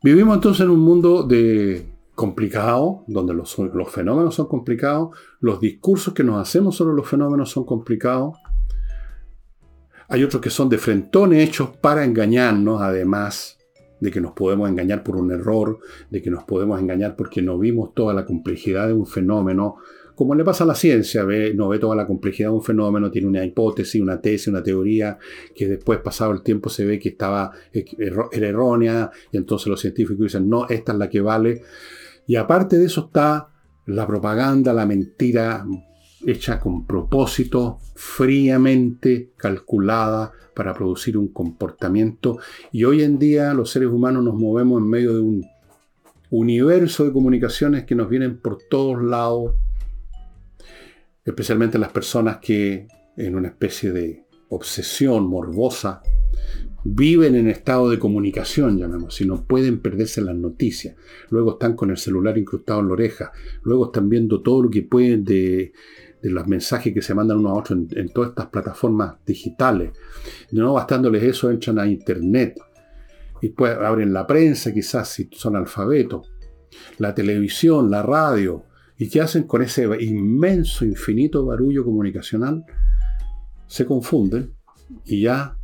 Vivimos 0.01 0.37
entonces 0.37 0.61
en 0.65 0.71
un 0.71 0.79
mundo 0.79 1.25
de 1.25 1.85
complicado, 2.15 3.03
donde 3.09 3.35
los, 3.35 3.59
los, 3.59 3.91
fenómenos 3.91 4.37
son 4.37 4.47
complicados, 4.47 5.17
los 5.41 5.61
discursos 5.61 6.15
que 6.15 6.23
nos 6.23 6.41
hacemos 6.41 6.77
sobre 6.77 6.95
los 6.95 7.09
fenómenos 7.09 7.51
son 7.51 7.65
complicados. 7.65 8.37
Hay 10.09 10.23
otros 10.23 10.41
que 10.41 10.51
son 10.51 10.69
de 10.69 10.79
frentones 10.79 11.49
hechos 11.49 11.71
para 11.81 12.05
engañarnos, 12.05 12.81
además 12.81 13.59
de 13.99 14.13
que 14.13 14.21
nos 14.21 14.35
podemos 14.35 14.69
engañar 14.71 15.03
por 15.03 15.17
un 15.17 15.33
error, 15.33 15.81
de 16.11 16.23
que 16.23 16.31
nos 16.31 16.45
podemos 16.45 16.81
engañar 16.81 17.17
porque 17.17 17.43
no 17.43 17.59
vimos 17.59 17.93
toda 17.93 18.15
la 18.15 18.25
complejidad 18.25 18.87
de 18.87 18.93
un 18.93 19.07
fenómeno, 19.07 19.79
como 20.19 20.35
le 20.35 20.43
pasa 20.43 20.65
a 20.65 20.67
la 20.67 20.75
ciencia, 20.75 21.25
no 21.55 21.69
ve 21.69 21.79
toda 21.79 21.95
la 21.95 22.05
complejidad 22.05 22.49
de 22.49 22.57
un 22.57 22.63
fenómeno, 22.65 23.09
tiene 23.09 23.29
una 23.29 23.45
hipótesis, 23.45 24.03
una 24.03 24.21
tesis, 24.21 24.49
una 24.49 24.65
teoría, 24.65 25.17
que 25.55 25.69
después, 25.69 26.01
pasado 26.01 26.33
el 26.33 26.43
tiempo, 26.43 26.69
se 26.71 26.85
ve 26.85 26.99
que 26.99 27.11
estaba, 27.11 27.53
eh, 27.73 27.85
era 28.33 28.49
errónea, 28.49 29.13
y 29.31 29.37
entonces 29.37 29.69
los 29.69 29.81
científicos 29.81 30.25
dicen, 30.25 30.49
no, 30.49 30.67
esta 30.69 30.91
es 30.91 30.99
la 30.99 31.09
que 31.09 31.21
vale. 31.21 31.63
Y 32.27 32.35
aparte 32.35 32.79
de 32.79 32.87
eso 32.87 33.03
está 33.07 33.51
la 33.87 34.09
propaganda, 34.09 34.73
la 34.73 34.87
mentira 34.87 35.65
hecha 36.27 36.59
con 36.59 36.85
propósito, 36.85 37.79
fríamente 37.95 39.31
calculada 39.37 40.33
para 40.53 40.75
producir 40.75 41.17
un 41.17 41.29
comportamiento. 41.29 42.39
Y 42.73 42.83
hoy 42.83 43.03
en 43.03 43.21
día 43.21 43.55
los 43.55 43.71
seres 43.71 43.89
humanos 43.89 44.25
nos 44.25 44.35
movemos 44.35 44.83
en 44.83 44.89
medio 44.89 45.15
de 45.15 45.21
un 45.21 45.47
universo 46.31 47.05
de 47.05 47.13
comunicaciones 47.13 47.85
que 47.85 47.95
nos 47.95 48.09
vienen 48.09 48.39
por 48.39 48.59
todos 48.69 49.01
lados, 49.01 49.55
especialmente 51.29 51.79
las 51.79 51.93
personas 51.93 52.39
que 52.39 52.87
en 53.17 53.35
una 53.37 53.49
especie 53.49 53.93
de 53.93 54.25
obsesión 54.49 55.27
morbosa 55.29 56.03
viven 56.85 57.35
en 57.35 57.49
estado 57.49 57.91
de 57.91 57.99
comunicación, 57.99 58.79
llamemos, 58.79 59.15
si 59.15 59.27
no 59.27 59.45
pueden 59.45 59.81
perderse 59.81 60.23
las 60.23 60.37
noticias. 60.37 60.97
Luego 61.29 61.53
están 61.53 61.75
con 61.75 61.91
el 61.91 61.99
celular 61.99 62.39
incrustado 62.39 62.81
en 62.81 62.87
la 62.87 62.93
oreja. 62.93 63.33
Luego 63.63 63.87
están 63.87 64.09
viendo 64.09 64.41
todo 64.43 64.63
lo 64.63 64.71
que 64.71 64.83
pueden 64.83 65.25
de, 65.25 65.73
los 66.23 66.47
mensajes 66.47 66.95
que 66.95 67.03
se 67.03 67.15
mandan 67.15 67.39
uno 67.39 67.51
a 67.51 67.55
otro 67.55 67.77
en, 67.77 68.09
todas 68.09 68.31
estas 68.31 68.47
plataformas 68.47 69.17
digitales. 69.27 69.93
No 70.53 70.73
bastándoles 70.73 71.23
eso, 71.23 71.51
entran 71.51 71.79
a 71.79 71.87
internet. 71.87 72.59
Y 73.43 73.51
pues 73.51 73.77
abren 73.77 74.13
la 74.13 74.27
prensa, 74.27 74.73
quizás 74.73 75.09
si 75.09 75.29
son 75.33 75.57
alfabetos. 75.57 76.33
La 76.99 77.15
televisión, 77.15 77.91
la 77.91 78.03
radio, 78.03 78.65
¿Y 78.99 79.09
qué 79.09 79.21
hacen 79.21 79.45
con 79.45 79.63
ese 79.63 79.89
inmenso, 80.01 80.85
infinito 80.85 81.47
barullo 81.47 81.85
comunicacional? 81.85 82.65
Se 83.67 83.87
confunden 83.87 84.55
y 85.05 85.23
ya, 85.23 85.57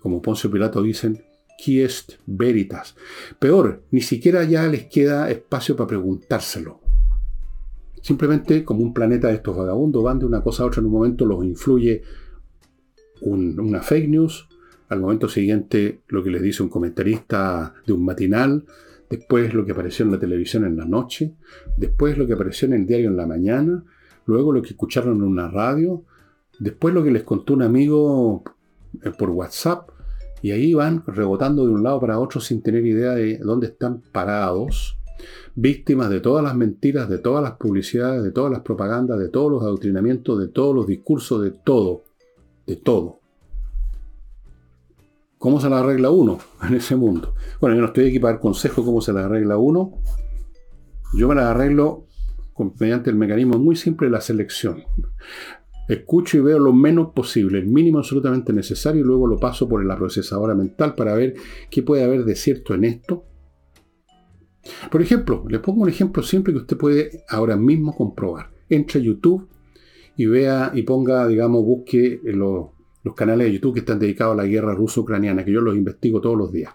como 0.00 0.20
Poncio 0.20 0.50
Pilato 0.50 0.82
dicen, 0.82 1.24
est 1.66 2.12
veritas. 2.26 2.94
Peor, 3.38 3.82
ni 3.90 4.02
siquiera 4.02 4.44
ya 4.44 4.66
les 4.68 4.84
queda 4.86 5.30
espacio 5.30 5.74
para 5.74 5.88
preguntárselo. 5.88 6.80
Simplemente 8.02 8.64
como 8.64 8.82
un 8.82 8.92
planeta 8.92 9.28
de 9.28 9.34
estos 9.34 9.56
vagabundos 9.56 10.04
van 10.04 10.18
de 10.18 10.26
una 10.26 10.42
cosa 10.42 10.62
a 10.62 10.66
otra 10.66 10.80
en 10.80 10.86
un 10.86 10.92
momento, 10.92 11.24
los 11.24 11.42
influye 11.44 12.02
una 13.22 13.80
fake 13.80 14.08
news, 14.08 14.48
al 14.88 15.00
momento 15.00 15.28
siguiente 15.28 16.02
lo 16.08 16.22
que 16.22 16.30
les 16.30 16.42
dice 16.42 16.62
un 16.62 16.68
comentarista 16.68 17.74
de 17.86 17.92
un 17.92 18.04
matinal, 18.04 18.64
después 19.08 19.54
lo 19.54 19.64
que 19.64 19.72
apareció 19.72 20.04
en 20.04 20.12
la 20.12 20.18
televisión 20.18 20.64
en 20.64 20.76
la 20.76 20.84
noche, 20.84 21.34
después 21.76 22.16
lo 22.18 22.26
que 22.26 22.32
apareció 22.32 22.66
en 22.66 22.74
el 22.74 22.86
diario 22.86 23.08
en 23.08 23.16
la 23.16 23.26
mañana, 23.26 23.84
luego 24.26 24.52
lo 24.52 24.62
que 24.62 24.70
escucharon 24.70 25.16
en 25.16 25.22
una 25.22 25.48
radio, 25.48 26.04
después 26.58 26.94
lo 26.94 27.04
que 27.04 27.10
les 27.10 27.22
contó 27.22 27.54
un 27.54 27.62
amigo 27.62 28.42
eh, 29.02 29.10
por 29.16 29.30
WhatsApp, 29.30 29.90
y 30.42 30.50
ahí 30.50 30.74
van 30.74 31.02
rebotando 31.06 31.66
de 31.66 31.72
un 31.72 31.82
lado 31.82 32.00
para 32.00 32.18
otro 32.18 32.40
sin 32.40 32.62
tener 32.62 32.84
idea 32.84 33.12
de 33.12 33.38
dónde 33.38 33.68
están 33.68 34.02
parados, 34.12 34.98
víctimas 35.54 36.10
de 36.10 36.20
todas 36.20 36.44
las 36.44 36.54
mentiras, 36.54 37.08
de 37.08 37.18
todas 37.18 37.42
las 37.42 37.52
publicidades, 37.52 38.22
de 38.22 38.30
todas 38.30 38.52
las 38.52 38.60
propagandas, 38.60 39.18
de 39.18 39.28
todos 39.28 39.50
los 39.50 39.62
adoctrinamientos, 39.62 40.38
de 40.38 40.48
todos 40.48 40.74
los 40.74 40.86
discursos, 40.86 41.42
de 41.42 41.50
todo, 41.50 42.04
de 42.66 42.76
todo. 42.76 43.20
¿Cómo 45.46 45.60
se 45.60 45.70
la 45.70 45.78
arregla 45.78 46.10
uno 46.10 46.38
en 46.68 46.74
ese 46.74 46.96
mundo? 46.96 47.36
Bueno, 47.60 47.76
yo 47.76 47.82
no 47.82 47.86
estoy 47.86 48.08
aquí 48.08 48.18
para 48.18 48.32
dar 48.32 48.40
consejo 48.40 48.84
cómo 48.84 49.00
se 49.00 49.12
la 49.12 49.26
arregla 49.26 49.56
uno. 49.56 49.92
Yo 51.14 51.28
me 51.28 51.36
la 51.36 51.52
arreglo 51.52 52.08
mediante 52.80 53.10
el 53.10 53.16
mecanismo 53.16 53.56
muy 53.56 53.76
simple 53.76 54.08
de 54.08 54.10
la 54.10 54.20
selección. 54.20 54.82
Escucho 55.88 56.36
y 56.36 56.40
veo 56.40 56.58
lo 56.58 56.72
menos 56.72 57.12
posible, 57.14 57.60
el 57.60 57.68
mínimo 57.68 57.98
absolutamente 57.98 58.52
necesario, 58.52 59.02
y 59.02 59.04
luego 59.04 59.28
lo 59.28 59.38
paso 59.38 59.68
por 59.68 59.86
la 59.86 59.96
procesadora 59.96 60.56
mental 60.56 60.96
para 60.96 61.14
ver 61.14 61.34
qué 61.70 61.80
puede 61.84 62.02
haber 62.02 62.24
de 62.24 62.34
cierto 62.34 62.74
en 62.74 62.82
esto. 62.82 63.22
Por 64.90 65.00
ejemplo, 65.00 65.44
le 65.48 65.60
pongo 65.60 65.82
un 65.82 65.88
ejemplo 65.88 66.24
simple 66.24 66.54
que 66.54 66.58
usted 66.58 66.76
puede 66.76 67.22
ahora 67.28 67.56
mismo 67.56 67.94
comprobar. 67.94 68.50
Entre 68.68 68.98
a 68.98 69.04
YouTube 69.04 69.48
y 70.16 70.26
vea 70.26 70.72
y 70.74 70.82
ponga, 70.82 71.24
digamos, 71.28 71.64
busque 71.64 72.20
los 72.24 72.75
los 73.06 73.14
canales 73.14 73.46
de 73.46 73.52
YouTube 73.52 73.74
que 73.74 73.80
están 73.80 74.00
dedicados 74.00 74.32
a 74.32 74.42
la 74.42 74.48
guerra 74.48 74.74
ruso-ucraniana, 74.74 75.44
que 75.44 75.52
yo 75.52 75.60
los 75.60 75.76
investigo 75.76 76.20
todos 76.20 76.36
los 76.36 76.50
días. 76.50 76.74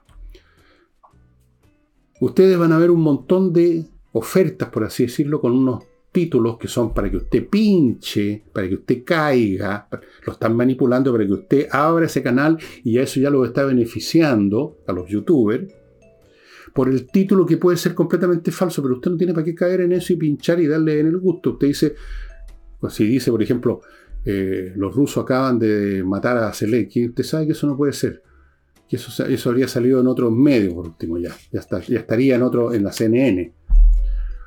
Ustedes 2.22 2.58
van 2.58 2.72
a 2.72 2.78
ver 2.78 2.90
un 2.90 3.02
montón 3.02 3.52
de 3.52 3.86
ofertas, 4.14 4.70
por 4.70 4.86
así 4.86 5.04
decirlo, 5.04 5.42
con 5.42 5.52
unos 5.52 5.84
títulos 6.10 6.58
que 6.58 6.70
son 6.70 6.94
para 6.94 7.12
que 7.12 7.18
usted 7.18 7.50
pinche, 7.50 8.46
para 8.54 8.70
que 8.70 8.76
usted 8.76 9.04
caiga, 9.04 9.90
lo 10.26 10.32
están 10.32 10.56
manipulando 10.56 11.12
para 11.12 11.26
que 11.26 11.34
usted 11.34 11.68
abra 11.70 12.06
ese 12.06 12.24
canal 12.24 12.58
y 12.86 12.98
a 12.98 13.04
eso 13.04 13.20
ya 13.20 13.30
lo 13.30 13.44
está 13.44 13.66
beneficiando 13.66 14.78
a 14.88 14.94
los 14.94 15.10
youtubers 15.10 15.70
por 16.74 16.88
el 16.88 17.08
título 17.08 17.46
que 17.46 17.58
puede 17.58 17.76
ser 17.76 17.94
completamente 17.94 18.52
falso, 18.52 18.82
pero 18.82 18.96
usted 18.96 19.12
no 19.12 19.18
tiene 19.18 19.34
para 19.34 19.44
qué 19.44 19.54
caer 19.54 19.82
en 19.82 19.92
eso 19.92 20.14
y 20.14 20.16
pinchar 20.16 20.62
y 20.62 20.68
darle 20.68 21.02
en 21.02 21.08
el 21.08 21.18
gusto. 21.18 21.52
Usted 21.52 21.68
dice, 21.68 21.96
pues 22.80 22.94
si 22.94 23.06
dice, 23.06 23.32
por 23.32 23.44
ejemplo, 23.44 23.82
eh, 24.26 24.74
los 24.76 24.96
rusos 24.96 25.24
acaban 25.24 25.58
de 25.58 26.04
matar 26.04 26.38
a 26.38 26.54
Zelensky, 26.54 27.08
usted 27.08 27.24
sabe 27.24 27.48
que 27.48 27.52
eso 27.54 27.68
no 27.68 27.76
puede 27.76 27.94
ser. 27.94 28.22
Que 28.88 28.98
eso, 28.98 29.26
eso 29.26 29.50
habría 29.50 29.68
salido 29.68 30.02
en 30.02 30.08
otros 30.08 30.32
medios, 30.32 30.74
por 30.74 30.88
último, 30.88 31.18
ya. 31.18 31.32
Ya, 31.52 31.62
estaría 31.98 32.36
en 32.36 32.44
otro, 32.44 32.74
en 32.74 32.84
la 32.84 32.92
CNN. 32.92 33.54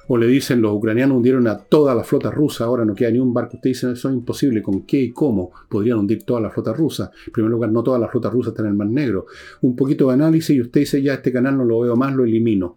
O 0.09 0.18
le 0.18 0.27
dicen 0.27 0.61
los 0.61 0.75
ucranianos 0.75 1.16
hundieron 1.16 1.47
a 1.47 1.57
toda 1.57 1.95
la 1.95 2.05
flota 2.05 2.31
rusa, 2.31 2.64
ahora 2.64 2.85
no 2.85 2.95
queda 2.95 3.11
ni 3.11 3.18
un 3.18 3.33
barco. 3.33 3.57
Usted 3.57 3.70
dice 3.70 3.93
eso 3.93 4.11
es 4.11 4.14
imposible. 4.14 4.62
¿Con 4.62 4.83
qué 4.83 5.01
y 5.01 5.12
cómo 5.12 5.51
podrían 5.68 5.99
hundir 5.99 6.25
toda 6.25 6.43
la 6.43 6.51
flota 6.51 6.75
rusa? 6.75 7.11
En 7.27 7.33
primer 7.33 7.51
lugar, 7.51 7.72
no 7.72 7.83
toda 7.83 7.99
la 7.99 8.09
flota 8.09 8.29
rusa 8.29 8.51
está 8.51 8.62
en 8.62 8.68
el 8.68 8.75
Mar 8.75 8.89
Negro. 8.89 9.27
Un 9.62 9.75
poquito 9.75 10.09
de 10.09 10.14
análisis 10.14 10.55
y 10.55 10.61
usted 10.61 10.81
dice 10.81 11.01
ya 11.01 11.14
este 11.14 11.33
canal 11.33 11.57
no 11.57 11.64
lo 11.64 11.81
veo 11.81 11.97
más, 11.97 12.14
lo 12.14 12.25
elimino. 12.25 12.77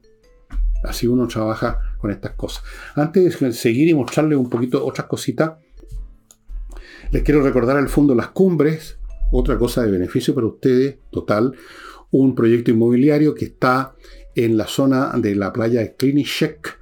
Así 0.83 1.05
uno 1.05 1.27
trabaja 1.27 1.79
con 1.97 2.11
estas 2.11 2.31
cosas. 2.33 2.63
Antes 2.95 3.39
de 3.39 3.51
seguir 3.51 3.89
y 3.89 3.93
mostrarle 3.93 4.37
un 4.37 4.49
poquito 4.49 4.85
otras 4.85 5.07
cositas, 5.07 5.57
les 7.11 7.23
quiero 7.23 7.41
recordar 7.41 7.77
al 7.77 7.89
fondo 7.89 8.15
las 8.15 8.29
cumbres, 8.29 8.99
otra 9.31 9.57
cosa 9.57 9.83
de 9.83 9.91
beneficio 9.91 10.33
para 10.35 10.47
ustedes, 10.47 10.97
total, 11.11 11.53
un 12.11 12.35
proyecto 12.35 12.71
inmobiliario 12.71 13.33
que 13.33 13.45
está 13.45 13.95
en 14.35 14.57
la 14.57 14.67
zona 14.67 15.13
de 15.17 15.35
la 15.35 15.51
playa 15.51 15.81
de 15.81 15.95
Klinichek, 15.95 16.77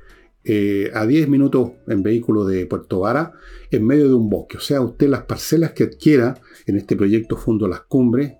eh, 0.47 0.91
a 0.93 1.07
10 1.07 1.27
minutos 1.27 1.71
en 1.87 2.03
vehículo 2.03 2.45
de 2.45 2.67
Puerto 2.67 2.99
Vara, 2.99 3.33
en 3.71 3.85
medio 3.85 4.07
de 4.07 4.13
un 4.13 4.29
bosque. 4.29 4.57
O 4.57 4.61
sea, 4.61 4.81
usted 4.81 5.09
las 5.09 5.23
parcelas 5.23 5.71
que 5.71 5.85
adquiera 5.85 6.39
en 6.67 6.77
este 6.77 6.95
proyecto 6.95 7.35
Fondo 7.35 7.67
Las 7.67 7.81
Cumbres, 7.81 8.33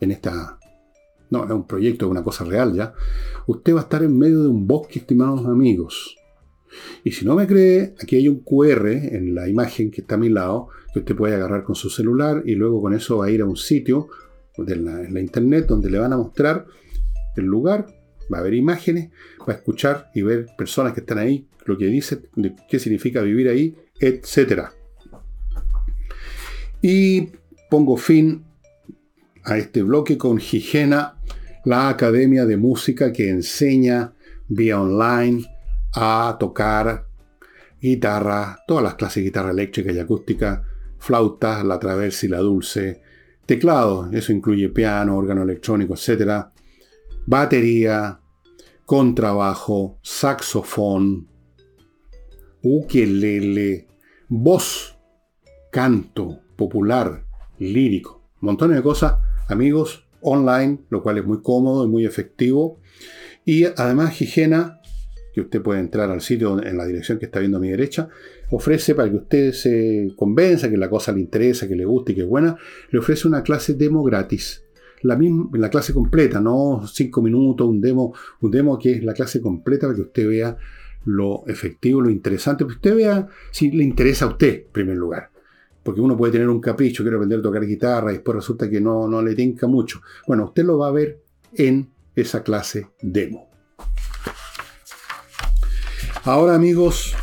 en 0.00 0.10
esta... 0.10 0.58
No, 1.30 1.44
es 1.44 1.50
un 1.50 1.66
proyecto, 1.66 2.06
es 2.06 2.10
una 2.10 2.24
cosa 2.24 2.44
real 2.44 2.74
ya. 2.74 2.94
Usted 3.46 3.74
va 3.74 3.80
a 3.80 3.82
estar 3.84 4.02
en 4.02 4.18
medio 4.18 4.42
de 4.42 4.48
un 4.48 4.66
bosque, 4.66 4.98
estimados 4.98 5.46
amigos. 5.46 6.16
Y 7.04 7.12
si 7.12 7.24
no 7.24 7.36
me 7.36 7.46
cree, 7.46 7.94
aquí 8.02 8.16
hay 8.16 8.28
un 8.28 8.40
QR 8.40 8.88
en 8.88 9.34
la 9.34 9.48
imagen 9.48 9.90
que 9.90 10.00
está 10.00 10.16
a 10.16 10.18
mi 10.18 10.28
lado, 10.28 10.68
que 10.92 11.00
usted 11.00 11.16
puede 11.16 11.34
agarrar 11.34 11.64
con 11.64 11.74
su 11.74 11.90
celular 11.90 12.42
y 12.44 12.54
luego 12.54 12.80
con 12.80 12.94
eso 12.94 13.18
va 13.18 13.26
a 13.26 13.30
ir 13.30 13.40
a 13.40 13.46
un 13.46 13.56
sitio 13.56 14.08
de 14.56 14.76
la, 14.76 15.02
en 15.02 15.14
la 15.14 15.20
internet 15.20 15.66
donde 15.66 15.90
le 15.90 15.98
van 15.98 16.12
a 16.12 16.16
mostrar 16.16 16.66
el 17.36 17.44
lugar, 17.44 17.86
va 18.32 18.38
a 18.38 18.42
ver 18.42 18.54
imágenes, 18.54 19.10
va 19.40 19.54
a 19.54 19.56
escuchar 19.56 20.10
y 20.14 20.22
ver 20.22 20.46
personas 20.56 20.92
que 20.92 21.00
están 21.00 21.18
ahí, 21.18 21.48
lo 21.64 21.78
que 21.78 21.86
dice, 21.86 22.20
qué 22.68 22.78
significa 22.78 23.22
vivir 23.22 23.48
ahí, 23.48 23.76
etc. 24.00 24.68
Y 26.82 27.28
pongo 27.70 27.96
fin 27.96 28.44
a 29.44 29.56
este 29.58 29.82
bloque 29.82 30.18
con 30.18 30.38
Higiena, 30.38 31.16
la 31.64 31.88
academia 31.88 32.44
de 32.44 32.56
música 32.56 33.12
que 33.12 33.30
enseña 33.30 34.12
vía 34.48 34.80
online 34.80 35.44
a 35.94 36.36
tocar 36.38 37.06
guitarra, 37.80 38.58
todas 38.66 38.84
las 38.84 38.94
clases 38.94 39.16
de 39.16 39.28
guitarra 39.28 39.50
eléctrica 39.50 39.92
y 39.92 39.98
acústica, 39.98 40.64
flautas, 41.02 41.64
la 41.64 41.80
traversa 41.80 42.26
y 42.26 42.28
la 42.28 42.38
dulce, 42.38 43.02
teclado, 43.44 44.08
eso 44.12 44.32
incluye 44.32 44.68
piano, 44.68 45.16
órgano 45.16 45.42
electrónico, 45.42 45.94
etc., 45.94 46.46
batería, 47.26 48.20
contrabajo, 48.86 49.98
saxofón, 50.00 51.26
ukelele, 52.62 53.88
voz, 54.28 54.96
canto 55.72 56.38
popular, 56.54 57.24
lírico, 57.58 58.22
montones 58.38 58.76
de 58.76 58.82
cosas, 58.84 59.14
amigos, 59.48 60.06
online, 60.20 60.84
lo 60.88 61.02
cual 61.02 61.18
es 61.18 61.26
muy 61.26 61.42
cómodo 61.42 61.84
y 61.84 61.88
muy 61.88 62.06
efectivo. 62.06 62.78
Y 63.44 63.64
además 63.64 64.22
Higiena, 64.22 64.80
que 65.34 65.40
usted 65.40 65.62
puede 65.62 65.80
entrar 65.80 66.10
al 66.10 66.20
sitio 66.20 66.62
en 66.62 66.76
la 66.76 66.86
dirección 66.86 67.18
que 67.18 67.24
está 67.24 67.40
viendo 67.40 67.58
a 67.58 67.60
mi 67.60 67.70
derecha, 67.70 68.08
ofrece 68.52 68.94
para 68.94 69.10
que 69.10 69.16
usted 69.16 69.52
se 69.52 70.12
convenza 70.14 70.68
que 70.68 70.76
la 70.76 70.90
cosa 70.90 71.12
le 71.12 71.20
interesa, 71.20 71.66
que 71.66 71.74
le 71.74 71.86
guste 71.86 72.12
y 72.12 72.14
que 72.14 72.20
es 72.20 72.28
buena, 72.28 72.56
le 72.90 72.98
ofrece 72.98 73.26
una 73.26 73.42
clase 73.42 73.74
demo 73.74 74.02
gratis. 74.02 74.64
La, 75.02 75.16
misma, 75.16 75.48
la 75.54 75.70
clase 75.70 75.92
completa, 75.92 76.40
no 76.40 76.86
cinco 76.86 77.22
minutos, 77.22 77.66
un 77.66 77.80
demo, 77.80 78.14
un 78.40 78.50
demo 78.50 78.78
que 78.78 78.92
es 78.92 79.02
la 79.02 79.14
clase 79.14 79.40
completa 79.40 79.86
para 79.86 79.96
que 79.96 80.02
usted 80.02 80.28
vea 80.28 80.56
lo 81.06 81.44
efectivo, 81.46 82.00
lo 82.00 82.10
interesante, 82.10 82.64
que 82.64 82.72
usted 82.72 82.94
vea 82.94 83.26
si 83.50 83.70
le 83.70 83.82
interesa 83.82 84.26
a 84.26 84.28
usted, 84.28 84.66
en 84.66 84.70
primer 84.70 84.96
lugar. 84.96 85.30
Porque 85.82 86.00
uno 86.00 86.16
puede 86.16 86.32
tener 86.32 86.48
un 86.48 86.60
capricho, 86.60 87.02
quiero 87.02 87.16
aprender 87.16 87.40
a 87.40 87.42
tocar 87.42 87.66
guitarra 87.66 88.12
y 88.12 88.16
después 88.16 88.36
resulta 88.36 88.70
que 88.70 88.80
no, 88.80 89.08
no 89.08 89.22
le 89.22 89.34
tinca 89.34 89.66
mucho. 89.66 90.02
Bueno, 90.28 90.44
usted 90.44 90.64
lo 90.64 90.78
va 90.78 90.88
a 90.88 90.92
ver 90.92 91.20
en 91.54 91.88
esa 92.14 92.44
clase 92.44 92.88
demo. 93.00 93.48
Ahora 96.24 96.54
amigos, 96.54 97.16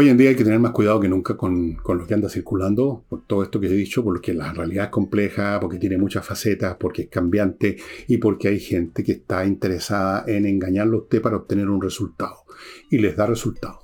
Hoy 0.00 0.08
en 0.10 0.16
día 0.16 0.30
hay 0.30 0.36
que 0.36 0.44
tener 0.44 0.60
más 0.60 0.70
cuidado 0.70 1.00
que 1.00 1.08
nunca 1.08 1.36
con, 1.36 1.76
lo 1.84 2.06
que 2.06 2.14
anda 2.14 2.28
circulando, 2.28 3.02
por 3.08 3.26
todo 3.26 3.42
esto 3.42 3.58
que 3.58 3.66
he 3.66 3.72
dicho, 3.72 4.04
porque 4.04 4.32
la 4.32 4.52
realidad 4.52 4.84
es 4.84 4.90
compleja, 4.92 5.58
porque 5.58 5.80
tiene 5.80 5.98
muchas 5.98 6.24
facetas, 6.24 6.76
porque 6.78 7.02
es 7.02 7.08
cambiante 7.08 7.78
y 8.06 8.18
porque 8.18 8.46
hay 8.46 8.60
gente 8.60 9.02
que 9.02 9.10
está 9.10 9.44
interesada 9.44 10.22
en 10.28 10.46
engañarlo 10.46 10.98
a 10.98 11.00
usted 11.00 11.20
para 11.20 11.38
obtener 11.38 11.68
un 11.68 11.82
resultado. 11.82 12.44
Y 12.92 12.98
les 12.98 13.16
da 13.16 13.26
resultado. 13.26 13.80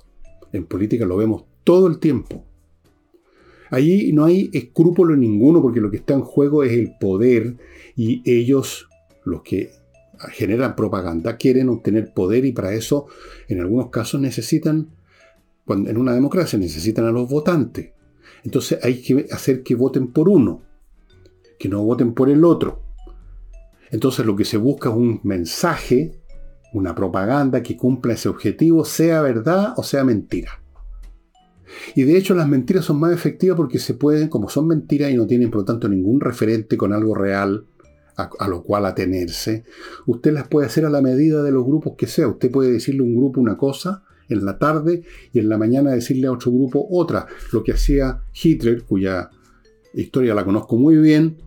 En 0.53 0.65
política 0.67 1.05
lo 1.05 1.17
vemos 1.17 1.43
todo 1.65 1.87
el 1.87 1.99
tiempo. 1.99 2.45
Allí 3.69 4.13
no 4.13 4.23
hay 4.23 4.49
escrúpulo 4.53 5.17
ninguno 5.17 5.61
porque 5.61 5.81
lo 5.81 5.91
que 5.91 5.97
está 5.97 6.13
en 6.13 6.21
juego 6.21 6.63
es 6.63 6.71
el 6.71 6.93
poder 6.97 7.57
y 7.97 8.21
ellos, 8.23 8.87
los 9.25 9.41
que 9.41 9.69
generan 10.31 10.77
propaganda, 10.77 11.35
quieren 11.35 11.67
obtener 11.67 12.13
poder 12.13 12.45
y 12.45 12.53
para 12.53 12.73
eso 12.73 13.07
en 13.49 13.59
algunos 13.59 13.89
casos 13.89 14.21
necesitan 14.21 14.94
cuando 15.65 15.89
en 15.89 15.97
una 15.97 16.13
democracia 16.13 16.57
necesitan 16.59 17.05
a 17.05 17.11
los 17.11 17.29
votantes. 17.29 17.91
Entonces 18.43 18.79
hay 18.83 19.01
que 19.01 19.25
hacer 19.31 19.63
que 19.63 19.75
voten 19.75 20.11
por 20.11 20.29
uno, 20.29 20.61
que 21.57 21.67
no 21.67 21.83
voten 21.83 22.13
por 22.13 22.29
el 22.29 22.45
otro. 22.45 22.83
Entonces 23.89 24.25
lo 24.25 24.35
que 24.35 24.45
se 24.45 24.57
busca 24.57 24.89
es 24.89 24.95
un 24.95 25.19
mensaje, 25.23 26.21
una 26.73 26.93
propaganda 26.93 27.63
que 27.63 27.75
cumpla 27.75 28.13
ese 28.13 28.29
objetivo, 28.29 28.85
sea 28.85 29.21
verdad 29.21 29.73
o 29.77 29.83
sea 29.83 30.03
mentira. 30.03 30.61
Y 31.95 32.03
de 32.03 32.15
hecho 32.17 32.35
las 32.35 32.47
mentiras 32.47 32.85
son 32.85 32.99
más 32.99 33.11
efectivas 33.11 33.57
porque 33.57 33.79
se 33.79 33.95
pueden, 33.95 34.29
como 34.29 34.49
son 34.49 34.67
mentiras 34.67 35.11
y 35.11 35.15
no 35.15 35.25
tienen 35.25 35.49
por 35.49 35.61
lo 35.61 35.65
tanto 35.65 35.89
ningún 35.89 36.21
referente 36.21 36.77
con 36.77 36.93
algo 36.93 37.15
real 37.15 37.65
a, 38.17 38.29
a, 38.39 38.47
lo 38.47 38.63
cual 38.63 38.85
atenerse, 38.85 39.65
usted 40.05 40.31
las 40.31 40.47
puede 40.47 40.67
hacer 40.67 40.85
a 40.85 40.89
la 40.89 41.01
medida 41.01 41.41
de 41.41 41.51
los 41.51 41.65
grupos 41.65 41.95
que 41.97 42.07
sea. 42.07 42.27
Usted 42.27 42.51
puede 42.51 42.71
decirle 42.71 43.01
a 43.01 43.05
un 43.05 43.15
grupo 43.15 43.41
una 43.41 43.57
cosa 43.57 44.03
en 44.29 44.45
la 44.45 44.57
tarde 44.57 45.03
y 45.33 45.39
en 45.39 45.49
la 45.49 45.57
mañana 45.57 45.91
decirle 45.91 46.27
a 46.27 46.31
otro 46.31 46.51
grupo 46.51 46.85
otra. 46.89 47.27
Lo 47.51 47.63
que 47.63 47.73
hacía 47.73 48.21
Hitler, 48.33 48.83
cuya 48.83 49.29
historia 49.93 50.33
la 50.35 50.45
conozco 50.45 50.77
muy 50.77 50.97
bien, 50.97 51.37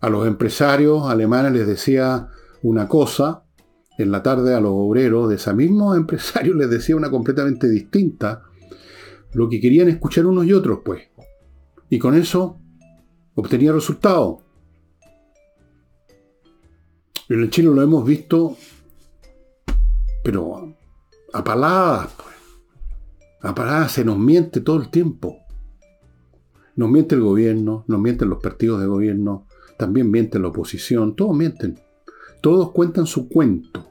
a 0.00 0.08
los 0.08 0.26
empresarios 0.26 1.04
alemanes 1.06 1.52
les 1.52 1.66
decía 1.66 2.28
una 2.62 2.88
cosa, 2.88 3.42
en 3.96 4.10
la 4.10 4.22
tarde 4.22 4.54
a 4.54 4.60
los 4.60 4.72
obreros 4.74 5.28
de 5.28 5.36
ese 5.36 5.52
mismo 5.54 5.94
empresario 5.96 6.54
les 6.54 6.70
decía 6.70 6.96
una 6.96 7.10
completamente 7.10 7.68
distinta, 7.68 8.42
lo 9.32 9.48
que 9.48 9.60
querían 9.60 9.88
escuchar 9.88 10.26
unos 10.26 10.46
y 10.46 10.52
otros, 10.52 10.80
pues. 10.84 11.02
Y 11.90 11.98
con 11.98 12.14
eso 12.14 12.58
obtenía 13.34 13.72
resultados. 13.72 14.38
En 17.28 17.50
Chile 17.50 17.70
lo 17.74 17.82
hemos 17.82 18.04
visto, 18.04 18.56
pero 20.22 20.73
apaladas, 21.34 22.08
pues. 22.16 22.34
Apaladas, 23.42 23.92
se 23.92 24.04
nos 24.04 24.18
miente 24.18 24.60
todo 24.60 24.80
el 24.80 24.88
tiempo. 24.88 25.38
Nos 26.76 26.90
miente 26.90 27.14
el 27.14 27.20
gobierno, 27.20 27.84
nos 27.86 28.00
mienten 28.00 28.30
los 28.30 28.42
partidos 28.42 28.80
de 28.80 28.86
gobierno, 28.86 29.46
también 29.76 30.10
miente 30.10 30.38
la 30.38 30.48
oposición, 30.48 31.14
todos 31.14 31.36
mienten. 31.36 31.78
Todos 32.40 32.72
cuentan 32.72 33.06
su 33.06 33.28
cuento. 33.28 33.90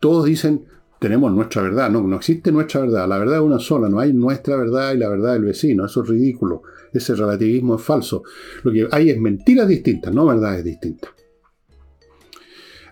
Todos 0.00 0.26
dicen, 0.26 0.66
tenemos 0.98 1.32
nuestra 1.32 1.62
verdad. 1.62 1.90
No, 1.90 2.02
no 2.02 2.16
existe 2.16 2.52
nuestra 2.52 2.82
verdad. 2.82 3.08
La 3.08 3.18
verdad 3.18 3.36
es 3.36 3.42
una 3.42 3.58
sola. 3.58 3.88
No 3.88 3.98
hay 3.98 4.12
nuestra 4.12 4.56
verdad 4.56 4.92
y 4.92 4.98
la 4.98 5.08
verdad 5.08 5.32
del 5.32 5.44
vecino. 5.44 5.86
Eso 5.86 6.02
es 6.02 6.08
ridículo. 6.08 6.62
Ese 6.92 7.14
relativismo 7.14 7.76
es 7.76 7.82
falso. 7.82 8.22
Lo 8.62 8.72
que 8.72 8.88
hay 8.90 9.10
es 9.10 9.18
mentiras 9.18 9.66
distintas, 9.66 10.14
no 10.14 10.26
verdades 10.26 10.64
distintas. 10.64 11.10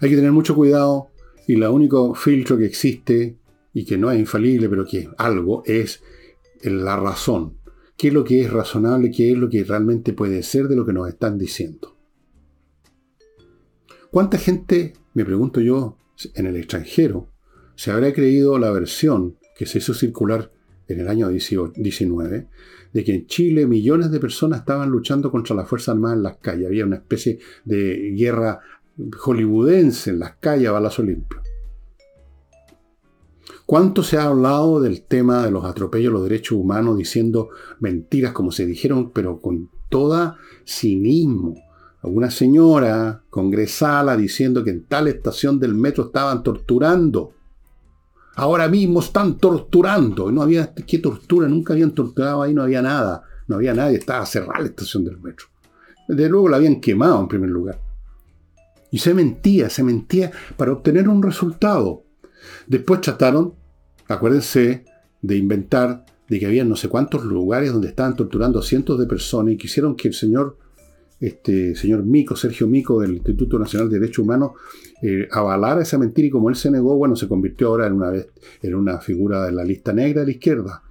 Hay 0.01 0.11
que 0.11 0.17
tener 0.17 0.33
mucho 0.33 0.55
cuidado 0.55 1.12
y 1.53 1.57
el 1.57 1.65
único 1.65 2.15
filtro 2.15 2.57
que 2.57 2.65
existe 2.65 3.37
y 3.75 3.85
que 3.85 3.99
no 3.99 4.11
es 4.11 4.19
infalible, 4.19 4.71
pero 4.71 4.87
que 4.87 5.01
es 5.01 5.09
algo, 5.19 5.63
es 5.67 6.03
la 6.63 6.97
razón. 6.97 7.59
¿Qué 7.95 8.09
es 8.09 8.15
lo 8.15 8.25
que 8.25 8.41
es 8.41 8.51
razonable? 8.51 9.11
¿Qué 9.11 9.33
es 9.33 9.37
lo 9.37 9.51
que 9.51 9.63
realmente 9.63 10.15
puede 10.15 10.43
ser 10.43 10.67
de 10.67 10.77
lo 10.77 10.87
que 10.87 10.95
nos 10.95 11.11
están 11.11 11.37
diciendo? 11.37 11.95
¿Cuánta 14.11 14.39
gente, 14.39 14.95
me 15.13 15.27
pregunto 15.27 15.61
yo, 15.61 15.99
en 16.35 16.47
el 16.47 16.57
extranjero, 16.57 17.29
se 17.75 17.91
habrá 17.91 18.15
creído 18.15 18.59
la 18.59 18.71
versión 18.71 19.37
que 19.55 19.67
se 19.67 19.77
hizo 19.77 19.93
circular 19.93 20.51
en 20.89 21.01
el 21.01 21.09
año 21.09 21.29
19, 21.29 22.49
de 22.95 23.05
que 23.05 23.15
en 23.15 23.27
Chile 23.27 23.67
millones 23.67 24.11
de 24.11 24.21
personas 24.21 24.61
estaban 24.61 24.89
luchando 24.89 25.31
contra 25.31 25.55
la 25.55 25.67
Fuerza 25.67 25.93
Armada 25.93 26.15
en 26.15 26.23
las 26.23 26.39
calles? 26.39 26.69
Había 26.69 26.87
una 26.87 26.97
especie 26.97 27.41
de 27.67 28.15
guerra 28.17 28.61
hollywoodense 29.19 30.11
en 30.11 30.19
las 30.19 30.37
calles 30.37 30.69
a 30.69 30.73
balazo 30.73 31.03
limpio. 31.03 31.42
¿Cuánto 33.73 34.03
se 34.03 34.19
ha 34.19 34.25
hablado 34.25 34.83
del 34.83 35.01
tema 35.01 35.43
de 35.47 35.51
los 35.51 35.65
atropellos 35.65 36.11
a 36.11 36.13
los 36.13 36.25
derechos 36.25 36.59
humanos 36.59 36.99
diciendo 36.99 37.49
mentiras 37.81 38.33
como 38.33 38.53
se 38.53 38.67
dijeron, 38.67 39.13
pero 39.13 39.41
con 39.41 39.71
toda 39.89 40.37
cinismo? 40.67 41.55
Alguna 42.03 42.31
señora 42.31 43.23
congresala 43.31 44.15
diciendo 44.15 44.63
que 44.63 44.69
en 44.69 44.85
tal 44.85 45.09
estación 45.09 45.59
del 45.59 45.75
metro 45.75 46.05
estaban 46.05 46.43
torturando. 46.43 47.33
Ahora 48.37 48.69
mismo 48.69 49.01
están 49.01 49.39
torturando. 49.39 50.31
No 50.31 50.43
había, 50.43 50.75
¿qué 50.75 50.99
tortura? 50.99 51.49
Nunca 51.49 51.73
habían 51.73 51.93
torturado 51.93 52.43
ahí, 52.43 52.53
no 52.53 52.65
había 52.65 52.83
nada. 52.83 53.23
No 53.49 53.57
había 53.57 53.73
nadie, 53.73 53.97
estaba 53.97 54.27
cerrada 54.27 54.61
la 54.61 54.67
estación 54.67 55.03
del 55.03 55.19
metro. 55.19 55.47
De 56.09 56.29
luego 56.29 56.51
la 56.51 56.59
habían 56.59 56.79
quemado 56.79 57.23
en 57.23 57.29
primer 57.29 57.49
lugar. 57.49 57.81
Y 58.91 58.99
se 58.99 59.15
mentía, 59.15 59.71
se 59.71 59.83
mentía 59.83 60.31
para 60.59 60.73
obtener 60.73 61.09
un 61.09 61.23
resultado. 61.23 62.03
Después 62.67 63.01
trataron, 63.01 63.62
acuérdense, 64.09 64.85
de 65.21 65.37
inventar 65.37 66.05
de 66.29 66.39
que 66.39 66.47
había 66.47 66.65
no 66.65 66.77
sé 66.77 66.89
cuántos 66.89 67.25
lugares 67.25 67.73
donde 67.73 67.89
estaban 67.89 68.17
torturando 68.17 68.59
a 68.59 68.63
cientos 68.63 68.99
de 68.99 69.07
personas 69.07 69.55
y 69.55 69.57
quisieron 69.57 69.97
que 69.97 70.09
el 70.09 70.15
señor, 70.15 70.57
este, 71.21 71.75
señor 71.75 72.05
Mico, 72.05 72.37
Sergio 72.37 72.67
Mico 72.67 73.01
del 73.01 73.15
Instituto 73.15 73.59
Nacional 73.59 73.91
de 73.91 74.01
Derechos 74.01 74.25
Humanos, 74.25 74.53
eh, 75.03 75.29
avalara 75.31 75.83
esa 75.83 75.99
mentira 75.99 76.29
y 76.29 76.31
como 76.31 76.49
él 76.49 76.57
se 76.57 76.71
negó, 76.71 76.97
bueno, 76.97 77.17
se 77.17 77.29
convirtió 77.29 77.69
ahora 77.69 77.87
en 77.87 77.95
una, 77.95 78.13
en 78.63 78.75
una 78.75 78.99
figura 78.99 79.45
de 79.45 79.53
la 79.53 79.65
lista 79.65 79.93
negra 79.93 80.21
de 80.21 80.27
la 80.27 80.33
izquierda. 80.33 80.83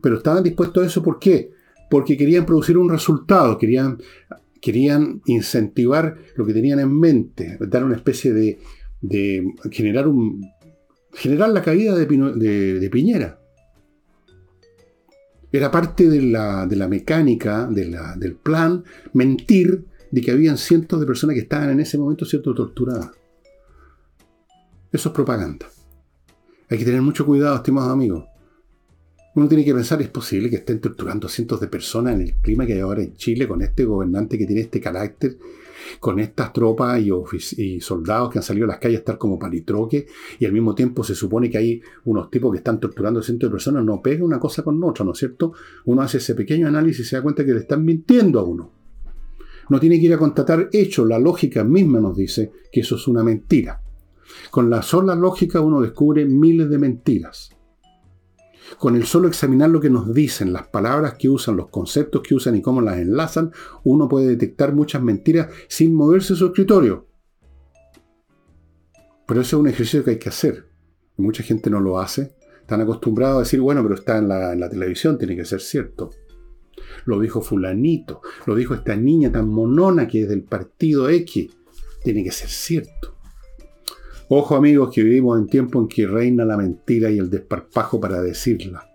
Pero 0.00 0.18
estaban 0.18 0.44
dispuestos 0.44 0.84
a 0.84 0.86
eso, 0.86 1.02
¿por 1.02 1.18
qué? 1.18 1.50
Porque 1.90 2.16
querían 2.16 2.46
producir 2.46 2.78
un 2.78 2.88
resultado, 2.88 3.58
querían 3.58 3.98
querían 4.60 5.22
incentivar 5.26 6.16
lo 6.36 6.44
que 6.44 6.52
tenían 6.52 6.80
en 6.80 6.92
mente, 6.98 7.58
dar 7.60 7.84
una 7.84 7.96
especie 7.96 8.32
de, 8.32 8.58
de 9.00 9.54
generar 9.70 10.08
un, 10.08 10.44
generar 11.18 11.50
la 11.50 11.62
caída 11.62 11.96
de, 11.96 12.88
Piñera. 12.90 13.40
Era 15.50 15.70
parte 15.70 16.08
de 16.08 16.22
la, 16.22 16.88
mecánica, 16.88 17.66
del 17.66 18.36
plan, 18.36 18.84
mentir 19.12 19.84
de 20.10 20.20
que 20.20 20.30
habían 20.30 20.58
cientos 20.58 21.00
de 21.00 21.06
personas 21.06 21.34
que 21.34 21.40
estaban 21.40 21.70
en 21.70 21.80
ese 21.80 21.98
momento 21.98 22.24
siendo 22.24 22.54
torturadas. 22.54 23.10
Eso 24.92 25.08
es 25.08 25.14
propaganda. 25.14 25.66
Hay 26.70 26.78
que 26.78 26.84
tener 26.84 27.02
mucho 27.02 27.26
cuidado, 27.26 27.56
estimados 27.56 27.90
amigos. 27.90 28.24
Uno 29.34 29.48
tiene 29.48 29.64
que 29.64 29.74
pensar, 29.74 30.00
es 30.00 30.08
posible 30.08 30.48
que 30.48 30.56
estén 30.56 30.80
torturando 30.80 31.28
cientos 31.28 31.60
de 31.60 31.66
personas 31.66 32.14
en 32.14 32.22
el 32.22 32.34
clima 32.34 32.64
que 32.64 32.74
hay 32.74 32.80
ahora 32.80 33.02
en 33.02 33.14
Chile 33.14 33.48
con 33.48 33.60
este 33.62 33.84
gobernante 33.84 34.38
que 34.38 34.46
tiene 34.46 34.62
este 34.62 34.80
carácter, 34.80 35.36
con 36.00 36.20
estas 36.20 36.52
tropas 36.52 37.00
y, 37.00 37.80
soldados 37.80 38.30
que 38.30 38.38
han 38.38 38.42
salido 38.42 38.64
a 38.66 38.68
las 38.68 38.78
calles 38.78 38.98
a 38.98 39.00
estar 39.00 39.18
como 39.18 39.38
palitroque 39.38 40.06
y 40.38 40.44
al 40.44 40.52
mismo 40.52 40.74
tiempo 40.74 41.04
se 41.04 41.14
supone 41.14 41.50
que 41.50 41.58
hay 41.58 41.82
unos 42.04 42.30
tipos 42.30 42.52
que 42.52 42.58
están 42.58 42.80
torturando 42.80 43.22
cientos 43.22 43.48
de 43.48 43.52
personas. 43.52 43.84
No 43.84 44.02
pega 44.02 44.24
una 44.24 44.38
cosa 44.38 44.62
con 44.62 44.82
otra, 44.82 45.04
¿no 45.04 45.12
es 45.12 45.18
cierto? 45.18 45.52
Uno 45.84 46.02
hace 46.02 46.18
ese 46.18 46.34
pequeño 46.34 46.66
análisis 46.68 47.06
y 47.06 47.08
se 47.08 47.16
da 47.16 47.22
cuenta 47.22 47.44
que 47.44 47.52
le 47.52 47.60
están 47.60 47.84
mintiendo 47.84 48.40
a 48.40 48.44
uno. 48.44 48.72
No 49.68 49.78
tiene 49.78 49.98
que 50.00 50.06
ir 50.06 50.14
a 50.14 50.18
constatar 50.18 50.70
hechos, 50.72 51.06
la 51.06 51.18
lógica 51.18 51.62
misma 51.62 52.00
nos 52.00 52.16
dice 52.16 52.50
que 52.72 52.80
eso 52.80 52.96
es 52.96 53.06
una 53.06 53.22
mentira. 53.22 53.82
Con 54.50 54.70
la 54.70 54.82
sola 54.82 55.14
lógica 55.14 55.60
uno 55.60 55.80
descubre 55.80 56.24
miles 56.24 56.70
de 56.70 56.78
mentiras. 56.78 57.50
Con 58.76 58.96
el 58.96 59.04
solo 59.04 59.28
examinar 59.28 59.70
lo 59.70 59.80
que 59.80 59.90
nos 59.90 60.12
dicen, 60.12 60.52
las 60.52 60.68
palabras 60.68 61.14
que 61.14 61.28
usan, 61.28 61.56
los 61.56 61.68
conceptos 61.68 62.22
que 62.22 62.34
usan 62.34 62.56
y 62.56 62.62
cómo 62.62 62.80
las 62.80 62.98
enlazan, 62.98 63.52
uno 63.84 64.08
puede 64.08 64.28
detectar 64.28 64.74
muchas 64.74 65.02
mentiras 65.02 65.48
sin 65.68 65.94
moverse 65.94 66.36
su 66.36 66.46
escritorio. 66.46 67.06
Pero 69.26 69.40
ese 69.40 69.56
es 69.56 69.60
un 69.60 69.68
ejercicio 69.68 70.04
que 70.04 70.10
hay 70.12 70.18
que 70.18 70.28
hacer. 70.28 70.66
mucha 71.16 71.42
gente 71.42 71.70
no 71.70 71.80
lo 71.80 71.98
hace. 71.98 72.34
Están 72.60 72.80
acostumbrados 72.80 73.36
a 73.36 73.40
decir, 73.40 73.60
bueno, 73.60 73.82
pero 73.82 73.94
está 73.94 74.18
en 74.18 74.28
la, 74.28 74.52
en 74.52 74.60
la 74.60 74.68
televisión, 74.68 75.18
tiene 75.18 75.36
que 75.36 75.44
ser 75.44 75.60
cierto. 75.60 76.10
Lo 77.04 77.18
dijo 77.18 77.40
fulanito, 77.40 78.20
lo 78.46 78.54
dijo 78.54 78.74
esta 78.74 78.94
niña 78.94 79.32
tan 79.32 79.48
monona 79.48 80.06
que 80.06 80.22
es 80.22 80.28
del 80.28 80.42
partido 80.44 81.08
X. 81.08 81.50
Tiene 82.02 82.22
que 82.22 82.30
ser 82.30 82.48
cierto. 82.48 83.17
Ojo 84.30 84.56
amigos 84.56 84.90
que 84.92 85.02
vivimos 85.02 85.38
en 85.38 85.46
tiempo 85.46 85.80
en 85.80 85.88
que 85.88 86.06
reina 86.06 86.44
la 86.44 86.58
mentira 86.58 87.10
y 87.10 87.18
el 87.18 87.30
desparpajo 87.30 87.98
para 87.98 88.20
decirla. 88.20 88.90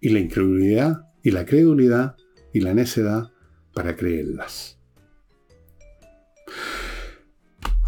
Y 0.00 0.08
la 0.08 0.18
incredulidad 0.18 1.06
y 1.22 1.30
la 1.30 1.44
credulidad 1.44 2.16
y 2.52 2.60
la 2.60 2.74
necedad 2.74 3.30
para 3.72 3.94
creerlas. 3.94 4.76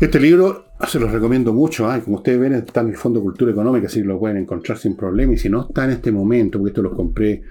Este 0.00 0.20
libro 0.20 0.66
se 0.86 1.00
los 1.00 1.10
recomiendo 1.10 1.52
mucho. 1.52 1.88
Como 2.04 2.18
ustedes 2.18 2.38
ven, 2.38 2.52
está 2.52 2.82
en 2.82 2.90
el 2.90 2.96
Fondo 2.96 3.20
Cultura 3.20 3.50
Económica, 3.50 3.88
así 3.88 4.00
que 4.00 4.06
lo 4.06 4.20
pueden 4.20 4.36
encontrar 4.36 4.78
sin 4.78 4.96
problema. 4.96 5.32
Y 5.32 5.36
si 5.36 5.48
no 5.48 5.66
está 5.66 5.84
en 5.84 5.90
este 5.90 6.12
momento, 6.12 6.58
porque 6.58 6.70
esto 6.70 6.82
los 6.82 6.94
compré, 6.94 7.42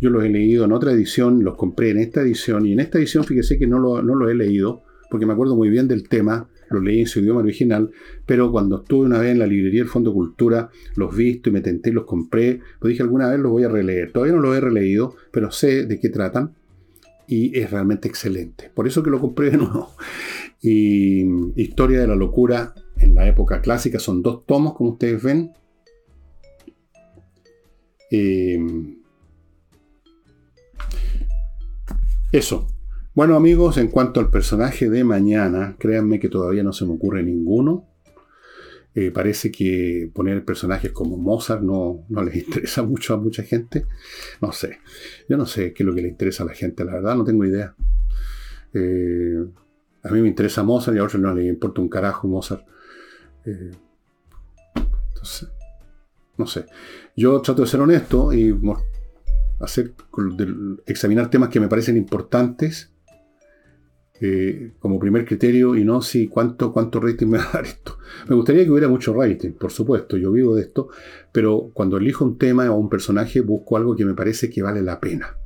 yo 0.00 0.08
los 0.08 0.24
he 0.24 0.30
leído 0.30 0.64
en 0.64 0.72
otra 0.72 0.92
edición, 0.92 1.44
los 1.44 1.56
compré 1.56 1.90
en 1.90 1.98
esta 1.98 2.22
edición. 2.22 2.64
Y 2.64 2.72
en 2.72 2.80
esta 2.80 2.96
edición, 2.96 3.22
fíjese 3.24 3.58
que 3.58 3.66
no 3.66 3.78
lo, 3.78 4.02
no 4.02 4.14
lo 4.14 4.30
he 4.30 4.34
leído, 4.34 4.82
porque 5.10 5.26
me 5.26 5.34
acuerdo 5.34 5.56
muy 5.56 5.68
bien 5.68 5.88
del 5.88 6.08
tema 6.08 6.48
los 6.74 6.82
leí 6.82 7.00
en 7.00 7.06
su 7.06 7.20
idioma 7.20 7.40
original, 7.40 7.90
pero 8.26 8.50
cuando 8.50 8.82
estuve 8.82 9.06
una 9.06 9.18
vez 9.18 9.32
en 9.32 9.38
la 9.38 9.46
librería 9.46 9.80
del 9.80 9.88
Fondo 9.88 10.12
Cultura, 10.12 10.70
los 10.96 11.14
visto 11.16 11.48
y 11.48 11.52
me 11.52 11.60
tenté 11.60 11.90
y 11.90 11.92
los 11.92 12.04
compré, 12.04 12.60
pues 12.78 12.90
dije 12.90 13.02
alguna 13.02 13.30
vez 13.30 13.40
los 13.40 13.50
voy 13.50 13.64
a 13.64 13.68
releer. 13.68 14.12
Todavía 14.12 14.34
no 14.34 14.42
los 14.42 14.56
he 14.56 14.60
releído, 14.60 15.16
pero 15.30 15.50
sé 15.50 15.86
de 15.86 15.98
qué 15.98 16.08
tratan 16.08 16.54
y 17.26 17.58
es 17.58 17.70
realmente 17.70 18.08
excelente. 18.08 18.70
Por 18.74 18.86
eso 18.86 19.02
que 19.02 19.10
lo 19.10 19.20
compré 19.20 19.50
de 19.50 19.58
nuevo. 19.58 19.94
Y 20.60 21.24
Historia 21.56 22.00
de 22.00 22.06
la 22.06 22.16
Locura 22.16 22.74
en 22.98 23.14
la 23.14 23.28
época 23.28 23.60
clásica 23.60 23.98
son 23.98 24.22
dos 24.22 24.46
tomos, 24.46 24.74
como 24.74 24.90
ustedes 24.90 25.22
ven. 25.22 25.52
Eh, 28.10 28.58
eso, 32.32 32.66
bueno 33.14 33.36
amigos, 33.36 33.78
en 33.78 33.88
cuanto 33.88 34.20
al 34.20 34.30
personaje 34.30 34.90
de 34.90 35.04
mañana, 35.04 35.76
créanme 35.78 36.18
que 36.18 36.28
todavía 36.28 36.62
no 36.62 36.72
se 36.72 36.84
me 36.84 36.92
ocurre 36.92 37.22
ninguno. 37.22 37.88
Eh, 38.96 39.10
parece 39.10 39.50
que 39.50 40.08
poner 40.14 40.44
personajes 40.44 40.92
como 40.92 41.16
Mozart 41.16 41.62
no, 41.62 42.04
no, 42.08 42.22
les 42.22 42.36
interesa 42.46 42.82
mucho 42.82 43.14
a 43.14 43.16
mucha 43.16 43.42
gente. 43.42 43.86
No 44.40 44.52
sé. 44.52 44.78
Yo 45.28 45.36
no 45.36 45.46
sé 45.46 45.72
qué 45.72 45.82
es 45.82 45.86
lo 45.86 45.94
que 45.94 46.02
le 46.02 46.08
interesa 46.08 46.44
a 46.44 46.46
la 46.46 46.54
gente, 46.54 46.84
la 46.84 46.94
verdad, 46.94 47.16
no 47.16 47.24
tengo 47.24 47.44
idea. 47.44 47.74
Eh, 48.72 49.44
a 50.02 50.10
mí 50.10 50.20
me 50.20 50.28
interesa 50.28 50.62
Mozart 50.62 50.96
y 50.96 51.00
a 51.00 51.04
otros 51.04 51.20
no 51.20 51.34
les 51.34 51.46
importa 51.46 51.80
un 51.80 51.88
carajo 51.88 52.28
Mozart. 52.28 52.64
Eh, 53.44 53.72
entonces, 54.74 55.48
no 56.36 56.46
sé. 56.46 56.66
Yo 57.16 57.40
trato 57.40 57.62
de 57.62 57.68
ser 57.68 57.80
honesto 57.80 58.32
y 58.32 58.54
hacer, 59.60 59.94
examinar 60.86 61.30
temas 61.30 61.48
que 61.48 61.60
me 61.60 61.68
parecen 61.68 61.96
importantes 61.96 62.93
eh, 64.26 64.72
como 64.78 64.98
primer 64.98 65.26
criterio 65.26 65.76
y 65.76 65.84
no 65.84 66.00
si 66.00 66.28
cuánto, 66.28 66.72
cuánto 66.72 66.98
rating 66.98 67.26
me 67.26 67.36
va 67.36 67.44
a 67.44 67.52
dar 67.52 67.64
esto. 67.64 67.98
Me 68.26 68.34
gustaría 68.34 68.64
que 68.64 68.70
hubiera 68.70 68.88
mucho 68.88 69.12
rating, 69.12 69.50
por 69.52 69.70
supuesto, 69.70 70.16
yo 70.16 70.32
vivo 70.32 70.54
de 70.54 70.62
esto, 70.62 70.88
pero 71.30 71.70
cuando 71.74 71.98
elijo 71.98 72.24
un 72.24 72.38
tema 72.38 72.70
o 72.70 72.76
un 72.76 72.88
personaje 72.88 73.42
busco 73.42 73.76
algo 73.76 73.94
que 73.94 74.06
me 74.06 74.14
parece 74.14 74.48
que 74.48 74.62
vale 74.62 74.80
la 74.80 74.98
pena. 74.98 75.36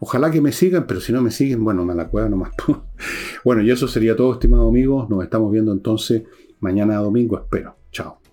Ojalá 0.00 0.32
que 0.32 0.40
me 0.40 0.50
sigan, 0.50 0.88
pero 0.88 1.00
si 1.00 1.12
no 1.12 1.22
me 1.22 1.30
siguen, 1.30 1.62
bueno, 1.62 1.84
me 1.84 1.94
la 1.94 2.08
cueva 2.08 2.28
nomás. 2.28 2.50
bueno, 3.44 3.62
y 3.62 3.70
eso 3.70 3.86
sería 3.86 4.16
todo, 4.16 4.32
estimados 4.32 4.68
amigos. 4.68 5.08
Nos 5.08 5.22
estamos 5.22 5.52
viendo 5.52 5.72
entonces 5.72 6.24
mañana 6.58 6.96
domingo, 6.96 7.38
espero. 7.38 7.76
Chao. 7.92 8.25